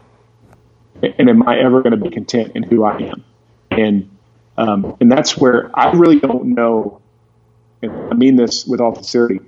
and 1.03 1.29
am 1.29 1.49
I 1.49 1.59
ever 1.59 1.83
going 1.83 1.99
to 1.99 2.03
be 2.03 2.11
content 2.11 2.53
in 2.55 2.63
who 2.63 2.85
I 2.85 2.99
am? 2.99 3.25
And 3.71 4.11
um, 4.57 4.97
and 5.01 5.11
that's 5.11 5.37
where 5.37 5.71
I 5.79 5.93
really 5.93 6.19
don't 6.19 6.47
know. 6.47 7.01
And 7.83 7.93
I 8.11 8.15
mean 8.15 8.37
this 8.37 8.67
with 8.67 8.81
all 8.81 8.95
sincerity. 8.95 9.41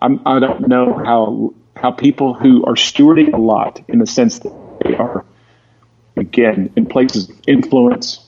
I'm, 0.00 0.20
I 0.26 0.38
don't 0.38 0.68
know 0.68 0.94
how 0.94 1.54
how 1.76 1.92
people 1.92 2.34
who 2.34 2.64
are 2.64 2.74
stewarding 2.74 3.32
a 3.32 3.36
lot 3.36 3.80
in 3.88 3.98
the 3.98 4.06
sense 4.06 4.40
that 4.40 4.52
they 4.82 4.94
are 4.96 5.24
again 6.16 6.72
in 6.76 6.86
places 6.86 7.28
of 7.28 7.36
influence 7.46 8.24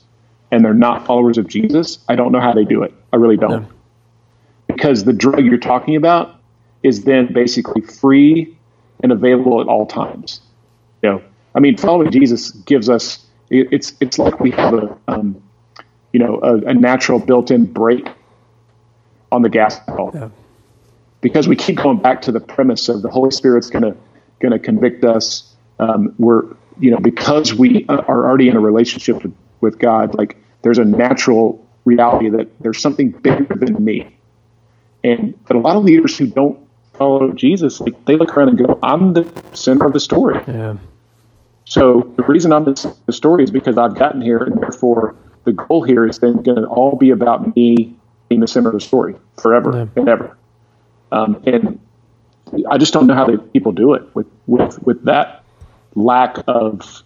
and 0.51 0.63
they're 0.63 0.73
not 0.73 1.05
followers 1.05 1.37
of 1.37 1.47
Jesus. 1.47 1.99
I 2.07 2.15
don't 2.15 2.31
know 2.31 2.39
how 2.39 2.53
they 2.53 2.65
do 2.65 2.83
it. 2.83 2.93
I 3.11 3.17
really 3.17 3.37
don't. 3.37 3.63
No. 3.63 3.67
Because 4.67 5.03
the 5.03 5.13
drug 5.13 5.43
you're 5.45 5.57
talking 5.57 5.95
about 5.95 6.35
is 6.83 7.03
then 7.03 7.31
basically 7.33 7.81
free 7.81 8.57
and 9.03 9.11
available 9.11 9.61
at 9.61 9.67
all 9.67 9.85
times. 9.85 10.41
You 11.01 11.09
know, 11.09 11.23
I 11.55 11.59
mean, 11.59 11.77
following 11.77 12.11
Jesus 12.11 12.51
gives 12.51 12.89
us 12.89 13.25
it, 13.49 13.67
it's 13.71 13.93
it's 13.99 14.17
like 14.17 14.39
we 14.39 14.51
have 14.51 14.73
a 14.73 14.97
um, 15.07 15.41
you 16.13 16.19
know 16.19 16.39
a, 16.41 16.57
a 16.57 16.73
natural 16.73 17.19
built-in 17.19 17.65
brake 17.65 18.07
on 19.31 19.41
the 19.41 19.49
gas 19.49 19.79
pedal 19.85 20.11
Yeah. 20.13 20.29
because 21.21 21.47
we 21.47 21.55
keep 21.55 21.77
going 21.77 21.97
back 21.99 22.21
to 22.23 22.31
the 22.31 22.39
premise 22.39 22.89
of 22.89 23.01
the 23.01 23.09
Holy 23.09 23.31
Spirit's 23.31 23.69
going 23.69 23.83
to 23.83 23.95
going 24.39 24.51
to 24.51 24.59
convict 24.59 25.03
us. 25.03 25.55
Um, 25.79 26.13
we're 26.17 26.43
you 26.79 26.91
know 26.91 26.97
because 26.97 27.53
we 27.53 27.85
are 27.89 28.25
already 28.27 28.47
in 28.49 28.55
a 28.55 28.59
relationship 28.59 29.23
with, 29.23 29.33
with 29.61 29.79
God, 29.79 30.15
like 30.15 30.37
there's 30.63 30.77
a 30.77 30.85
natural 30.85 31.65
reality 31.85 32.29
that 32.29 32.47
there's 32.61 32.79
something 32.79 33.11
bigger 33.11 33.47
than 33.55 33.83
me. 33.83 34.15
And 35.03 35.33
but 35.47 35.55
a 35.55 35.59
lot 35.59 35.75
of 35.77 35.83
leaders 35.83 36.17
who 36.17 36.27
don't 36.27 36.59
follow 36.93 37.31
Jesus, 37.31 37.79
like, 37.79 38.05
they 38.05 38.15
look 38.15 38.35
around 38.37 38.49
and 38.49 38.57
go, 38.59 38.77
"I'm 38.83 39.13
the 39.13 39.25
center 39.53 39.85
of 39.87 39.93
the 39.93 39.99
story." 39.99 40.39
Yeah. 40.47 40.77
So 41.65 42.11
the 42.17 42.23
reason 42.23 42.51
I'm 42.51 42.65
the, 42.65 42.95
the 43.05 43.13
story 43.13 43.43
is 43.43 43.51
because 43.51 43.77
I've 43.77 43.95
gotten 43.95 44.21
here, 44.21 44.39
and 44.39 44.61
therefore 44.61 45.15
the 45.45 45.53
goal 45.53 45.83
here 45.83 46.05
is 46.05 46.19
then 46.19 46.41
going 46.43 46.57
to 46.57 46.65
all 46.67 46.95
be 46.97 47.09
about 47.09 47.55
me 47.55 47.95
being 48.31 48.39
the 48.39 48.47
center 48.47 48.69
of 48.69 48.73
the 48.75 48.79
story 48.79 49.13
forever 49.41 49.71
Yeah. 49.75 49.85
and 50.01 50.07
ever. 50.07 50.37
Um, 51.11 51.43
and 51.45 51.79
I 52.71 52.77
just 52.77 52.93
don't 52.93 53.05
know 53.05 53.13
how 53.13 53.25
they, 53.25 53.35
people 53.37 53.73
do 53.73 53.93
it 53.93 54.03
with 54.15 54.27
with 54.47 54.81
with 54.83 55.03
that 55.03 55.43
lack 55.95 56.37
of 56.47 57.03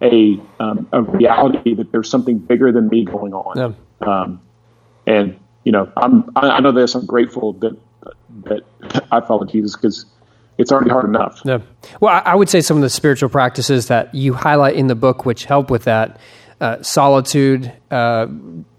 a 0.00 0.40
um, 0.60 0.88
a 0.92 1.02
reality 1.02 1.74
that 1.74 1.92
there's 1.92 2.08
something 2.08 2.38
bigger 2.38 2.72
than 2.72 2.88
me 2.88 3.04
going 3.04 3.34
on. 3.34 3.52
Yeah. 4.00 4.10
Um, 4.10 4.40
and 5.06 5.38
you 5.64 5.72
know, 5.72 5.92
I'm 5.98 6.30
I, 6.34 6.48
I 6.48 6.60
know 6.60 6.72
this. 6.72 6.94
I'm 6.94 7.04
grateful 7.04 7.52
that 7.64 7.76
that 8.46 8.62
I 9.12 9.20
follow 9.20 9.44
Jesus 9.44 9.76
because 9.76 10.06
it's 10.56 10.72
already 10.72 10.88
hard 10.90 11.04
enough. 11.04 11.42
Yeah. 11.44 11.58
Well, 12.00 12.14
I, 12.14 12.32
I 12.32 12.34
would 12.34 12.48
say 12.48 12.62
some 12.62 12.78
of 12.78 12.82
the 12.82 12.88
spiritual 12.90 13.28
practices 13.28 13.88
that 13.88 14.14
you 14.14 14.32
highlight 14.32 14.76
in 14.76 14.86
the 14.86 14.94
book, 14.94 15.26
which 15.26 15.44
help 15.44 15.70
with 15.70 15.84
that 15.84 16.18
uh, 16.62 16.82
solitude, 16.82 17.70
uh, 17.90 18.26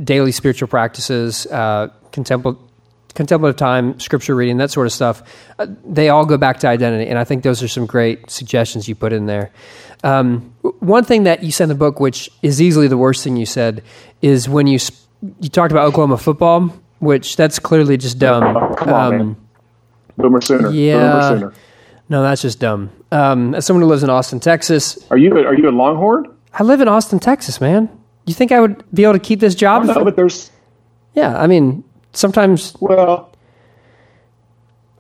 daily 0.04 0.32
spiritual 0.32 0.68
practices, 0.70 1.46
uh, 1.52 1.90
contempl- 2.12 2.58
contemplative 3.14 3.56
time, 3.58 4.00
scripture 4.00 4.34
reading, 4.36 4.58
that 4.58 4.72
sort 4.72 4.88
of 4.88 4.94
stuff, 4.94 5.22
uh, 5.60 5.68
they 5.86 6.10
all 6.10 6.26
go 6.26 6.38
back 6.38 6.60
to 6.62 6.68
identity. 6.68 7.08
And 7.10 7.20
I 7.20 7.26
think 7.26 7.44
those 7.44 7.62
are 7.62 7.68
some 7.68 7.86
great 7.86 8.32
suggestions 8.32 8.88
you 8.88 8.96
put 8.96 9.14
in 9.14 9.26
there. 9.28 9.52
Um, 10.04 10.54
one 10.80 11.04
thing 11.04 11.24
that 11.26 11.44
you 11.44 11.52
said 11.52 11.66
in 11.66 11.70
the 11.70 11.76
book, 11.76 12.00
which 12.00 12.30
is 12.42 12.62
easily 12.62 12.88
the 12.88 12.98
worst 12.98 13.24
thing 13.24 13.38
you 13.38 13.46
said, 13.46 13.84
is 14.22 14.50
when 14.50 14.66
you 14.66 14.80
sp- 14.80 14.98
you 15.40 15.50
talked 15.50 15.72
about 15.72 15.86
Oklahoma 15.88 16.18
football, 16.18 16.74
which 17.00 17.36
that's 17.38 17.60
clearly 17.60 17.98
just 17.98 18.18
dumb. 18.20 18.44
Oh, 18.58 18.74
come 18.76 18.90
on, 18.94 19.14
Um, 19.14 19.18
man. 19.20 19.36
Boomer 20.18 20.42
sooner. 20.42 20.70
yeah. 20.72 20.98
Boomer 21.12 21.40
sooner. 21.40 21.54
No, 22.10 22.22
that's 22.24 22.42
just 22.42 22.60
dumb. 22.60 22.90
Um, 23.12 23.56
as 23.56 23.66
someone 23.66 23.82
who 23.84 23.88
lives 23.90 24.04
in 24.04 24.10
Austin, 24.10 24.40
Texas, 24.40 24.98
Are 25.12 25.18
you 25.18 25.34
are 25.38 25.54
you 25.54 25.70
a 25.70 25.72
Longhorn? 25.72 26.33
I 26.54 26.64
live 26.64 26.82
in 26.82 26.88
Austin, 26.88 27.20
Texas, 27.20 27.60
man. 27.60 27.90
You 28.26 28.34
think 28.34 28.52
I 28.52 28.60
would 28.62 28.84
be 28.94 29.04
able 29.04 29.14
to 29.14 29.20
keep 29.20 29.40
this 29.40 29.56
job? 29.56 29.86
No, 29.86 30.04
but 30.04 30.16
there's 30.16 30.52
yeah, 31.14 31.38
I 31.38 31.48
mean, 31.48 31.84
sometimes, 32.14 32.76
well, 32.80 33.32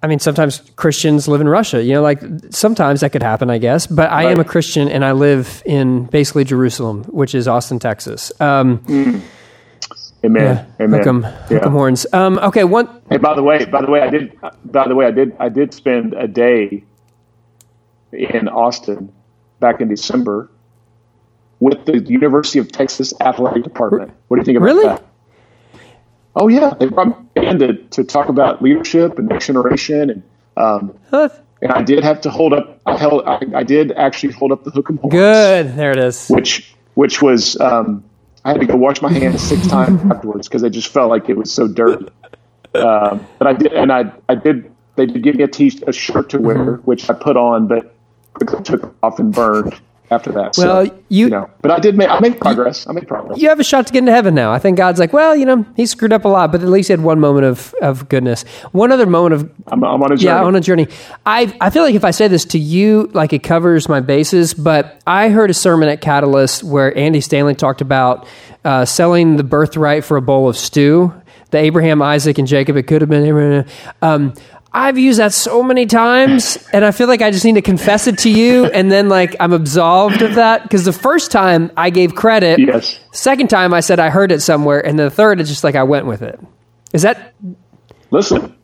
I 0.01 0.07
mean, 0.07 0.19
sometimes 0.19 0.61
Christians 0.75 1.27
live 1.27 1.41
in 1.41 1.47
Russia. 1.47 1.81
You 1.83 1.93
know, 1.93 2.01
like 2.01 2.21
sometimes 2.51 3.01
that 3.01 3.11
could 3.11 3.23
happen, 3.23 3.49
I 3.49 3.57
guess. 3.57 3.87
But 3.87 4.11
I 4.11 4.25
am 4.25 4.39
a 4.39 4.43
Christian, 4.43 4.89
and 4.89 5.03
I 5.03 5.13
live 5.13 5.63
in 5.65 6.05
basically 6.05 6.43
Jerusalem, 6.43 7.03
which 7.05 7.33
is 7.33 7.47
Austin, 7.47 7.79
Texas. 7.79 8.31
Um, 8.41 8.83
amen, 10.23 10.67
amen. 10.79 11.21
Yeah. 11.23 11.33
hook 11.47 11.65
'em 11.65 11.71
horns. 11.71 12.05
Um, 12.13 12.37
okay, 12.39 12.63
one. 12.63 12.89
Hey, 13.09 13.17
by 13.17 13.33
the 13.33 13.43
way, 13.43 13.65
by 13.65 13.81
the 13.81 13.89
way, 13.89 14.01
I 14.01 14.09
did. 14.09 14.37
By 14.65 14.87
the 14.87 14.95
way, 14.95 15.05
I 15.05 15.11
did. 15.11 15.35
I 15.39 15.49
did 15.49 15.73
spend 15.73 16.13
a 16.13 16.27
day 16.27 16.83
in 18.11 18.47
Austin 18.49 19.11
back 19.59 19.81
in 19.81 19.87
December 19.87 20.49
with 21.63 21.85
the 21.85 21.99
University 21.99 22.59
of 22.59 22.69
Texas 22.69 23.13
athletic 23.21 23.63
department. 23.63 24.11
What 24.27 24.35
do 24.35 24.41
you 24.41 24.45
think 24.45 24.57
about 24.57 24.65
it? 24.69 24.73
Really? 24.73 24.87
that? 24.87 25.03
Oh 26.35 26.49
yeah, 26.49 26.73
they 26.77 26.87
brought 26.87 27.07
me 27.07 27.47
in 27.47 27.59
to, 27.59 27.73
to 27.75 28.03
talk 28.03 28.27
about 28.27 28.61
leadership 28.61 29.17
and 29.17 29.29
next 29.29 29.47
generation, 29.47 30.09
and 30.09 30.23
um, 30.57 30.97
Huh, 31.09 31.29
and 31.61 31.71
I 31.71 31.81
did 31.81 32.03
have 32.03 32.19
to 32.21 32.29
hold 32.29 32.51
up. 32.53 32.81
I 32.85 32.97
held. 32.97 33.23
I, 33.25 33.39
I 33.55 33.63
did 33.63 33.93
actually 33.93 34.33
hold 34.33 34.51
up 34.51 34.65
the 34.65 34.71
hook 34.71 34.87
'em 34.89 34.97
horns. 34.97 35.13
Good. 35.13 35.75
There 35.77 35.91
it 35.91 35.99
is. 35.99 36.27
which 36.27 36.75
which 36.95 37.21
was 37.21 37.57
um, 37.61 38.03
I 38.43 38.51
had 38.51 38.59
to 38.59 38.67
go 38.67 38.75
wash 38.75 39.01
my 39.01 39.13
hands 39.13 39.41
six 39.41 39.65
times 39.75 40.01
afterwards 40.11 40.49
because 40.49 40.65
I 40.65 40.69
just 40.69 40.89
felt 40.89 41.09
like 41.09 41.29
it 41.29 41.37
was 41.37 41.51
so 41.51 41.67
dirty. 41.67 42.07
Um, 42.75 43.25
but 43.37 43.47
I 43.47 43.53
did, 43.53 43.71
and 43.71 43.91
I 43.91 44.11
I 44.27 44.35
did. 44.35 44.69
They 44.95 45.05
did 45.05 45.23
give 45.23 45.35
me 45.35 45.43
a 45.43 45.47
t 45.47 45.71
a 45.87 45.93
shirt 45.93 46.29
to 46.31 46.39
wear, 46.39 46.57
mm-hmm. 46.57 46.81
which 46.81 47.09
I 47.09 47.13
put 47.13 47.37
on, 47.37 47.67
but 47.67 47.95
quickly 48.33 48.63
took 48.63 48.95
off 49.01 49.19
and 49.19 49.33
burned 49.33 49.79
after 50.11 50.31
that. 50.33 50.55
Well, 50.57 50.85
so, 50.85 50.93
you, 51.09 51.25
you, 51.25 51.29
know, 51.29 51.49
but 51.61 51.71
I 51.71 51.79
did 51.79 51.97
make 51.97 52.09
I 52.09 52.19
made 52.19 52.39
progress. 52.39 52.87
I 52.87 52.91
made 52.91 53.07
progress. 53.07 53.39
You 53.39 53.49
have 53.49 53.59
a 53.59 53.63
shot 53.63 53.87
to 53.87 53.93
get 53.93 53.99
into 53.99 54.11
heaven 54.11 54.35
now. 54.35 54.51
I 54.51 54.59
think 54.59 54.77
God's 54.77 54.99
like, 54.99 55.13
well, 55.13 55.35
you 55.35 55.45
know, 55.45 55.65
he 55.75 55.85
screwed 55.85 56.13
up 56.13 56.25
a 56.25 56.27
lot, 56.27 56.51
but 56.51 56.61
at 56.61 56.67
least 56.67 56.87
he 56.87 56.93
had 56.93 57.01
one 57.01 57.19
moment 57.19 57.45
of, 57.45 57.73
of 57.81 58.09
goodness. 58.09 58.43
One 58.71 58.91
other 58.91 59.05
moment 59.05 59.33
of 59.33 59.51
I'm, 59.67 59.83
I'm 59.83 60.03
on 60.03 60.11
a 60.11 60.17
journey. 60.17 60.25
Yeah, 60.25 60.43
on 60.43 60.55
a 60.55 60.61
journey. 60.61 60.87
I 61.25 61.55
I 61.59 61.69
feel 61.69 61.83
like 61.83 61.95
if 61.95 62.03
I 62.03 62.11
say 62.11 62.27
this 62.27 62.45
to 62.45 62.59
you, 62.59 63.09
like 63.13 63.33
it 63.33 63.43
covers 63.43 63.89
my 63.89 63.99
bases. 63.99 64.53
But 64.53 65.01
I 65.07 65.29
heard 65.29 65.49
a 65.49 65.53
sermon 65.53 65.89
at 65.89 66.01
Catalyst 66.01 66.63
where 66.63 66.95
Andy 66.97 67.21
Stanley 67.21 67.55
talked 67.55 67.81
about 67.81 68.27
uh, 68.63 68.85
selling 68.85 69.37
the 69.37 69.43
birthright 69.43 70.03
for 70.03 70.17
a 70.17 70.21
bowl 70.21 70.49
of 70.49 70.57
stew. 70.57 71.13
The 71.51 71.59
Abraham, 71.59 72.01
Isaac, 72.01 72.39
and 72.39 72.47
Jacob. 72.47 72.77
It 72.77 72.83
could 72.83 73.01
have 73.01 73.11
been 73.11 73.25
Abraham. 73.25 73.65
Um, 74.01 74.33
I've 74.75 74.97
used 74.97 75.19
that 75.19 75.33
so 75.33 75.61
many 75.61 75.85
times, 75.85 76.57
and 76.73 76.83
I 76.83 76.89
feel 76.91 77.07
like 77.07 77.21
I 77.21 77.29
just 77.29 77.45
need 77.45 77.55
to 77.55 77.61
confess 77.61 78.07
it 78.07 78.17
to 78.19 78.29
you, 78.29 78.65
and 78.65 78.91
then 78.91 79.07
like 79.07 79.35
I'm 79.39 79.53
absolved 79.53 80.23
of 80.23 80.35
that. 80.35 80.63
Because 80.63 80.83
the 80.83 80.93
first 80.93 81.31
time 81.31 81.71
I 81.77 81.91
gave 81.91 82.15
credit, 82.15 82.59
yes. 82.59 82.99
Second 83.11 83.49
time 83.49 83.73
I 83.73 83.81
said 83.81 83.99
I 83.99 84.09
heard 84.09 84.31
it 84.31 84.41
somewhere, 84.41 84.83
and 84.83 84.97
the 84.97 85.11
third 85.11 85.39
it's 85.39 85.49
just 85.49 85.63
like 85.63 85.75
I 85.75 85.83
went 85.83 86.07
with 86.07 86.23
it. 86.23 86.39
Is 86.91 87.03
that? 87.03 87.35
Listen, 88.09 88.55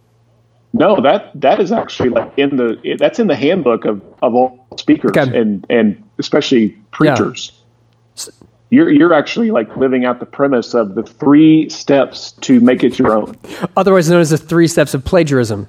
no 0.74 0.99
that 1.01 1.32
that 1.36 1.60
is 1.60 1.72
actually 1.72 2.10
like 2.10 2.32
in 2.38 2.55
the 2.55 2.97
that's 2.99 3.20
in 3.20 3.28
the 3.28 3.36
handbook 3.36 3.86
of 3.86 4.01
of 4.22 4.36
all 4.36 4.68
speakers 4.78 5.12
okay. 5.16 5.39
and 5.39 5.66
and 5.70 6.03
especially 6.18 6.70
preachers. 6.91 7.51
Yeah. 8.16 8.34
You're 8.72 8.91
you're 8.91 9.14
actually 9.14 9.51
like 9.51 9.76
living 9.78 10.05
out 10.05 10.20
the 10.20 10.28
premise 10.28 10.74
of 10.74 10.95
the 10.95 11.03
three 11.03 11.70
steps 11.70 12.34
to 12.41 12.60
make 12.60 12.84
it 12.84 12.99
your 12.99 13.12
own. 13.12 13.36
Otherwise 13.78 14.10
known 14.10 14.22
as 14.22 14.30
the 14.32 14.38
three 14.38 14.68
steps 14.68 14.93
of 14.93 15.03
plagiarism. 15.05 15.68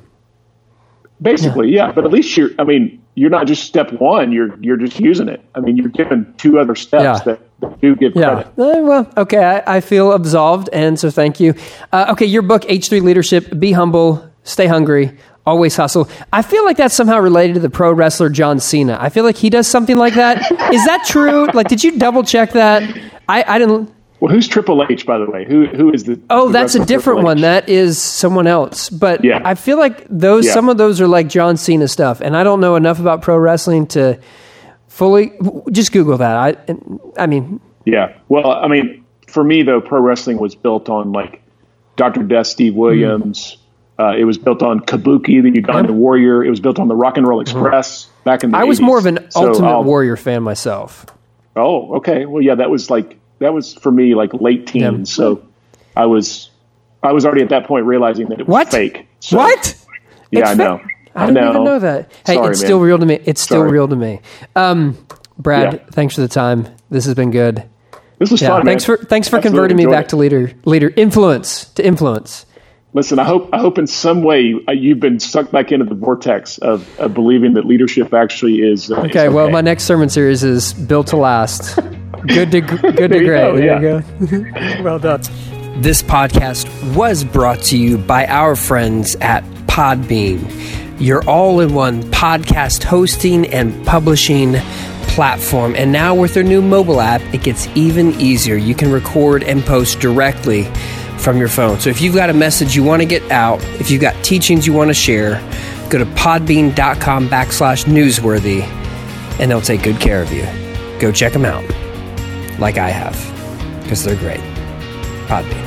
Basically, 1.22 1.70
yeah. 1.70 1.86
yeah. 1.86 1.92
But 1.92 2.04
at 2.04 2.10
least 2.10 2.36
you're. 2.36 2.50
I 2.58 2.64
mean, 2.64 3.02
you're 3.14 3.30
not 3.30 3.46
just 3.46 3.64
step 3.64 3.92
one. 3.92 4.32
You're 4.32 4.58
you're 4.62 4.76
just 4.76 4.98
using 4.98 5.28
it. 5.28 5.44
I 5.54 5.60
mean, 5.60 5.76
you're 5.76 5.88
given 5.88 6.32
two 6.38 6.58
other 6.58 6.74
steps 6.74 7.02
yeah. 7.02 7.18
that, 7.24 7.60
that, 7.60 7.80
do 7.80 7.94
give 7.96 8.14
yeah. 8.14 8.44
credit. 8.44 8.46
Uh, 8.48 8.82
well, 8.82 9.12
okay. 9.16 9.42
I, 9.44 9.76
I, 9.76 9.80
feel 9.80 10.12
absolved, 10.12 10.70
and 10.72 10.98
so 10.98 11.10
thank 11.10 11.40
you. 11.40 11.54
Uh, 11.92 12.06
okay, 12.10 12.26
your 12.26 12.42
book, 12.42 12.64
H 12.68 12.88
three 12.88 13.00
Leadership. 13.00 13.58
Be 13.58 13.72
humble. 13.72 14.30
Stay 14.44 14.66
hungry. 14.66 15.16
Always 15.46 15.76
hustle. 15.76 16.08
I 16.32 16.42
feel 16.42 16.64
like 16.64 16.76
that's 16.76 16.94
somehow 16.94 17.18
related 17.18 17.54
to 17.54 17.60
the 17.60 17.70
pro 17.70 17.92
wrestler 17.92 18.28
John 18.30 18.60
Cena. 18.60 18.96
I 19.00 19.08
feel 19.08 19.24
like 19.24 19.36
he 19.36 19.50
does 19.50 19.66
something 19.66 19.96
like 19.96 20.14
that. 20.14 20.38
Is 20.72 20.84
that 20.84 21.04
true? 21.06 21.46
Like, 21.52 21.68
did 21.68 21.82
you 21.82 21.98
double 21.98 22.22
check 22.22 22.52
that? 22.52 22.82
I, 23.28 23.44
I 23.46 23.58
didn't. 23.58 23.92
Well, 24.20 24.30
who's 24.30 24.46
Triple 24.46 24.86
H, 24.88 25.06
by 25.06 25.18
the 25.18 25.24
way? 25.24 25.46
Who 25.46 25.66
who 25.66 25.92
is 25.92 26.04
the? 26.04 26.20
Oh, 26.28 26.48
the 26.48 26.52
that's 26.52 26.74
a 26.74 26.84
different 26.84 27.22
one. 27.22 27.40
That 27.40 27.70
is 27.70 28.00
someone 28.00 28.46
else. 28.46 28.90
But 28.90 29.24
yeah. 29.24 29.40
I 29.42 29.54
feel 29.54 29.78
like 29.78 30.06
those 30.10 30.44
yeah. 30.46 30.52
some 30.52 30.68
of 30.68 30.76
those 30.76 31.00
are 31.00 31.08
like 31.08 31.28
John 31.28 31.56
Cena 31.56 31.88
stuff, 31.88 32.20
and 32.20 32.36
I 32.36 32.44
don't 32.44 32.60
know 32.60 32.76
enough 32.76 33.00
about 33.00 33.22
pro 33.22 33.38
wrestling 33.38 33.86
to 33.88 34.20
fully. 34.88 35.32
Just 35.72 35.92
Google 35.92 36.18
that. 36.18 36.36
I 36.36 36.76
I 37.16 37.26
mean. 37.26 37.60
Yeah. 37.86 38.14
Well, 38.28 38.50
I 38.50 38.68
mean, 38.68 39.06
for 39.26 39.42
me 39.42 39.62
though, 39.62 39.80
pro 39.80 40.00
wrestling 40.00 40.36
was 40.36 40.54
built 40.54 40.90
on 40.90 41.12
like 41.12 41.42
Dr. 41.96 42.22
Death, 42.22 42.46
Steve 42.46 42.74
Williams. 42.74 43.56
Mm. 43.98 44.04
Uh, 44.04 44.16
it 44.16 44.24
was 44.24 44.38
built 44.38 44.62
on 44.62 44.80
Kabuki, 44.80 45.42
the 45.42 45.50
Ugandan 45.60 45.90
Warrior. 45.92 46.44
It 46.44 46.50
was 46.50 46.60
built 46.60 46.78
on 46.78 46.88
the 46.88 46.96
Rock 46.96 47.16
and 47.16 47.26
Roll 47.26 47.42
mm-hmm. 47.42 47.58
Express 47.58 48.04
mm. 48.04 48.24
back 48.24 48.44
in 48.44 48.50
the. 48.50 48.58
I 48.58 48.64
80s. 48.64 48.68
was 48.68 48.80
more 48.82 48.98
of 48.98 49.06
an 49.06 49.30
so 49.30 49.48
Ultimate 49.48 49.82
Warrior 49.82 50.16
fan 50.16 50.42
myself. 50.42 51.06
Oh, 51.56 51.96
okay. 51.96 52.26
Well, 52.26 52.42
yeah, 52.42 52.54
that 52.56 52.70
was 52.70 52.90
like 52.90 53.18
that 53.40 53.52
was 53.52 53.74
for 53.74 53.90
me 53.90 54.14
like 54.14 54.32
late 54.34 54.66
teens. 54.66 55.10
Yeah. 55.10 55.16
So 55.16 55.48
I 55.96 56.06
was 56.06 56.50
I 57.02 57.12
was 57.12 57.26
already 57.26 57.42
at 57.42 57.48
that 57.48 57.66
point 57.66 57.86
realizing 57.86 58.28
that 58.28 58.40
it 58.40 58.46
was 58.46 58.52
what? 58.52 58.70
fake. 58.70 59.06
So, 59.20 59.36
what? 59.38 59.76
Yeah, 60.30 60.40
it's 60.40 60.50
I 60.50 60.54
know. 60.54 60.80
I 61.14 61.26
didn't 61.26 61.42
know. 61.42 61.50
even 61.50 61.64
know 61.64 61.78
that. 61.80 62.12
Hey, 62.24 62.34
Sorry, 62.34 62.50
it's 62.50 62.60
man. 62.60 62.66
still 62.66 62.80
real 62.80 62.98
to 62.98 63.06
me. 63.06 63.20
It's 63.24 63.40
still 63.40 63.62
Sorry. 63.62 63.72
real 63.72 63.88
to 63.88 63.96
me. 63.96 64.20
Um, 64.54 64.96
Brad, 65.36 65.72
yeah. 65.72 65.78
thanks 65.90 66.14
for 66.14 66.20
the 66.20 66.28
time. 66.28 66.68
This 66.90 67.04
has 67.06 67.14
been 67.14 67.30
good. 67.30 67.68
This 68.18 68.30
was 68.30 68.42
yeah, 68.42 68.48
fun. 68.48 68.64
Thanks 68.64 68.86
man. 68.86 68.98
for 68.98 69.04
thanks 69.04 69.28
for 69.28 69.36
Absolutely 69.36 69.58
converting 69.58 69.76
me 69.78 69.86
back 69.86 70.04
it. 70.04 70.08
to 70.10 70.16
leader 70.16 70.52
leader 70.64 70.92
influence 70.96 71.64
to 71.70 71.84
influence. 71.84 72.46
Listen, 72.92 73.18
I 73.18 73.24
hope 73.24 73.48
I 73.52 73.58
hope 73.58 73.78
in 73.78 73.86
some 73.86 74.22
way 74.22 74.54
uh, 74.68 74.72
you've 74.72 75.00
been 75.00 75.20
sucked 75.20 75.52
back 75.52 75.72
into 75.72 75.86
the 75.86 75.94
vortex 75.94 76.58
of, 76.58 76.98
of 76.98 77.14
believing 77.14 77.54
that 77.54 77.64
leadership 77.64 78.12
actually 78.12 78.60
is. 78.60 78.90
Uh, 78.90 78.96
okay, 78.96 79.08
is 79.08 79.10
okay, 79.10 79.28
well, 79.28 79.48
my 79.48 79.60
next 79.60 79.84
sermon 79.84 80.08
series 80.08 80.44
is 80.44 80.74
built 80.74 81.06
to 81.08 81.16
last. 81.16 81.78
Good 82.26 82.50
to 82.52 82.60
good 82.60 82.96
to 82.96 83.08
great. 83.08 83.26
Go, 83.26 83.56
yeah. 83.56 83.80
go. 83.80 84.82
well 84.82 84.98
done. 84.98 85.22
This 85.80 86.02
podcast 86.02 86.94
was 86.94 87.24
brought 87.24 87.60
to 87.64 87.78
you 87.78 87.96
by 87.96 88.26
our 88.26 88.54
friends 88.54 89.16
at 89.16 89.42
Podbean, 89.66 91.00
your 91.00 91.26
all-in-one 91.28 92.02
podcast 92.04 92.82
hosting 92.82 93.46
and 93.46 93.86
publishing 93.86 94.56
platform. 95.08 95.74
And 95.76 95.90
now 95.90 96.14
with 96.14 96.34
their 96.34 96.42
new 96.42 96.60
mobile 96.60 97.00
app, 97.00 97.22
it 97.32 97.42
gets 97.42 97.66
even 97.74 98.12
easier. 98.20 98.56
You 98.56 98.74
can 98.74 98.92
record 98.92 99.42
and 99.42 99.62
post 99.62 100.00
directly 100.00 100.64
from 101.16 101.38
your 101.38 101.48
phone. 101.48 101.80
So 101.80 101.88
if 101.88 102.02
you've 102.02 102.14
got 102.14 102.28
a 102.28 102.34
message 102.34 102.76
you 102.76 102.84
want 102.84 103.00
to 103.00 103.06
get 103.06 103.30
out, 103.30 103.62
if 103.80 103.90
you've 103.90 104.02
got 104.02 104.22
teachings 104.22 104.66
you 104.66 104.74
want 104.74 104.88
to 104.88 104.94
share, 104.94 105.36
go 105.88 105.98
to 105.98 106.04
podbean.com 106.04 107.28
backslash 107.28 107.84
newsworthy 107.86 108.62
and 109.40 109.50
they'll 109.50 109.60
take 109.62 109.82
good 109.82 110.00
care 110.00 110.20
of 110.20 110.30
you. 110.32 110.46
Go 111.00 111.10
check 111.10 111.32
them 111.32 111.46
out 111.46 111.64
like 112.60 112.78
I 112.78 112.90
have, 112.90 113.16
because 113.82 114.04
they're 114.04 114.16
great. 114.16 114.40
Podbean. 115.26 115.66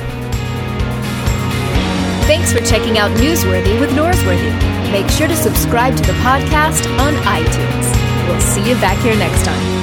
Thanks 2.26 2.52
for 2.52 2.60
checking 2.60 2.96
out 2.96 3.10
Newsworthy 3.18 3.78
with 3.78 3.90
Norsworthy. 3.90 4.52
Make 4.92 5.10
sure 5.10 5.28
to 5.28 5.36
subscribe 5.36 5.96
to 5.96 6.02
the 6.02 6.14
podcast 6.24 6.86
on 6.98 7.14
iTunes. 7.24 8.28
We'll 8.28 8.40
see 8.40 8.66
you 8.68 8.76
back 8.76 8.98
here 9.02 9.16
next 9.16 9.44
time. 9.44 9.73